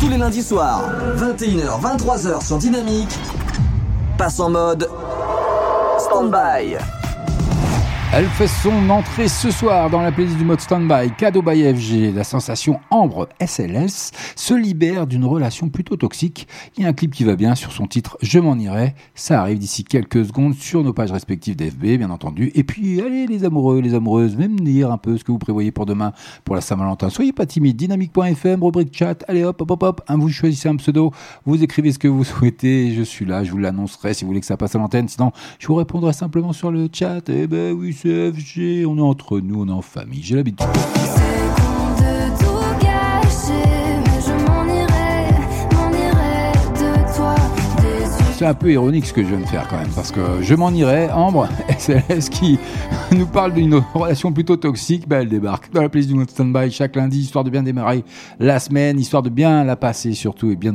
Tous 0.00 0.08
les 0.08 0.18
lundis 0.18 0.42
soirs, 0.42 0.82
21h, 1.16 1.80
23h 1.80 2.46
sur 2.46 2.58
Dynamique, 2.58 3.18
passe 4.18 4.40
en 4.40 4.50
mode 4.50 4.88
stand-by. 5.98 6.99
Elle 8.12 8.26
fait 8.26 8.48
son 8.48 8.90
entrée 8.90 9.28
ce 9.28 9.52
soir 9.52 9.88
dans 9.88 10.02
la 10.02 10.10
playlist 10.10 10.36
du 10.36 10.44
mode 10.44 10.60
standby. 10.60 11.12
Cadeau 11.16 11.42
by 11.42 11.62
FG. 11.72 12.12
La 12.12 12.24
sensation 12.24 12.80
Ambre 12.90 13.28
SLS 13.40 14.10
se 14.34 14.52
libère 14.52 15.06
d'une 15.06 15.24
relation 15.24 15.68
plutôt 15.68 15.94
toxique. 15.94 16.48
Il 16.76 16.82
y 16.82 16.86
a 16.86 16.88
un 16.88 16.92
clip 16.92 17.14
qui 17.14 17.22
va 17.22 17.36
bien 17.36 17.54
sur 17.54 17.70
son 17.70 17.86
titre 17.86 18.18
Je 18.20 18.40
m'en 18.40 18.56
irai. 18.56 18.96
Ça 19.14 19.40
arrive 19.40 19.58
d'ici 19.58 19.84
quelques 19.84 20.26
secondes 20.26 20.54
sur 20.54 20.82
nos 20.82 20.92
pages 20.92 21.12
respectives 21.12 21.54
d'FB, 21.54 21.98
bien 21.98 22.10
entendu. 22.10 22.50
Et 22.56 22.64
puis, 22.64 23.00
allez, 23.00 23.28
les 23.28 23.44
amoureux, 23.44 23.80
les 23.80 23.94
amoureuses, 23.94 24.36
même 24.36 24.58
dire 24.58 24.90
un 24.90 24.98
peu 24.98 25.16
ce 25.16 25.22
que 25.22 25.30
vous 25.30 25.38
prévoyez 25.38 25.70
pour 25.70 25.86
demain, 25.86 26.12
pour 26.44 26.56
la 26.56 26.62
Saint-Valentin. 26.62 27.10
Soyez 27.10 27.32
pas 27.32 27.46
timide. 27.46 27.76
Dynamique.fm, 27.76 28.64
rubrique 28.64 28.92
chat. 28.92 29.24
Allez 29.28 29.44
hop, 29.44 29.60
hop, 29.60 29.70
hop, 29.70 29.82
hop. 29.84 30.02
Vous 30.08 30.30
choisissez 30.30 30.68
un 30.68 30.74
pseudo. 30.76 31.12
Vous 31.46 31.62
écrivez 31.62 31.92
ce 31.92 32.00
que 32.00 32.08
vous 32.08 32.24
souhaitez. 32.24 32.92
Je 32.92 33.02
suis 33.02 33.24
là. 33.24 33.44
Je 33.44 33.52
vous 33.52 33.58
l'annoncerai 33.58 34.14
si 34.14 34.24
vous 34.24 34.30
voulez 34.30 34.40
que 34.40 34.46
ça 34.46 34.56
passe 34.56 34.74
à 34.74 34.78
l'antenne. 34.80 35.06
Sinon, 35.06 35.30
je 35.60 35.68
vous 35.68 35.76
répondrai 35.76 36.12
simplement 36.12 36.52
sur 36.52 36.72
le 36.72 36.88
chat. 36.92 37.20
Eh 37.28 37.46
ben 37.46 37.72
oui, 37.72 37.92
CFG, 38.02 38.86
on 38.86 38.96
est 38.96 39.02
entre 39.02 39.40
nous, 39.40 39.60
on 39.60 39.68
est 39.68 39.72
en 39.72 39.82
famille, 39.82 40.22
j'ai 40.22 40.36
l'habitude. 40.36 40.66
C'est 48.40 48.46
un 48.46 48.54
peu 48.54 48.72
ironique 48.72 49.04
ce 49.04 49.12
que 49.12 49.22
je 49.22 49.28
viens 49.28 49.40
de 49.40 49.44
faire 49.44 49.68
quand 49.68 49.76
même, 49.76 49.90
parce 49.94 50.12
que 50.12 50.40
je 50.40 50.54
m'en 50.54 50.70
irai, 50.70 51.10
Ambre, 51.10 51.46
SLS 51.78 52.30
qui 52.30 52.58
nous 53.12 53.26
parle 53.26 53.52
d'une 53.52 53.82
relation 53.92 54.32
plutôt 54.32 54.56
toxique, 54.56 55.06
ben 55.06 55.20
elle 55.20 55.28
débarque 55.28 55.70
dans 55.74 55.82
la 55.82 55.90
place 55.90 56.06
du 56.06 56.14
mode 56.14 56.30
standby 56.30 56.70
chaque 56.70 56.96
lundi, 56.96 57.18
histoire 57.18 57.44
de 57.44 57.50
bien 57.50 57.62
démarrer 57.62 58.02
la 58.38 58.58
semaine, 58.58 58.98
histoire 58.98 59.22
de 59.22 59.28
bien 59.28 59.62
la 59.62 59.76
passer 59.76 60.14
surtout, 60.14 60.50
et 60.50 60.56
bien 60.56 60.74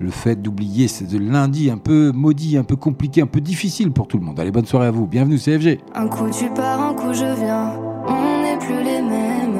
le 0.00 0.10
fait 0.10 0.40
d'oublier 0.40 0.88
ce 0.88 1.04
lundi 1.18 1.68
un 1.68 1.76
peu 1.76 2.12
maudit, 2.12 2.56
un 2.56 2.64
peu 2.64 2.76
compliqué, 2.76 3.20
un 3.20 3.26
peu 3.26 3.42
difficile 3.42 3.92
pour 3.92 4.08
tout 4.08 4.16
le 4.16 4.24
monde. 4.24 4.40
Allez, 4.40 4.50
bonne 4.50 4.64
soirée 4.64 4.86
à 4.86 4.90
vous, 4.90 5.06
bienvenue 5.06 5.36
CFG. 5.36 5.80
Un 5.94 6.08
coup 6.08 6.30
tu 6.30 6.48
pars, 6.48 6.80
un 6.80 6.94
coup 6.94 7.12
je 7.12 7.42
viens, 7.44 7.74
on 8.08 8.42
n'est 8.42 8.56
plus 8.56 8.82
les 8.82 9.02
mêmes. 9.02 9.58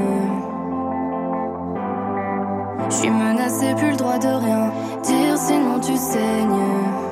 Je 2.89 2.95
suis 2.95 3.75
plus 3.77 3.91
le 3.91 3.97
droit 3.99 4.19
de 4.19 4.27
rien 4.27 4.73
dire, 5.05 5.37
sinon 5.37 5.79
tu 5.81 5.95
saignes. 5.99 7.12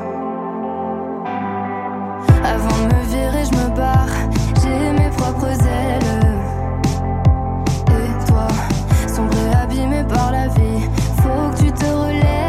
Avant 2.45 2.79
de 2.79 2.95
me 2.95 3.03
virer, 3.05 3.45
je 3.45 3.57
me 3.57 3.77
barre, 3.77 4.09
j'ai 4.63 4.93
mes 4.93 5.11
propres 5.11 5.51
ailes. 5.51 6.21
Et 7.89 8.27
toi, 8.27 8.49
sombré, 9.07 9.53
abîmé 9.63 10.05
par 10.05 10.33
la 10.33 10.49
vie, 10.49 10.89
faut 11.23 11.51
que 11.51 11.65
tu 11.65 11.73
te 11.73 11.85
relèves. 11.85 12.40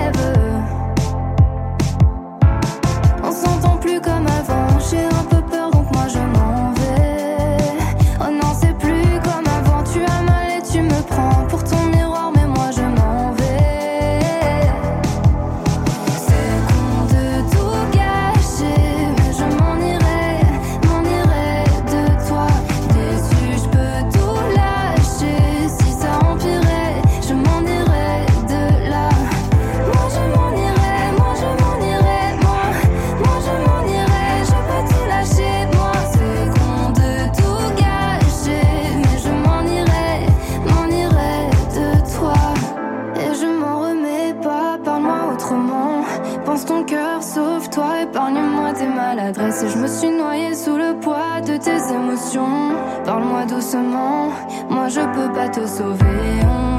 Épargne-moi 48.11 48.73
tes 48.73 48.87
maladresses. 48.87 49.65
Je 49.73 49.77
me 49.77 49.87
suis 49.87 50.09
noyée 50.09 50.53
sous 50.53 50.75
le 50.75 50.99
poids 50.99 51.39
de 51.41 51.55
tes 51.57 51.93
émotions. 51.93 52.75
Parle-moi 53.05 53.45
doucement, 53.45 54.29
moi 54.69 54.89
je 54.89 54.99
peux 54.99 55.31
pas 55.33 55.47
te 55.47 55.65
sauver. 55.65 56.70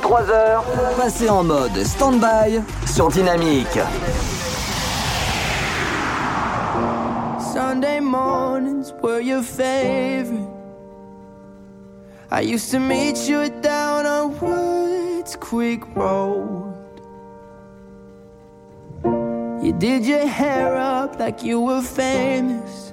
23h, 0.00 0.62
passez 0.96 1.28
en 1.28 1.44
mode 1.44 1.84
stand-by 1.84 2.62
sur 2.86 3.08
Dynamique. 3.10 3.78
Sunday 7.52 8.00
mornings 8.00 8.92
were 9.02 9.20
your 9.20 9.42
favorite. 9.42 10.48
I 12.30 12.40
used 12.40 12.70
to 12.70 12.78
meet 12.78 13.28
you 13.28 13.50
down 13.60 14.06
on 14.06 14.38
Woods 14.40 15.36
Creek 15.36 15.82
Road. 15.94 16.74
You 19.62 19.72
did 19.78 20.06
your 20.06 20.26
hair 20.26 20.76
up 20.76 21.18
like 21.18 21.42
you 21.42 21.60
were 21.60 21.82
famous. 21.82 22.92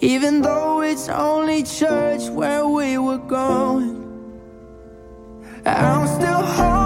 Even 0.00 0.40
though 0.40 0.80
it's 0.80 1.08
only 1.08 1.62
church 1.62 2.30
where 2.30 2.66
we 2.66 2.96
were 2.96 3.18
going. 3.18 3.99
I'm 5.78 6.06
still 6.08 6.42
holding 6.42 6.79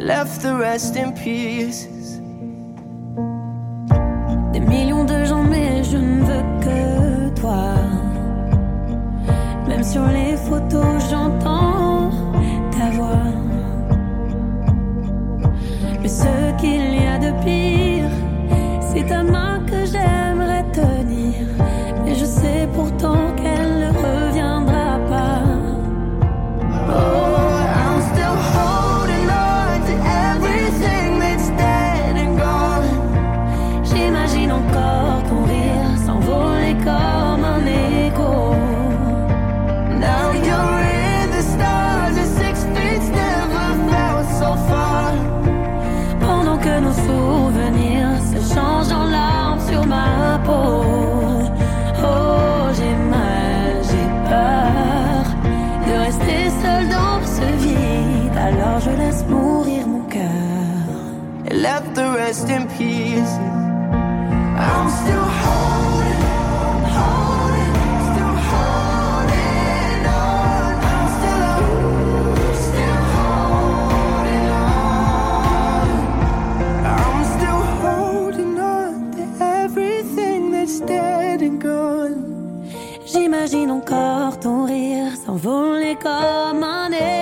left 0.00 0.40
the 0.42 0.54
rest 0.54 0.96
in 0.96 1.12
pieces. 1.12 2.20
Des 4.52 4.60
millions 4.60 5.04
de 5.04 5.24
gens, 5.24 5.44
mais 5.44 5.84
je 5.84 5.96
ne 5.96 6.22
veux 6.24 6.44
que 6.64 7.40
toi. 7.40 7.74
Même 9.68 9.84
sur 9.84 10.06
les 10.06 10.36
photos, 10.36 11.10
j'entends 11.10 12.10
ta 12.72 12.90
voix. 12.96 13.26
Mais 16.00 16.08
ce 16.08 16.56
qu'il 16.58 16.94
y 17.02 17.06
a 17.06 17.18
de 17.18 17.30
pire, 17.44 18.10
c'est 18.80 19.06
ta 19.06 19.22
main 19.22 19.60
que 19.66 19.84
j'ai 19.84 20.19
J'imagine 83.50 83.72
encore 83.72 84.38
ton 84.38 84.64
rire 84.64 85.16
s'envoler 85.26 85.96
comme 85.96 86.62
un 86.62 86.88
écho. 86.92 87.19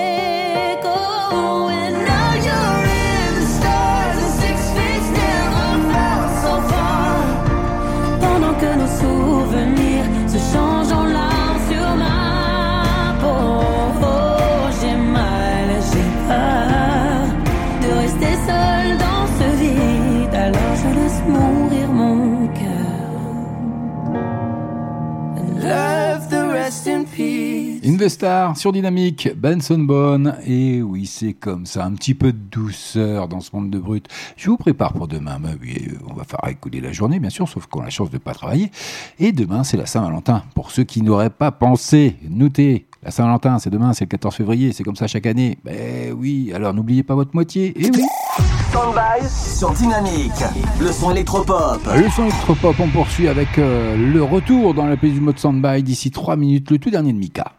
Investar 27.99 28.55
sur 28.55 28.71
Dynamique, 28.71 29.27
Benson 29.35 29.79
Bone. 29.79 30.37
Et 30.47 30.81
oui, 30.81 31.05
c'est 31.05 31.33
comme 31.33 31.65
ça, 31.65 31.83
un 31.83 31.91
petit 31.91 32.13
peu 32.13 32.31
de 32.31 32.37
douceur 32.37 33.27
dans 33.27 33.41
ce 33.41 33.53
monde 33.53 33.69
de 33.69 33.77
brut. 33.77 34.07
Je 34.37 34.49
vous 34.49 34.55
prépare 34.55 34.93
pour 34.93 35.09
demain. 35.09 35.37
Bah 35.37 35.49
oui, 35.61 35.89
on 36.09 36.13
va 36.13 36.23
faire 36.23 36.39
écouler 36.47 36.79
la 36.79 36.93
journée, 36.93 37.19
bien 37.19 37.29
sûr, 37.29 37.49
sauf 37.49 37.65
qu'on 37.65 37.81
a 37.81 37.83
la 37.83 37.89
chance 37.89 38.09
de 38.09 38.15
ne 38.15 38.19
pas 38.19 38.33
travailler. 38.33 38.71
Et 39.19 39.33
demain, 39.33 39.65
c'est 39.65 39.75
la 39.75 39.85
Saint-Valentin. 39.85 40.43
Pour 40.55 40.71
ceux 40.71 40.85
qui 40.85 41.01
n'auraient 41.01 41.29
pas 41.29 41.51
pensé, 41.51 42.15
notez. 42.29 42.87
La 43.03 43.11
Saint-Valentin, 43.11 43.59
c'est 43.59 43.69
demain, 43.69 43.91
c'est 43.91 44.05
le 44.05 44.09
14 44.11 44.33
février, 44.33 44.71
c'est 44.71 44.85
comme 44.85 44.95
ça 44.95 45.07
chaque 45.07 45.25
année. 45.25 45.57
Ben 45.65 46.13
oui, 46.17 46.53
alors 46.55 46.73
n'oubliez 46.73 47.03
pas 47.03 47.15
votre 47.15 47.31
moitié. 47.33 47.73
Et 47.75 47.91
oui. 47.93 48.03
Stand-by 48.69 49.27
sur 49.27 49.73
Dynamique. 49.73 50.31
Le 50.79 50.93
son 50.93 51.11
électropop. 51.11 51.81
Le 51.97 52.09
son 52.11 52.23
électropop, 52.23 52.79
on 52.79 52.87
poursuit 52.87 53.27
avec 53.27 53.57
euh, 53.57 53.97
le 53.97 54.23
retour 54.23 54.73
dans 54.73 54.85
la 54.85 54.95
playlist 54.95 55.19
du 55.19 55.25
mode 55.25 55.37
Soundby 55.37 55.83
d'ici 55.83 56.11
3 56.11 56.37
minutes, 56.37 56.71
le 56.71 56.79
tout 56.79 56.91
dernier 56.91 57.11
de 57.11 57.17
Mika. 57.17 57.55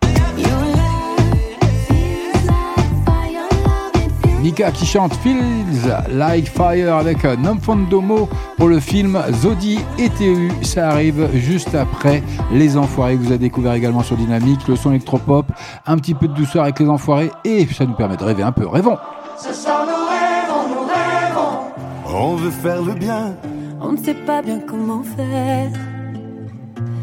Mika 4.42 4.70
qui 4.70 4.86
chante 4.86 5.14
Feels 5.16 5.94
Like 6.10 6.48
Fire 6.48 6.96
avec 6.96 7.24
euh, 7.26 7.36
Namfondomo 7.36 8.28
pour 8.56 8.68
le 8.68 8.80
film 8.80 9.22
Zodi 9.32 9.78
et 9.98 10.08
TU. 10.08 10.50
Ça 10.62 10.88
arrive 10.88 11.28
juste 11.34 11.74
après 11.74 12.22
Les 12.50 12.78
Enfoirés 12.78 13.16
que 13.16 13.20
vous 13.20 13.28
avez 13.28 13.38
découvert 13.38 13.74
également 13.74 14.02
sur 14.02 14.16
Dynamique, 14.16 14.66
le 14.66 14.76
son 14.76 14.90
électropop, 14.90 15.46
un 15.86 15.96
petit 15.98 16.14
peu 16.14 16.26
de 16.26 16.32
douceur 16.32 16.62
avec 16.62 16.80
Les 16.80 16.88
Enfoirés 16.88 17.30
et 17.44 17.66
ça 17.66 17.84
nous 17.84 17.92
permet 17.94 18.16
de 18.16 18.24
rêver 18.24 18.42
un 18.42 18.52
peu. 18.52 18.66
Rêvons 18.66 18.96
Ce 19.38 19.52
soir 19.52 19.84
nous 19.86 20.08
rêvons, 20.08 20.74
nous 20.74 20.86
rêvons. 20.88 22.22
On 22.32 22.36
veut 22.36 22.50
faire 22.50 22.82
le 22.82 22.94
bien. 22.94 23.34
On 23.80 23.92
ne 23.92 23.98
sait 23.98 24.14
pas 24.14 24.40
bien 24.40 24.60
comment 24.66 25.02
faire. 25.02 25.70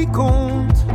qui 0.00 0.06
compte. 0.06 0.86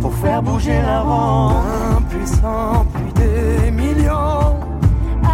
Pour 0.00 0.14
faire 0.14 0.42
bouger 0.42 0.80
la 0.82 1.00
ronde. 1.00 1.64
Impuissant, 1.96 2.86
puis 2.94 3.12
des 3.22 3.70
millions. 3.70 4.56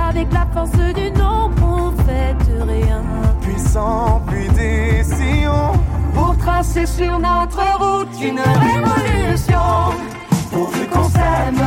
Avec 0.09 0.33
la 0.33 0.47
force 0.53 0.79
du 0.95 1.11
nombre, 1.11 1.57
on 1.63 1.91
fait 2.05 2.37
rien. 2.73 3.03
Puissant, 3.41 4.23
puis 4.27 4.49
des 4.49 5.05
sillons. 5.05 5.73
Pour 6.15 6.37
tracer 6.39 6.87
sur 6.87 7.19
notre 7.19 7.63
route 7.83 8.09
une 8.23 8.41
révolution. 8.41 9.69
Pourvu 10.51 10.87
qu'on 10.93 11.09
s'aime 11.09 11.65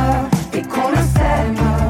et 0.52 0.62
qu'on 0.62 0.88
le 0.88 1.02
sème. 1.16 1.89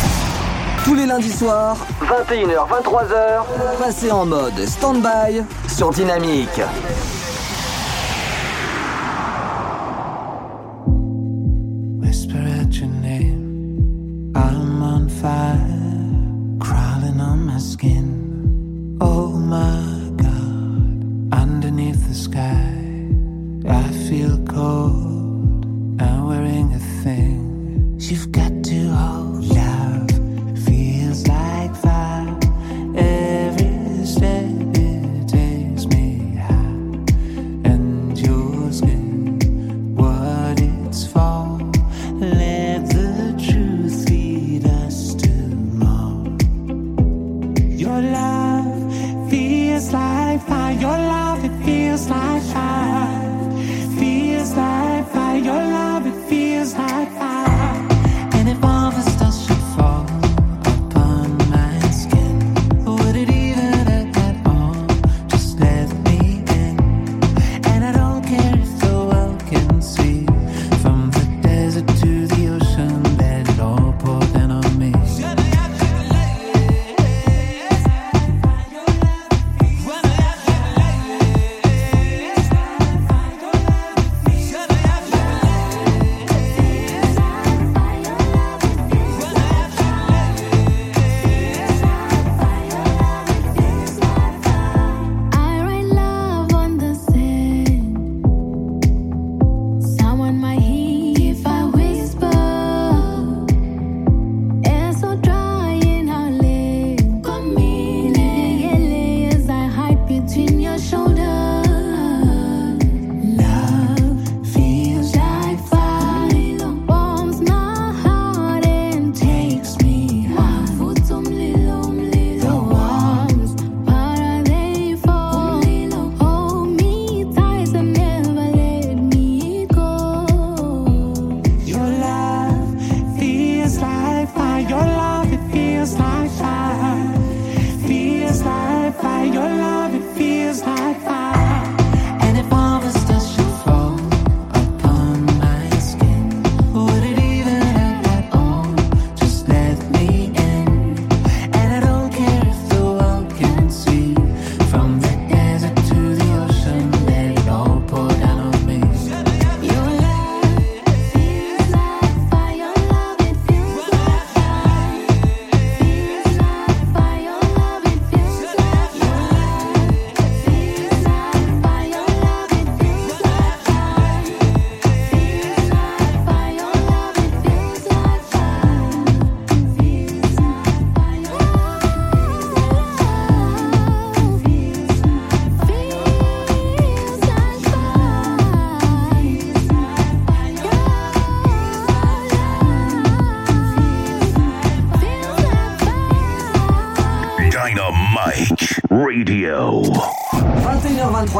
Tous 0.83 0.95
les 0.95 1.05
lundis 1.05 1.31
soirs, 1.31 1.77
21h, 2.01 2.67
23h, 2.67 3.43
passez 3.77 4.11
en 4.11 4.25
mode 4.25 4.65
stand-by 4.65 5.43
sur 5.67 5.91
Dynamique. 5.91 6.59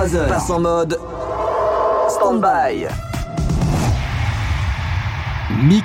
21h23h, 0.02 0.28
passe 0.28 0.49
en 0.49 0.60
mode 0.60 0.99
stand-by. 2.10 2.88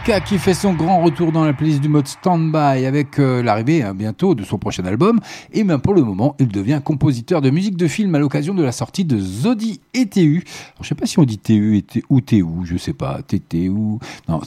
Qui 0.07 0.39
fait 0.39 0.55
son 0.55 0.73
grand 0.73 1.03
retour 1.03 1.33
dans 1.33 1.45
la 1.45 1.53
playlist 1.53 1.81
du 1.81 1.89
mode 1.89 2.07
stand-by 2.07 2.87
avec 2.87 3.19
euh, 3.19 3.43
l'arrivée 3.43 3.83
hein, 3.83 3.93
bientôt 3.93 4.37
de 4.37 4.45
son 4.45 4.57
prochain 4.57 4.85
album. 4.85 5.19
Et 5.53 5.65
bien 5.65 5.81
pour 5.81 5.95
le 5.95 6.03
moment, 6.05 6.37
il 6.39 6.47
devient 6.47 6.81
compositeur 6.83 7.41
de 7.43 7.51
musique 7.51 7.77
de 7.77 7.89
film 7.89 8.15
à 8.15 8.21
l'occasion 8.21 8.55
de 8.55 8.63
la 8.63 8.71
sortie 8.71 9.05
de 9.05 9.19
Zodi 9.19 9.81
et 9.95 10.07
TU. 10.07 10.45
Alors, 10.47 10.83
je 10.83 10.89
sais 10.89 10.95
pas 10.95 11.07
si 11.07 11.19
on 11.19 11.25
dit 11.25 11.39
TU 11.39 11.83
ou 12.09 12.21
TU, 12.21 12.45
je 12.63 12.77
sais 12.77 12.93
pas, 12.93 13.21
TT 13.27 13.69
ou... 13.69 13.99
Non, 14.29 14.41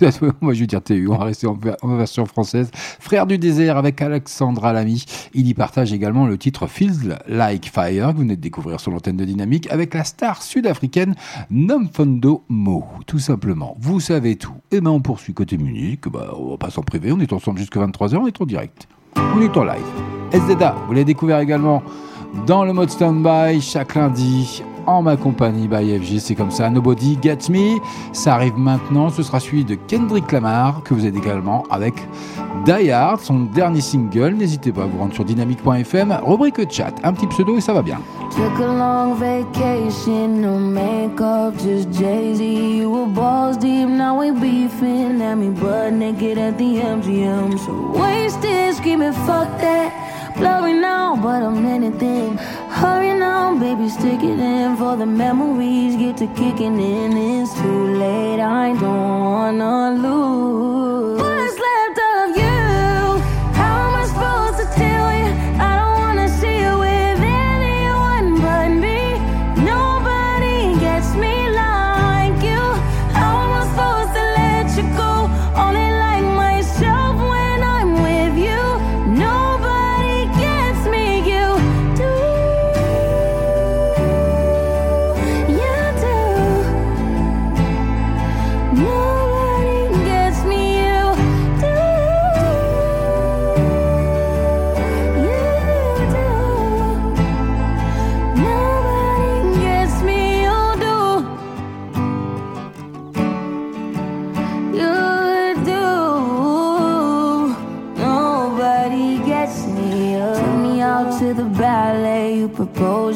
moi 0.40 0.54
je 0.54 0.60
vais 0.60 0.66
dire 0.66 0.82
TU, 0.82 1.06
on 1.08 1.16
va 1.16 1.24
rester 1.24 1.46
en 1.46 1.96
version 1.96 2.26
française. 2.26 2.70
Frère 2.74 3.28
du 3.28 3.38
désert 3.38 3.76
avec 3.76 4.02
Alexandra 4.02 4.72
Lamy. 4.72 5.04
Il 5.34 5.46
y 5.46 5.54
partage 5.54 5.92
également 5.92 6.26
le 6.26 6.36
titre 6.36 6.66
Feels 6.66 7.16
Like 7.28 7.70
Fire 7.70 8.08
que 8.08 8.14
vous 8.14 8.22
venez 8.22 8.36
de 8.36 8.42
découvrir 8.42 8.80
sur 8.80 8.90
l'antenne 8.90 9.16
de 9.16 9.24
Dynamique 9.24 9.68
avec 9.70 9.94
la 9.94 10.02
star 10.02 10.42
sud-africaine 10.42 11.14
Nomfondo 11.48 12.42
Mo. 12.48 12.84
Tout 13.06 13.20
simplement, 13.20 13.76
vous 13.78 14.00
savez 14.00 14.34
tout. 14.34 14.54
Et 14.72 14.80
ben 14.80 14.95
on 14.96 15.00
poursuit 15.00 15.34
côté 15.34 15.58
musique, 15.58 16.08
bah, 16.08 16.32
on 16.38 16.50
va 16.50 16.56
pas 16.56 16.70
s'en 16.70 16.82
priver, 16.82 17.12
on 17.12 17.20
est 17.20 17.32
ensemble 17.32 17.58
jusqu'à 17.58 17.80
23h, 17.80 18.16
on 18.16 18.26
est 18.26 18.40
en 18.40 18.46
direct. 18.46 18.88
On 19.16 19.40
est 19.42 19.54
en 19.56 19.64
live. 19.64 19.84
SZA, 20.32 20.74
vous 20.86 20.92
l'avez 20.92 21.04
découvert 21.04 21.38
également 21.38 21.82
dans 22.46 22.64
le 22.64 22.72
mode 22.72 22.90
stand-by 22.90 23.60
chaque 23.60 23.94
lundi 23.94 24.62
en 24.86 25.02
ma 25.02 25.16
compagnie 25.16 25.68
by 25.68 25.98
FG. 25.98 26.18
C'est 26.18 26.34
comme 26.34 26.50
ça, 26.50 26.70
Nobody 26.70 27.18
Gets 27.22 27.50
Me. 27.50 27.78
Ça 28.12 28.34
arrive 28.34 28.56
maintenant. 28.56 29.10
Ce 29.10 29.22
sera 29.22 29.40
suivi 29.40 29.64
de 29.64 29.74
Kendrick 29.74 30.32
Lamar, 30.32 30.82
que 30.82 30.94
vous 30.94 31.06
êtes 31.06 31.16
également 31.16 31.64
avec 31.70 31.94
Die 32.64 32.90
Hard, 32.90 33.20
son 33.20 33.40
dernier 33.40 33.80
single. 33.80 34.34
N'hésitez 34.34 34.72
pas 34.72 34.82
à 34.82 34.86
vous 34.86 34.98
rendre 34.98 35.14
sur 35.14 35.24
dynamique.fm, 35.24 36.18
rubrique 36.24 36.70
chat, 36.70 36.92
un 37.02 37.12
petit 37.12 37.26
pseudo 37.26 37.56
et 37.56 37.60
ça 37.60 37.72
va 37.72 37.82
bien. 37.82 37.98
Blurry 50.38 50.74
now, 50.74 51.16
but 51.16 51.42
I'm 51.42 51.64
anything. 51.64 52.36
Hurry 52.68 53.18
now, 53.18 53.58
baby, 53.58 53.88
stick 53.88 54.22
it 54.22 54.38
in 54.38 54.76
for 54.76 54.96
the 54.96 55.06
memories. 55.06 55.96
Get 55.96 56.16
to 56.18 56.26
kicking 56.28 56.78
in, 56.78 57.16
it's 57.16 57.54
too 57.54 57.94
late. 57.96 58.40
I 58.40 58.74
don't 58.78 59.20
wanna 59.24 59.90
lose. 59.92 61.25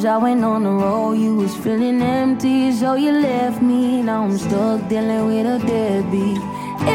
I 0.04 0.16
went 0.16 0.44
on 0.44 0.62
the 0.62 0.70
road. 0.70 1.12
You 1.18 1.36
was 1.36 1.54
feeling 1.56 2.00
empty, 2.00 2.72
so 2.72 2.94
you 2.94 3.12
left 3.12 3.60
me. 3.60 4.02
Now 4.02 4.24
I'm 4.24 4.38
stuck 4.38 4.88
dealing 4.88 5.26
with 5.26 5.46
a 5.46 5.58
deadbeat. 5.66 6.38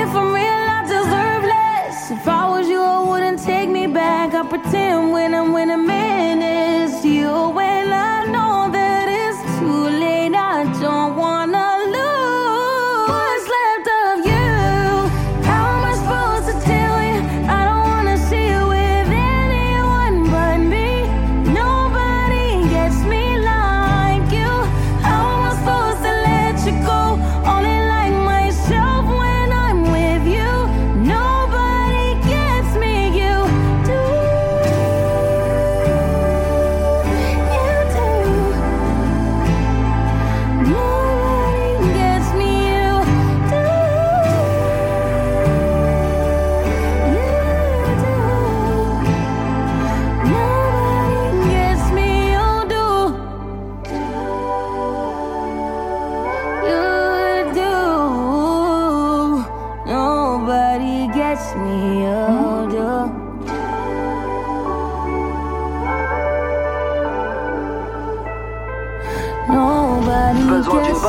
If 0.01 0.09
I'm 0.15 0.33
real, 0.33 0.63
I 0.77 0.81
deserve 0.87 1.43
less. 1.43 2.11
If 2.11 2.27
I 2.27 2.49
was 2.49 2.67
you, 2.67 2.81
I 2.81 3.03
wouldn't 3.07 3.39
take 3.43 3.69
me 3.69 3.87
back. 3.87 4.33
I 4.33 4.47
pretend 4.47 5.11
when 5.11 5.33
I'm 5.35 5.53
a 5.55 5.77
man 5.77 6.04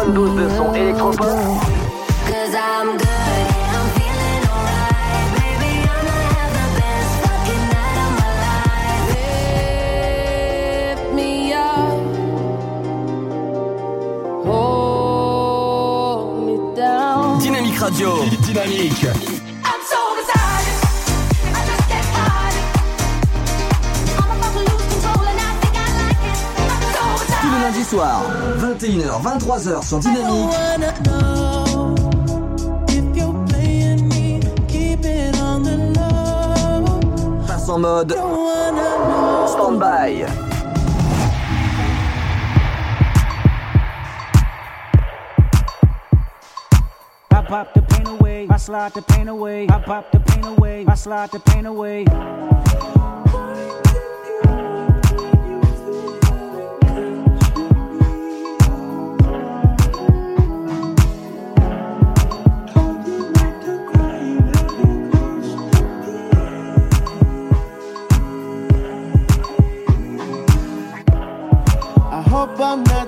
72 0.07 0.37
de 0.37 0.49
son 0.57 0.75
électropop 0.75 1.66
soirs, 27.87 28.23
21h, 28.59 29.23
23h 29.23 29.87
sur 29.87 29.99
Dynamique. 30.01 30.51
En 37.69 37.81
mode 37.81 38.17
stand-by. 39.49 40.25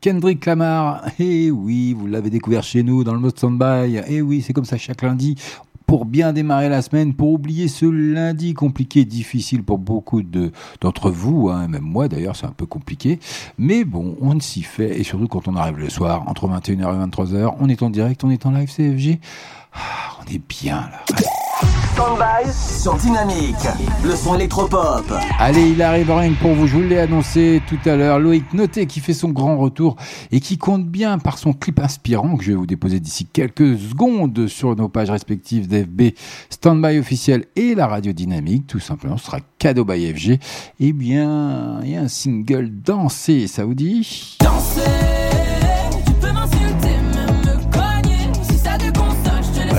Kendrick 0.00 0.46
Lamar. 0.46 1.04
Et 1.18 1.50
oui, 1.50 1.92
vous 1.92 2.06
l'avez 2.06 2.30
découvert 2.30 2.62
chez 2.62 2.82
nous 2.82 3.04
dans 3.04 3.12
le 3.12 3.20
mode 3.20 3.36
standby. 3.36 4.00
Et 4.08 4.22
oui, 4.22 4.42
c'est 4.42 4.52
comme 4.52 4.64
ça 4.64 4.76
chaque 4.76 5.02
lundi. 5.02 5.36
Pour 5.86 6.06
bien 6.06 6.32
démarrer 6.32 6.68
la 6.68 6.82
semaine, 6.82 7.14
pour 7.14 7.30
oublier 7.30 7.68
ce 7.68 7.84
lundi 7.84 8.54
compliqué, 8.54 9.04
difficile 9.04 9.62
pour 9.62 9.78
beaucoup 9.78 10.22
de, 10.22 10.50
d'entre 10.80 11.10
vous, 11.10 11.50
hein, 11.50 11.68
même 11.68 11.82
moi 11.82 12.08
d'ailleurs, 12.08 12.36
c'est 12.36 12.46
un 12.46 12.54
peu 12.56 12.66
compliqué. 12.66 13.20
Mais 13.58 13.84
bon, 13.84 14.16
on 14.20 14.40
s'y 14.40 14.62
fait. 14.62 14.98
Et 14.98 15.04
surtout 15.04 15.28
quand 15.28 15.46
on 15.46 15.56
arrive 15.56 15.78
le 15.78 15.90
soir, 15.90 16.24
entre 16.26 16.48
21h 16.48 16.72
et 16.72 17.06
23h, 17.06 17.54
on 17.60 17.68
est 17.68 17.82
en 17.82 17.90
direct, 17.90 18.24
on 18.24 18.30
est 18.30 18.46
en 18.46 18.50
live 18.50 18.70
CFG. 18.74 19.20
Ah, 19.74 20.18
on 20.20 20.32
est 20.32 20.40
bien 20.48 20.88
là. 20.90 21.43
Standby 21.94 22.52
sur 22.52 22.96
Dynamique, 22.96 23.54
le 24.02 24.16
son 24.16 24.34
électropop. 24.34 25.04
Allez, 25.38 25.70
il 25.70 25.80
arrive 25.80 26.10
rien 26.10 26.34
que 26.34 26.40
pour 26.40 26.52
vous, 26.52 26.66
je 26.66 26.74
vous 26.74 26.82
l'ai 26.82 26.98
annoncé 26.98 27.62
tout 27.68 27.78
à 27.88 27.94
l'heure. 27.94 28.18
Loïc 28.18 28.52
Noté 28.52 28.86
qui 28.86 28.98
fait 28.98 29.14
son 29.14 29.28
grand 29.28 29.56
retour 29.56 29.94
et 30.32 30.40
qui 30.40 30.58
compte 30.58 30.86
bien 30.86 31.18
par 31.18 31.38
son 31.38 31.52
clip 31.52 31.78
inspirant 31.78 32.36
que 32.36 32.42
je 32.42 32.50
vais 32.50 32.56
vous 32.56 32.66
déposer 32.66 32.98
d'ici 32.98 33.26
quelques 33.26 33.78
secondes 33.78 34.48
sur 34.48 34.74
nos 34.74 34.88
pages 34.88 35.10
respectives 35.10 35.68
d'FB, 35.68 36.16
Standby 36.50 36.98
officiel 36.98 37.44
et 37.54 37.76
la 37.76 37.86
radio 37.86 38.12
dynamique. 38.12 38.66
Tout 38.66 38.80
simplement, 38.80 39.16
ce 39.16 39.26
sera 39.26 39.38
cadeau 39.60 39.84
by 39.84 40.12
FG. 40.12 40.40
Eh 40.80 40.92
bien, 40.92 41.78
il 41.84 41.90
y 41.90 41.96
a 41.96 42.00
un 42.00 42.08
single 42.08 42.72
dansé, 42.72 43.46
ça 43.46 43.64
vous 43.64 43.74
dit? 43.74 44.36
Danser, 44.40 44.80
tu 46.04 46.12
peux 46.14 46.32
m'insulter, 46.32 46.63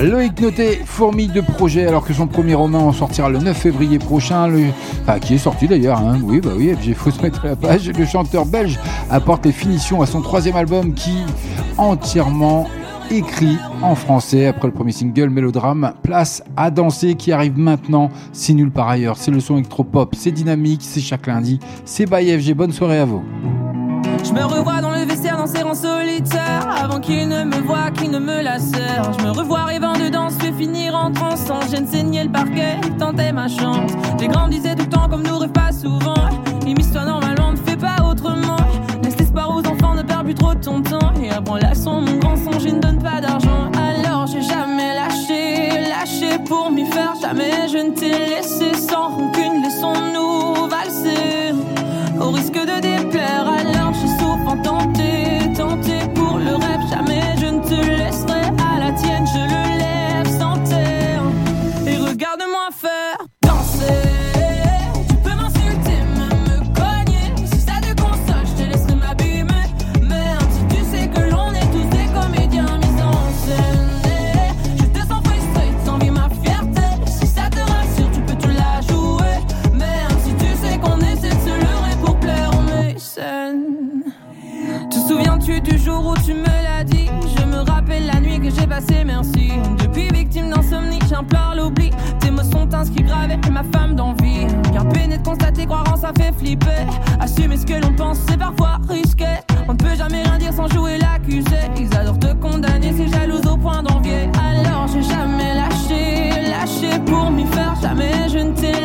Loïc 0.02 0.42
Noté, 0.42 0.82
fourmi 0.86 1.28
de 1.28 1.42
projets, 1.42 1.88
alors 1.88 2.06
que 2.06 2.14
son 2.14 2.28
premier 2.28 2.54
roman 2.54 2.92
sortira 2.92 3.30
le 3.30 3.40
9 3.40 3.56
février 3.58 3.98
prochain, 3.98 4.50
qui 5.22 5.36
est 5.36 5.38
sorti 5.38 5.68
d'ailleurs, 5.68 6.00
hein. 6.00 6.20
oui, 6.24 6.42
bah 6.42 6.52
oui, 6.56 6.76
il 6.86 6.96
faut 6.96 7.12
se 7.12 7.22
mettre 7.22 7.46
à 7.46 7.50
la 7.50 7.56
page. 7.56 7.90
Le 7.90 8.06
chanteur 8.06 8.46
belge 8.46 8.78
apporte 9.10 9.46
les 9.46 9.52
finitions 9.52 10.02
à 10.02 10.06
son 10.06 10.22
troisième 10.22 10.56
album 10.58 10.94
qui 10.94 11.18
entièrement 11.78 12.68
écrit 13.10 13.58
en 13.82 13.96
français 13.96 14.48
après 14.48 14.68
le 14.68 14.74
premier 14.74 14.92
single 14.92 15.30
Mélodrame 15.30 15.94
Place 16.04 16.44
à 16.58 16.72
danser 16.72 17.16
qui 17.16 17.32
arrive 17.32 17.58
maintenant. 17.58 18.10
C'est 18.34 18.54
nul 18.54 18.72
par 18.72 18.90
ailleurs. 18.90 19.18
C'est 19.18 19.32
le 19.32 19.40
son 19.40 19.56
électropop 19.56 20.16
c'est 20.18 20.32
dynamique 20.32 20.82
c'est 20.84 21.02
chaque 21.02 21.28
lundi. 21.28 21.60
C'est 21.86 22.10
by 22.10 22.38
FG 22.38 22.54
bonne 22.54 22.72
soirée 22.72 23.00
à 23.00 23.06
vous 23.06 23.24
en 25.66 25.74
solitaire 25.74 26.68
Avant 26.84 27.00
qu'il 27.00 27.28
ne 27.28 27.44
me 27.44 27.58
voie, 27.62 27.92
qu'il 27.92 28.12
ne 28.12 28.20
me 28.20 28.42
la 28.42 28.58
Je 28.58 29.24
me 29.24 29.32
revois 29.32 29.66
rêvant 29.66 29.94
de 29.94 30.10
danse, 30.10 30.34
fais 30.40 30.52
finir 30.52 30.96
en 30.96 31.12
transe 31.12 31.46
Sans 31.46 31.62
gêne 31.70 31.88
saigner 31.88 32.24
le 32.24 32.32
parquet, 32.32 32.78
tenter 32.98 33.32
ma 33.32 33.48
chance. 33.48 33.92
Grands 34.20 34.48
disaient 34.48 34.76
tout 34.76 34.84
le 34.84 34.90
temps 34.90 35.10
comme 35.10 35.24
nous 35.24 35.38
rêve 35.38 35.52
pas 35.52 35.72
souvent. 35.72 36.30
Immisce-toi 36.66 37.06
normalement, 37.06 37.52
ne 37.52 37.58
fais 37.58 37.78
pas 37.78 37.98
autrement. 38.10 38.58
Laisse 39.04 39.18
l'espoir 39.18 39.50
aux 39.56 39.66
enfants, 39.68 39.96
ne 39.96 40.02
perds 40.02 40.24
plus 40.24 40.34
trop 40.34 40.54
ton 40.56 40.82
temps. 40.82 41.14
Et 41.22 41.30
apprends 41.30 41.58
la 41.58 41.76
son, 41.76 42.02
mon 42.02 42.18
grand 42.18 42.36
son, 42.36 42.60
je 42.60 42.70
ne 42.70 42.80
donne 42.80 43.02
pas 43.02 43.22
d'argent. 43.22 43.72
Alors 43.76 44.28
j'ai 44.28 44.42
jamais 44.42 44.96
lâché, 44.96 45.70
lâché 45.90 46.40
pour 46.46 46.72
m'y 46.72 46.86
faire. 46.86 47.14
Jamais 47.22 47.68
je 47.72 47.78
ne 47.78 47.92
t'ai 47.92 48.36
laissé 48.36 48.74
sans 48.74 49.10
rancune, 49.10 49.62
laissons-nous 49.64 50.68
valser 50.70 51.54
Au 52.20 52.32
risque 52.32 52.54
de 52.54 52.82
déplaire, 52.82 53.55
du 85.62 85.78
jour 85.78 86.06
où 86.08 86.14
tu 86.26 86.34
me 86.34 86.46
l'as 86.46 86.84
dit 86.84 87.10
Je 87.38 87.46
me 87.46 87.58
rappelle 87.58 88.06
la 88.08 88.20
nuit 88.20 88.40
que 88.40 88.50
j'ai 88.50 88.68
passée, 88.68 89.04
merci. 89.06 89.52
Depuis 89.78 90.08
victime 90.10 90.50
d'insomnie, 90.50 91.00
j'implore 91.10 91.54
l'oubli. 91.56 91.92
Tes 92.20 92.32
mots 92.32 92.44
sont 92.44 92.74
inscrits 92.74 93.04
gravés, 93.04 93.38
ma 93.52 93.64
femme 93.64 93.96
d'envie. 93.96 94.48
Car 94.74 94.88
peiner 94.90 95.18
de 95.18 95.24
constater, 95.24 95.66
croire 95.66 95.86
en 95.92 95.98
ça 95.98 96.12
fait 96.18 96.34
flipper. 96.38 96.86
Assumer 97.20 97.58
ce 97.58 97.66
que 97.66 97.74
l'on 97.74 97.94
pense, 97.94 98.20
c'est 98.28 98.38
parfois 98.38 98.80
risqué. 98.90 99.26
On 99.68 99.74
ne 99.74 99.78
peut 99.78 99.96
jamais 99.96 100.24
rien 100.24 100.38
dire 100.38 100.54
sans 100.54 100.68
jouer 100.68 100.98
l'accusé. 100.98 101.58
Ils 101.78 101.96
adorent 101.96 102.20
te 102.20 102.34
condamner, 102.34 102.94
c'est 102.96 103.08
jalouse 103.08 103.46
au 103.46 103.58
point 103.58 103.84
d'envier. 103.84 104.30
Alors 104.40 104.88
j'ai 104.88 105.04
jamais 105.04 105.54
lâché, 105.56 106.50
lâché 106.50 107.00
pour 107.06 107.32
m'y 107.32 107.46
faire. 107.48 107.76
Jamais 107.82 108.30
je 108.30 108.40
ne 108.40 108.52
t'ai 108.52 108.85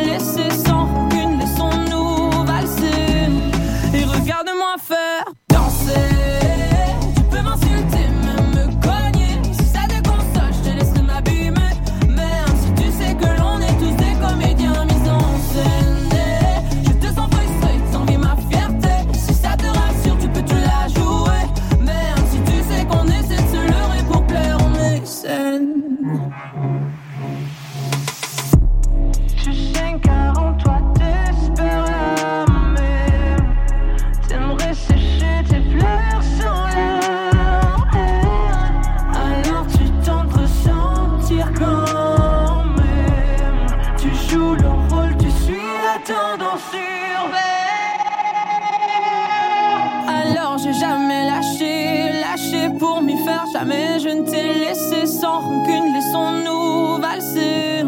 Alors 50.07 50.57
j'ai 50.57 50.73
jamais 50.73 51.25
lâché, 51.25 52.11
lâché 52.21 52.69
pour 52.79 53.01
m'y 53.01 53.17
faire. 53.25 53.43
Jamais 53.51 53.99
je 53.99 54.09
ne 54.09 54.21
t'ai 54.23 54.53
laissé 54.59 55.07
sans 55.07 55.39
rancune. 55.39 55.93
Laissons-nous 55.93 57.01
valser 57.01 57.83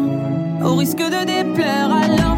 au 0.62 0.74
risque 0.74 0.98
de 0.98 1.24
déplaire. 1.24 1.90
Alors 1.90 2.33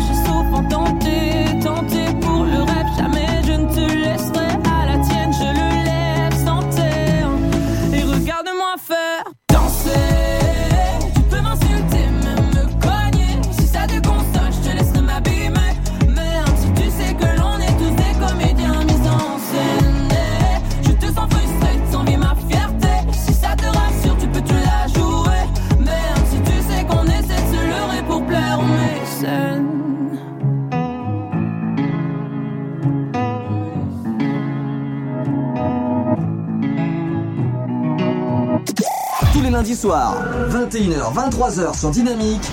Soirs, 39.77 40.17
21h, 40.51 41.13
23h 41.15 41.79
sur 41.79 41.91
Dynamique, 41.91 42.49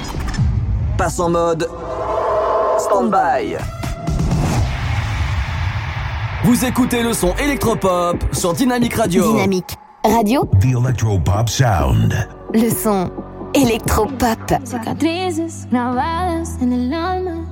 passe 0.97 1.19
en 1.19 1.29
mode 1.29 1.69
stand-by. 2.79 3.57
Vous 6.43 6.65
écoutez 6.65 7.01
le 7.01 7.13
son 7.13 7.33
électropop 7.37 8.17
sur 8.33 8.53
Dynamique 8.53 8.95
Radio. 8.95 9.31
Dynamique 9.31 9.77
Radio, 10.03 10.49
The 10.59 10.65
Electropop 10.65 11.47
Sound. 11.47 12.13
le 12.53 12.69
son 12.69 13.09
électropop. 13.53 14.39
Cicatrices 14.65 15.67
grabadas 15.71 16.57
en 16.61 16.73
el 16.73 16.93
alma. 16.93 17.45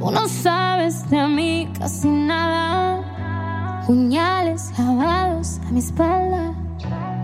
Tú 0.00 0.10
no 0.10 0.26
sabes 0.26 1.08
de 1.08 1.26
mí 1.28 1.68
casi 1.78 2.08
nada. 2.08 3.04
Puñales 3.86 4.72
clavados 4.74 5.60
a 5.68 5.72
mi 5.72 5.78
espalda. 5.78 6.52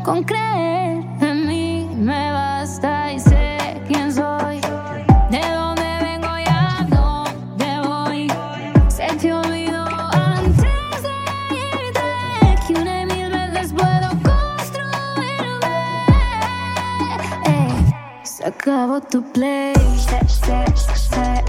Con 0.04 0.22
creer 0.22 1.02
en 1.20 1.43
me 2.04 2.32
basta 2.32 3.12
y 3.12 3.18
sé 3.18 3.58
quién 3.88 4.12
soy. 4.12 4.60
De 5.30 5.40
dónde 5.54 5.98
vengo 6.02 6.38
y 6.38 6.44
a 6.48 6.86
dónde 6.90 7.80
voy. 7.88 8.30
Se 8.88 9.32
olvidó 9.32 9.86
antes 10.12 11.02
de 11.02 11.56
irte 11.56 12.02
que 12.66 12.74
una 12.74 13.06
mil 13.06 13.30
veces 13.30 13.72
puedo 13.72 14.10
se 18.22 18.44
acabó 18.44 19.00
tu 19.00 19.22
play. 19.32 19.72
Se, 19.74 20.28
se, 20.28 20.76
se, 20.76 21.44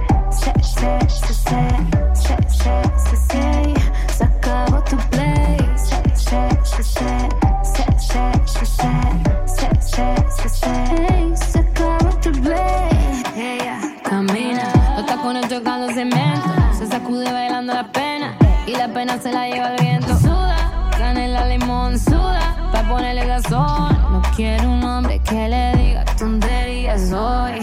se 19.26 19.32
la 19.32 19.48
lleva 19.48 19.70
el 19.70 19.82
viento. 19.82 20.16
Suda, 20.20 20.90
canela, 21.00 21.48
limón, 21.48 21.98
suda, 21.98 22.70
pa' 22.72 22.88
ponerle 22.88 23.26
sazón. 23.26 23.98
No 24.12 24.22
quiero 24.36 24.70
un 24.70 24.84
hombre 24.84 25.20
que 25.20 25.50
le 25.50 25.76
diga 25.78 26.06
tonterías 26.06 27.12
hoy. 27.12 27.60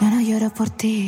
Yo 0.00 0.06
no 0.10 0.20
lloro 0.22 0.48
por 0.48 0.70
ti. 0.70 1.06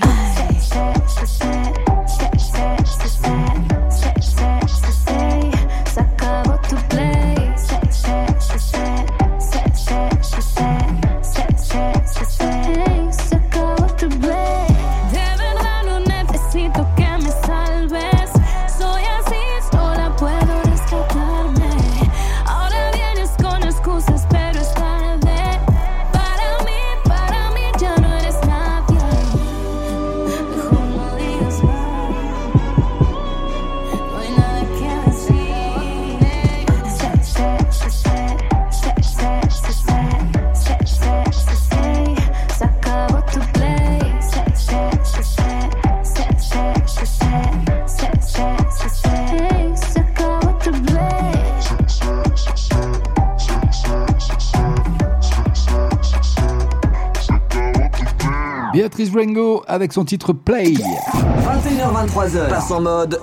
Avec 59.66 59.92
son 59.92 60.04
titre 60.04 60.32
Play. 60.32 60.74
21h23h, 60.74 62.48
passe 62.48 62.70
en 62.70 62.80
mode 62.80 63.20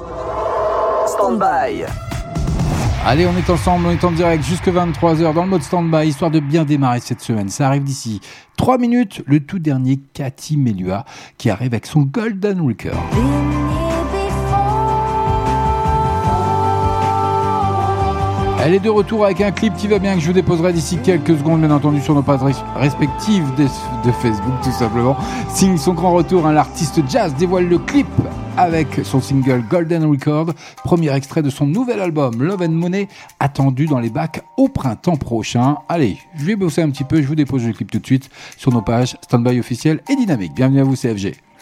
stand-by. 1.07 1.85
Allez, 3.05 3.25
on 3.25 3.37
est 3.37 3.49
ensemble, 3.49 3.85
on 3.87 3.91
est 3.91 4.03
en 4.03 4.11
direct 4.11 4.43
jusque 4.43 4.67
23h 4.67 5.33
dans 5.33 5.43
le 5.43 5.49
mode 5.49 5.63
stand-by, 5.63 6.09
histoire 6.09 6.31
de 6.31 6.41
bien 6.41 6.65
démarrer 6.65 6.99
cette 6.99 7.21
semaine. 7.21 7.47
Ça 7.47 7.67
arrive 7.67 7.83
d'ici 7.83 8.19
3 8.57 8.77
minutes, 8.77 9.23
le 9.25 9.39
tout 9.39 9.59
dernier 9.59 10.01
Cathy 10.13 10.57
Melua 10.57 11.05
qui 11.37 11.49
arrive 11.49 11.73
avec 11.73 11.85
son 11.85 12.01
Golden 12.01 12.59
Record. 12.59 13.64
Elle 18.67 18.73
est 18.73 18.79
de 18.79 18.89
retour 18.89 19.23
avec 19.25 19.41
un 19.41 19.51
clip 19.51 19.75
qui 19.75 19.87
va 19.87 19.99
bien 19.99 20.15
que 20.15 20.21
je 20.21 20.25
vous 20.25 20.33
déposerai 20.33 20.73
d'ici 20.73 20.97
quelques 20.97 21.37
secondes, 21.37 21.59
bien 21.61 21.69
entendu, 21.69 22.01
sur 22.01 22.15
nos 22.15 22.23
pages 22.23 22.39
res- 22.41 22.63
respectives 22.75 23.45
de, 23.53 23.65
de 23.65 24.11
Facebook, 24.11 24.53
tout 24.63 24.71
simplement. 24.71 25.15
Signe 25.53 25.77
son 25.77 25.93
grand 25.93 26.13
retour, 26.13 26.47
hein, 26.47 26.51
l'artiste 26.51 26.99
jazz 27.07 27.35
dévoile 27.35 27.67
le 27.67 27.77
clip 27.77 28.07
avec 28.57 29.01
son 29.03 29.21
single 29.21 29.63
Golden 29.69 30.03
Record, 30.05 30.47
premier 30.83 31.13
extrait 31.15 31.43
de 31.43 31.51
son 31.51 31.67
nouvel 31.67 31.99
album 31.99 32.41
Love 32.41 32.63
and 32.63 32.69
Money, 32.71 33.07
attendu 33.39 33.85
dans 33.85 33.99
les 33.99 34.09
bacs 34.09 34.41
au 34.57 34.67
printemps 34.67 35.17
prochain. 35.17 35.75
Allez, 35.87 36.17
je 36.35 36.45
vais 36.45 36.55
bosser 36.55 36.81
un 36.81 36.89
petit 36.89 37.03
peu, 37.03 37.21
je 37.21 37.27
vous 37.27 37.35
dépose 37.35 37.63
le 37.67 37.73
clip 37.73 37.91
tout 37.91 37.99
de 37.99 38.05
suite 38.07 38.31
sur 38.57 38.71
nos 38.71 38.81
pages 38.81 39.15
Standby 39.21 39.59
officiel 39.59 40.01
et 40.09 40.15
dynamique. 40.15 40.53
Bienvenue 40.55 40.79
à 40.79 40.83
vous, 40.85 40.95
CFG. 40.95 41.35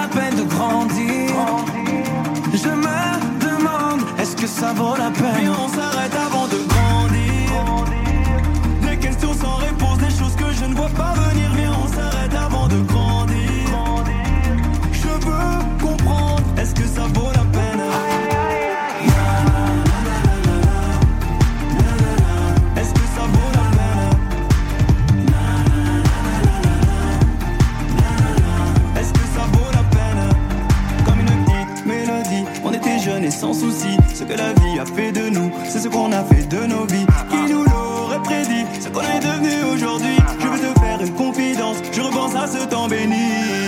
la 0.00 0.08
peine 0.08 0.36
de 0.36 0.44
grandir. 0.54 1.30
Je 2.52 2.72
me 2.84 3.00
demande, 3.46 4.00
est-ce 4.20 4.36
que 4.36 4.46
ça 4.46 4.72
vaut 4.72 4.96
la 4.96 5.10
peine? 5.10 5.38
Puis 5.38 5.48
on 5.48 5.68
s'arrête 5.76 6.16
avant 6.26 6.46
de 6.54 6.58
grandir. 6.72 7.58
Des 8.82 8.96
questions 8.96 9.34
sans 9.42 9.56
réponse, 9.68 9.98
des 9.98 10.14
choses 10.18 10.36
que 10.36 10.50
je 10.58 10.64
ne 10.70 10.74
vois 10.74 10.94
pas 11.00 11.12
venir 11.14 11.27
sans 33.38 33.52
souci. 33.52 33.96
Ce 34.14 34.24
que 34.24 34.32
la 34.32 34.52
vie 34.52 34.78
a 34.80 34.84
fait 34.84 35.12
de 35.12 35.28
nous, 35.28 35.50
c'est 35.68 35.78
ce 35.78 35.88
qu'on 35.88 36.10
a 36.10 36.24
fait 36.24 36.46
de 36.48 36.66
nos 36.66 36.84
vies. 36.86 37.06
Qui 37.30 37.52
nous 37.52 37.62
l'aurait 37.62 38.22
prédit, 38.24 38.64
ce 38.80 38.88
qu'on 38.88 39.00
est 39.00 39.20
devenu 39.20 39.74
aujourd'hui. 39.74 40.16
Je 40.40 40.46
veux 40.46 40.58
te 40.58 40.80
faire 40.80 41.00
une 41.00 41.14
confidence, 41.14 41.76
je 41.92 42.00
repense 42.00 42.34
à 42.34 42.46
ce 42.48 42.66
temps 42.66 42.88
béni. 42.88 43.67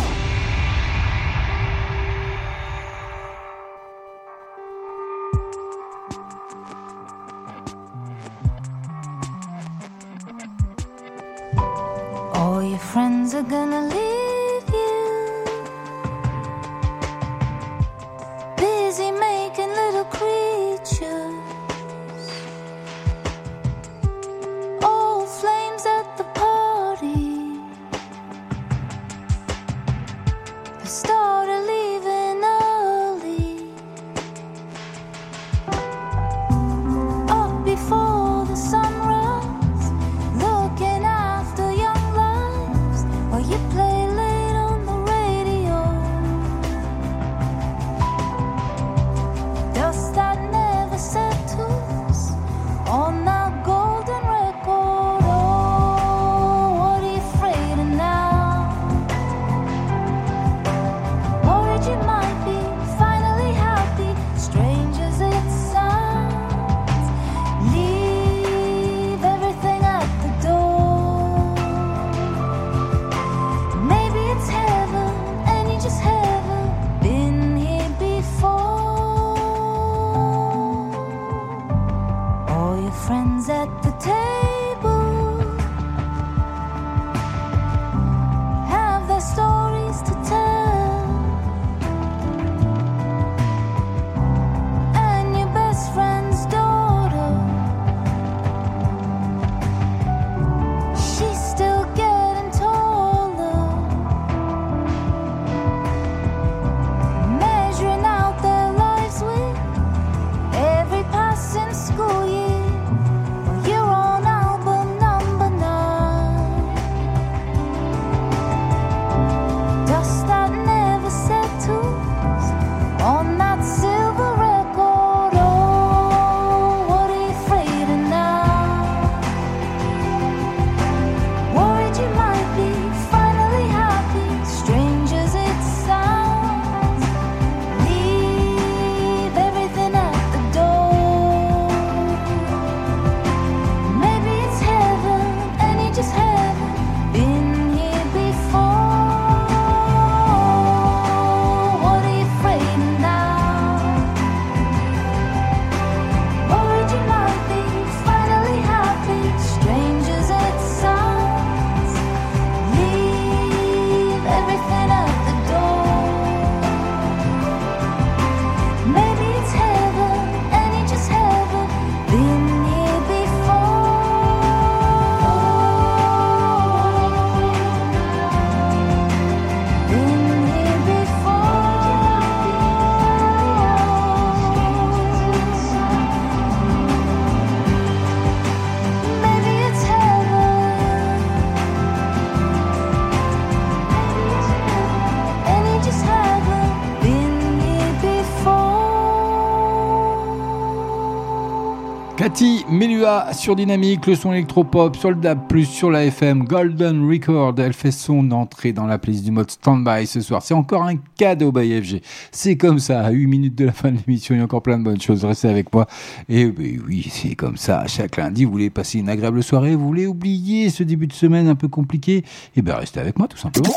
Melua 202.71 203.33
sur 203.33 203.57
Dynamique, 203.57 204.07
le 204.07 204.15
son 204.15 204.31
électropop 204.31 204.95
sur 204.95 205.09
le 205.09 205.17
DAB+, 205.17 205.63
sur 205.65 205.91
la 205.91 206.05
FM, 206.05 206.45
Golden 206.45 207.05
Record. 207.05 207.55
Elle 207.57 207.73
fait 207.73 207.91
son 207.91 208.31
entrée 208.31 208.71
dans 208.71 208.85
la 208.85 208.97
playlist 208.97 209.25
du 209.25 209.31
mode 209.31 209.51
Standby 209.51 210.07
ce 210.07 210.21
soir. 210.21 210.41
C'est 210.41 210.53
encore 210.53 210.83
un 210.83 210.95
cadeau 211.17 211.51
by 211.51 211.81
FG. 211.81 212.01
C'est 212.31 212.55
comme 212.55 212.79
ça, 212.79 213.01
à 213.01 213.11
8 213.11 213.27
minutes 213.27 213.55
de 213.55 213.65
la 213.65 213.73
fin 213.73 213.91
de 213.91 213.97
l'émission, 213.97 214.35
il 214.35 214.37
y 214.37 214.41
a 214.41 214.45
encore 214.45 214.61
plein 214.61 214.77
de 214.77 214.85
bonnes 214.85 215.01
choses. 215.01 215.25
Restez 215.25 215.49
avec 215.49 215.73
moi. 215.73 215.85
Et 216.29 216.45
ben 216.45 216.79
oui, 216.87 217.05
c'est 217.11 217.35
comme 217.35 217.57
ça. 217.57 217.85
Chaque 217.87 218.15
lundi, 218.15 218.45
vous 218.45 218.51
voulez 218.51 218.69
passer 218.69 218.99
une 218.99 219.09
agréable 219.09 219.43
soirée, 219.43 219.75
vous 219.75 219.85
voulez 219.85 220.07
oublier 220.07 220.69
ce 220.69 220.83
début 220.83 221.07
de 221.07 221.13
semaine 221.13 221.49
un 221.49 221.55
peu 221.55 221.67
compliqué, 221.67 222.23
et 222.55 222.61
ben 222.61 222.75
restez 222.75 223.01
avec 223.01 223.19
moi 223.19 223.27
tout 223.27 223.37
simplement. 223.37 223.73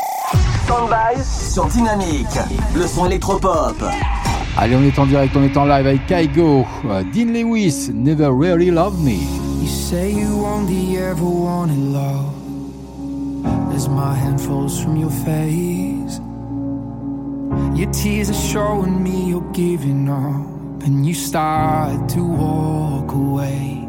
Standby 0.63 1.21
sur 1.21 1.65
Dynamique, 1.67 2.39
le 2.73 2.87
son 2.87 3.07
électropop. 3.07 3.75
Allez, 4.57 4.75
on 4.75 4.83
est 4.83 4.97
en 4.97 5.05
direct, 5.05 5.35
on 5.35 5.43
est 5.43 5.57
en 5.57 5.65
live 5.65 5.85
avec 5.85 6.07
Kaigo, 6.07 6.65
euh, 6.85 7.03
Dean 7.13 7.33
Lewis, 7.33 7.91
Never 7.93 8.29
Really 8.31 8.71
Loved 8.71 8.99
Me. 9.03 9.19
You 9.61 9.67
say 9.67 10.11
you 10.11 10.45
only 10.45 10.97
ever 10.97 11.25
wanted 11.25 11.77
love. 11.77 12.33
As 13.75 13.89
my 13.89 14.15
hand 14.15 14.39
falls 14.39 14.81
from 14.81 14.95
your 14.95 15.11
face. 15.11 16.21
Your 17.75 17.91
tears 17.91 18.29
are 18.29 18.33
showing 18.33 19.03
me 19.03 19.29
you're 19.29 19.51
giving 19.51 20.07
up 20.07 20.83
And 20.85 21.05
you 21.05 21.13
start 21.13 22.07
to 22.09 22.23
walk 22.23 23.11
away 23.11 23.84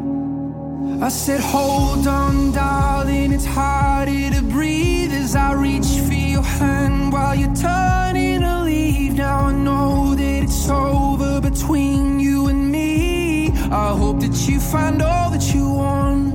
I 0.99 1.09
said 1.09 1.39
hold 1.39 2.07
on 2.07 2.51
darling 2.51 3.31
it's 3.31 3.45
harder 3.45 4.31
to 4.31 4.41
breathe 4.41 5.13
As 5.13 5.35
I 5.35 5.53
reach 5.53 5.85
for 6.07 6.13
your 6.13 6.41
hand 6.41 7.13
while 7.13 7.35
you're 7.35 7.53
turning 7.53 8.41
to 8.41 8.63
leave 8.63 9.13
Now 9.13 9.45
I 9.45 9.51
know 9.53 10.15
that 10.15 10.43
it's 10.43 10.67
over 10.67 11.39
between 11.39 12.19
you 12.19 12.47
and 12.47 12.71
me. 12.71 13.51
I 13.71 13.95
hope 13.95 14.21
that 14.21 14.47
you 14.49 14.59
find 14.59 15.01
all 15.03 15.29
that 15.29 15.53
you 15.53 15.69
want. 15.69 16.33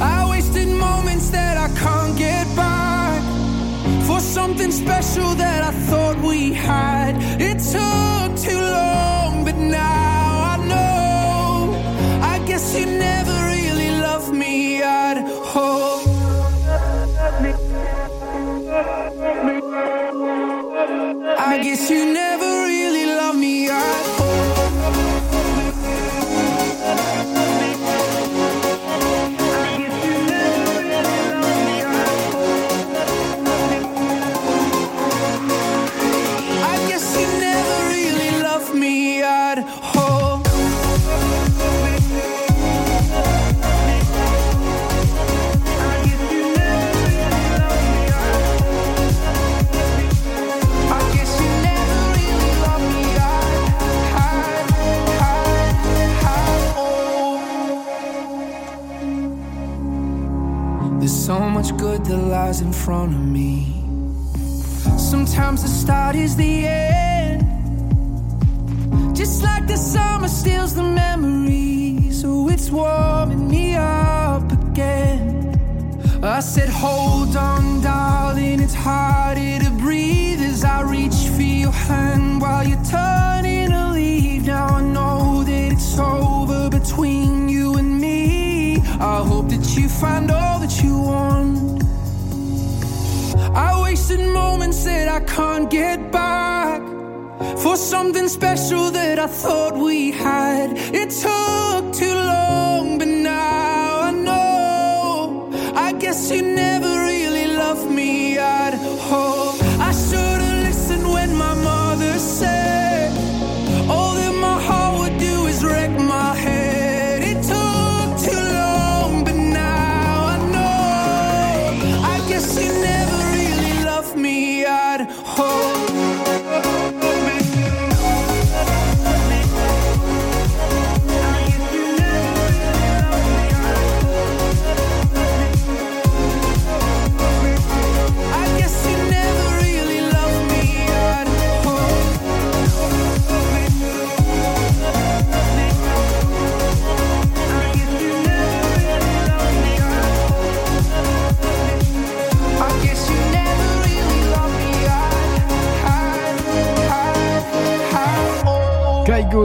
I 0.00 0.28
wasted 0.30 0.68
moments 0.68 1.30
that 1.30 1.56
I 1.56 1.68
can't 1.76 2.16
get 2.16 2.46
back 2.54 3.20
For 4.06 4.20
something 4.20 4.70
special 4.70 5.34
that 5.34 5.64
I 5.64 5.72
thought 5.72 6.18
we 6.20 6.52
had. 6.52 7.16
It 7.40 7.58
took 7.74 8.38
too 8.38 8.60
long 8.60 9.44
but 9.44 9.56
now 9.56 9.99
I 15.52 16.00
guess 21.62 21.90
you 21.90 22.12
never 22.12 22.29
that 62.10 62.16
lies 62.16 62.60
in 62.60 62.72
front 62.72 63.14
of 63.14 63.20
me. 63.20 63.72
Sometimes 64.98 65.62
the 65.62 65.68
start 65.68 66.16
is 66.16 66.34
the 66.34 66.66
end. 66.66 67.44
Just 69.14 69.44
like 69.44 69.68
the 69.68 69.76
summer 69.76 70.26
steals 70.26 70.74
the 70.74 70.82
memory, 70.82 72.10
so 72.10 72.48
it's 72.48 72.68
warming 72.68 73.48
me 73.48 73.76
up 73.76 74.50
again. 74.50 75.20
I 76.22 76.40
said, 76.40 76.68
Hold 76.68 77.36
on, 77.36 77.80
darling, 77.80 78.60
it's 78.60 78.74
harder 78.74 79.60
to 79.64 79.70
breathe 79.78 80.40
as 80.40 80.64
I 80.64 80.82
reach 80.82 81.18
for 81.36 81.42
your 81.42 81.70
hand 81.70 82.40
while 82.40 82.66
you're 82.66 82.84
turning 82.84 83.70
to 83.70 83.92
leave. 83.92 84.46
Now 84.46 84.66
I 84.66 84.80
know 84.80 85.44
that 85.44 85.72
it's 85.72 85.96
over 85.96 86.70
between 86.70 87.48
you 87.48 87.76
and 87.76 88.00
me. 88.00 88.78
I 88.98 89.22
hope 89.30 89.48
that 89.50 89.76
you 89.76 89.88
find 89.88 90.28
all 90.30 90.58
that 90.58 90.82
you 90.82 90.98
want. 90.98 91.79
I 93.60 93.78
wasted 93.82 94.20
moments 94.20 94.84
that 94.84 95.06
I 95.08 95.20
can't 95.20 95.68
get 95.70 96.10
back 96.10 96.80
for 97.58 97.76
something 97.76 98.26
special 98.26 98.90
that 98.90 99.18
I 99.18 99.26
thought 99.26 99.76
we 99.76 100.12
had. 100.12 100.68
It 101.00 101.10
took 101.10 101.92
too 101.92 102.14
long, 102.14 102.96
but 102.96 103.08
now 103.08 104.00
I 104.08 104.12
know. 104.12 105.50
I 105.74 105.92
guess 105.92 106.30
you 106.30 106.40
never 106.40 106.49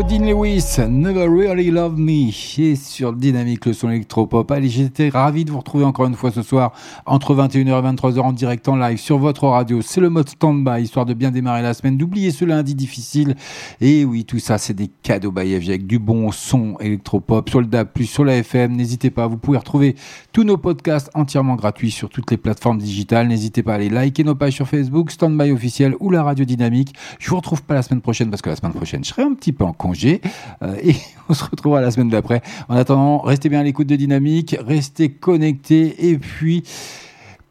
Dean 0.08 0.20
Lewis, 0.20 0.78
Never 0.88 1.28
Really 1.28 1.72
Love 1.72 1.98
Me, 1.98 2.30
et 2.60 2.76
sur 2.76 3.12
Dynamique, 3.12 3.66
le 3.66 3.74
son 3.74 3.90
électropop. 3.90 4.52
Allez, 4.52 4.70
j'étais 4.70 5.10
ravi 5.10 5.46
de 5.46 5.52
vous 5.52 5.58
retrouver 5.58 5.84
encore 5.84 6.06
une 6.06 6.14
fois 6.14 6.30
ce 6.30 6.44
soir, 6.44 6.74
entre 7.08 7.34
21h 7.34 7.80
et 7.80 7.96
23h 7.96 8.20
en 8.20 8.32
direct 8.32 8.68
en 8.68 8.76
live 8.76 9.00
sur 9.00 9.18
votre 9.18 9.48
radio. 9.48 9.82
C'est 9.82 10.02
le 10.02 10.12
mode 10.12 10.30
stand-by, 10.30 10.84
histoire 10.84 11.08
de 11.08 11.16
bien 11.16 11.32
démarrer 11.32 11.64
la 11.64 11.74
semaine, 11.74 11.98
d'oublier 11.98 12.30
ce 12.30 12.46
lundi 12.46 12.76
difficile. 12.76 13.36
Et 13.82 14.06
oui, 14.06 14.26
tout 14.26 14.38
ça, 14.38 14.60
c'est 14.60 14.76
des 14.76 14.92
cadeaux 15.02 15.32
FG 15.32 15.70
avec 15.70 15.88
du 15.88 15.98
bon 15.98 16.32
son 16.32 16.78
électropop 16.80 17.50
sur 17.50 17.60
le 17.60 17.66
DAB+, 17.66 17.90
sur 18.04 18.26
la 18.26 18.36
FM. 18.38 18.76
N'hésitez 18.76 19.10
pas, 19.10 19.26
vous 19.26 19.38
pouvez 19.38 19.58
retrouver 19.58 19.96
tous 20.34 20.44
nos 20.44 20.58
podcasts 20.58 21.10
entièrement 21.16 21.56
gratuits 21.56 21.92
sur 21.92 22.10
toutes 22.10 22.30
les 22.30 22.38
plateformes 22.38 22.78
digitales. 22.78 23.28
N'hésitez 23.28 23.64
pas 23.64 23.72
à 23.72 23.76
aller 23.76 23.90
liker 23.90 24.24
nos 24.24 24.36
pages 24.36 24.54
sur 24.54 24.68
Facebook, 24.68 25.10
Standby 25.10 25.52
officiel 25.52 25.96
ou 26.00 26.12
la 26.12 26.22
radio 26.22 26.46
dynamique. 26.46 26.94
Je 27.18 27.28
vous 27.32 27.38
retrouve 27.38 27.64
pas 27.64 27.74
la 27.74 27.82
semaine 27.82 28.02
prochaine 28.02 28.30
parce 28.30 28.44
que 28.44 28.52
la 28.52 28.56
semaine 28.56 28.74
prochaine, 28.74 29.04
je 29.04 29.10
serai 29.10 29.24
un 29.24 29.34
petit 29.34 29.52
peu 29.52 29.64
en 29.64 29.74
congé. 29.74 29.95
Euh, 30.04 30.76
et 30.84 30.96
on 31.30 31.34
se 31.34 31.44
retrouvera 31.44 31.82
la 31.82 31.92
semaine 31.92 32.10
d'après. 32.10 32.42
En 32.70 32.76
attendant, 32.76 33.20
restez 33.20 33.50
bien 33.50 33.60
à 33.60 33.64
l'écoute 33.64 33.88
de 33.88 33.96
Dynamique, 33.96 34.56
restez 34.66 35.10
connectés 35.10 36.10
et 36.10 36.18
puis 36.18 36.64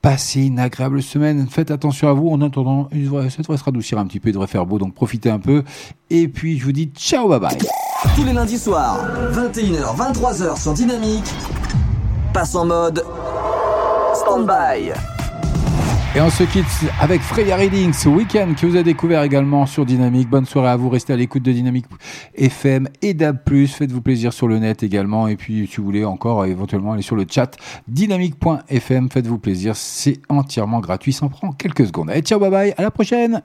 passez 0.03 0.43
une 0.43 0.59
agréable 0.59 1.03
semaine. 1.03 1.47
Faites 1.49 1.71
attention 1.71 2.09
à 2.09 2.12
vous. 2.12 2.29
En 2.29 2.41
attendant, 2.43 2.89
ça 2.91 2.97
devrait 3.39 3.57
se 3.57 3.65
radoucir 3.65 3.99
un 3.99 4.07
petit 4.07 4.21
peu, 4.21 4.29
il 4.29 4.33
devrait 4.33 4.47
faire 4.47 4.66
beau, 4.66 4.79
donc 4.79 4.95
profitez 4.95 5.31
un 5.31 5.39
peu. 5.39 5.65
Et 6.11 6.29
puis, 6.29 6.59
je 6.59 6.65
vous 6.65 6.73
dis 6.73 6.91
ciao, 6.95 7.29
bye 7.29 7.41
bye. 7.41 7.57
Tous 8.15 8.25
les 8.25 8.35
lundis 8.35 8.59
soirs, 8.59 9.01
21h, 9.33 9.97
23h 9.97 10.61
sur 10.61 10.75
Dynamique, 10.75 11.25
passe 12.35 12.55
en 12.55 12.66
mode 12.66 13.03
stand-by. 14.15 15.14
Et 16.16 16.20
on 16.20 16.31
se 16.31 16.45
quitte 16.45 16.65
avec 17.01 17.20
Freya 17.23 17.57
Reading 17.57 17.93
ce 17.93 18.09
week-end 18.09 18.55
qui 18.57 18.66
vous 18.66 18.77
a 18.77 18.85
découvert 18.85 19.24
également 19.24 19.66
sur 19.66 19.85
Dynamique. 19.85 20.28
Bonne 20.31 20.45
soirée 20.45 20.69
à 20.69 20.77
vous. 20.77 20.89
Restez 20.89 21.12
à 21.12 21.16
l'écoute 21.16 21.43
de 21.43 21.51
Dynamique 21.51 21.86
FM 22.36 22.89
et 23.03 23.15
DAB+. 23.15 23.66
Faites-vous 23.66 24.01
plaisir 24.01 24.32
sur 24.32 24.47
le 24.47 24.61
net 24.61 24.85
également. 24.85 25.27
Et 25.27 25.35
puis, 25.35 25.66
si 25.66 25.78
vous 25.78 25.85
voulez 25.85 26.05
encore, 26.05 26.45
éventuellement, 26.45 26.93
aller 26.93 27.03
sur 27.03 27.16
le 27.16 27.27
chat 27.28 27.57
dynamique.fm. 27.89 29.11
Faites-vous 29.11 29.39
plaisir. 29.39 29.74
C'est 29.74 30.20
entièrement 30.28 30.78
gratuit. 30.78 31.12
Ça 31.12 31.27
en 31.27 31.31
prend 31.31 31.51
quelques 31.51 31.86
secondes. 31.86 32.11
Allez, 32.11 32.23
ciao, 32.23 32.39
bye 32.39 32.51
bye. 32.51 32.74
À 32.78 32.82
la 32.82 32.93
prochaine. 32.93 33.43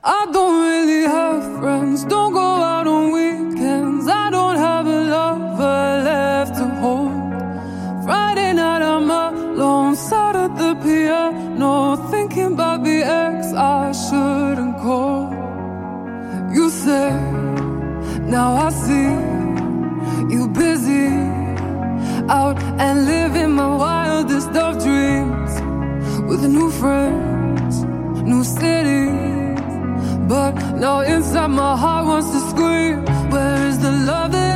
I 13.61 13.91
shouldn't 13.91 14.77
call 14.77 15.33
you 16.53 16.69
say 16.69 17.11
Now 18.23 18.55
I 18.55 18.69
see 18.69 19.11
you 20.33 20.47
busy 20.47 21.09
out 22.29 22.57
and 22.79 23.05
living 23.05 23.51
my 23.51 23.75
wildest 23.75 24.51
of 24.55 24.81
dreams 24.81 25.51
with 26.29 26.41
new 26.43 26.71
friends, 26.71 27.83
new 28.23 28.43
cities. 28.43 29.59
But 30.29 30.51
now 30.75 31.01
inside 31.01 31.47
my 31.47 31.75
heart 31.75 32.05
wants 32.05 32.29
to 32.31 32.39
scream, 32.51 33.03
Where 33.31 33.67
is 33.67 33.79
the 33.79 33.91
love 33.91 34.31
that? 34.31 34.48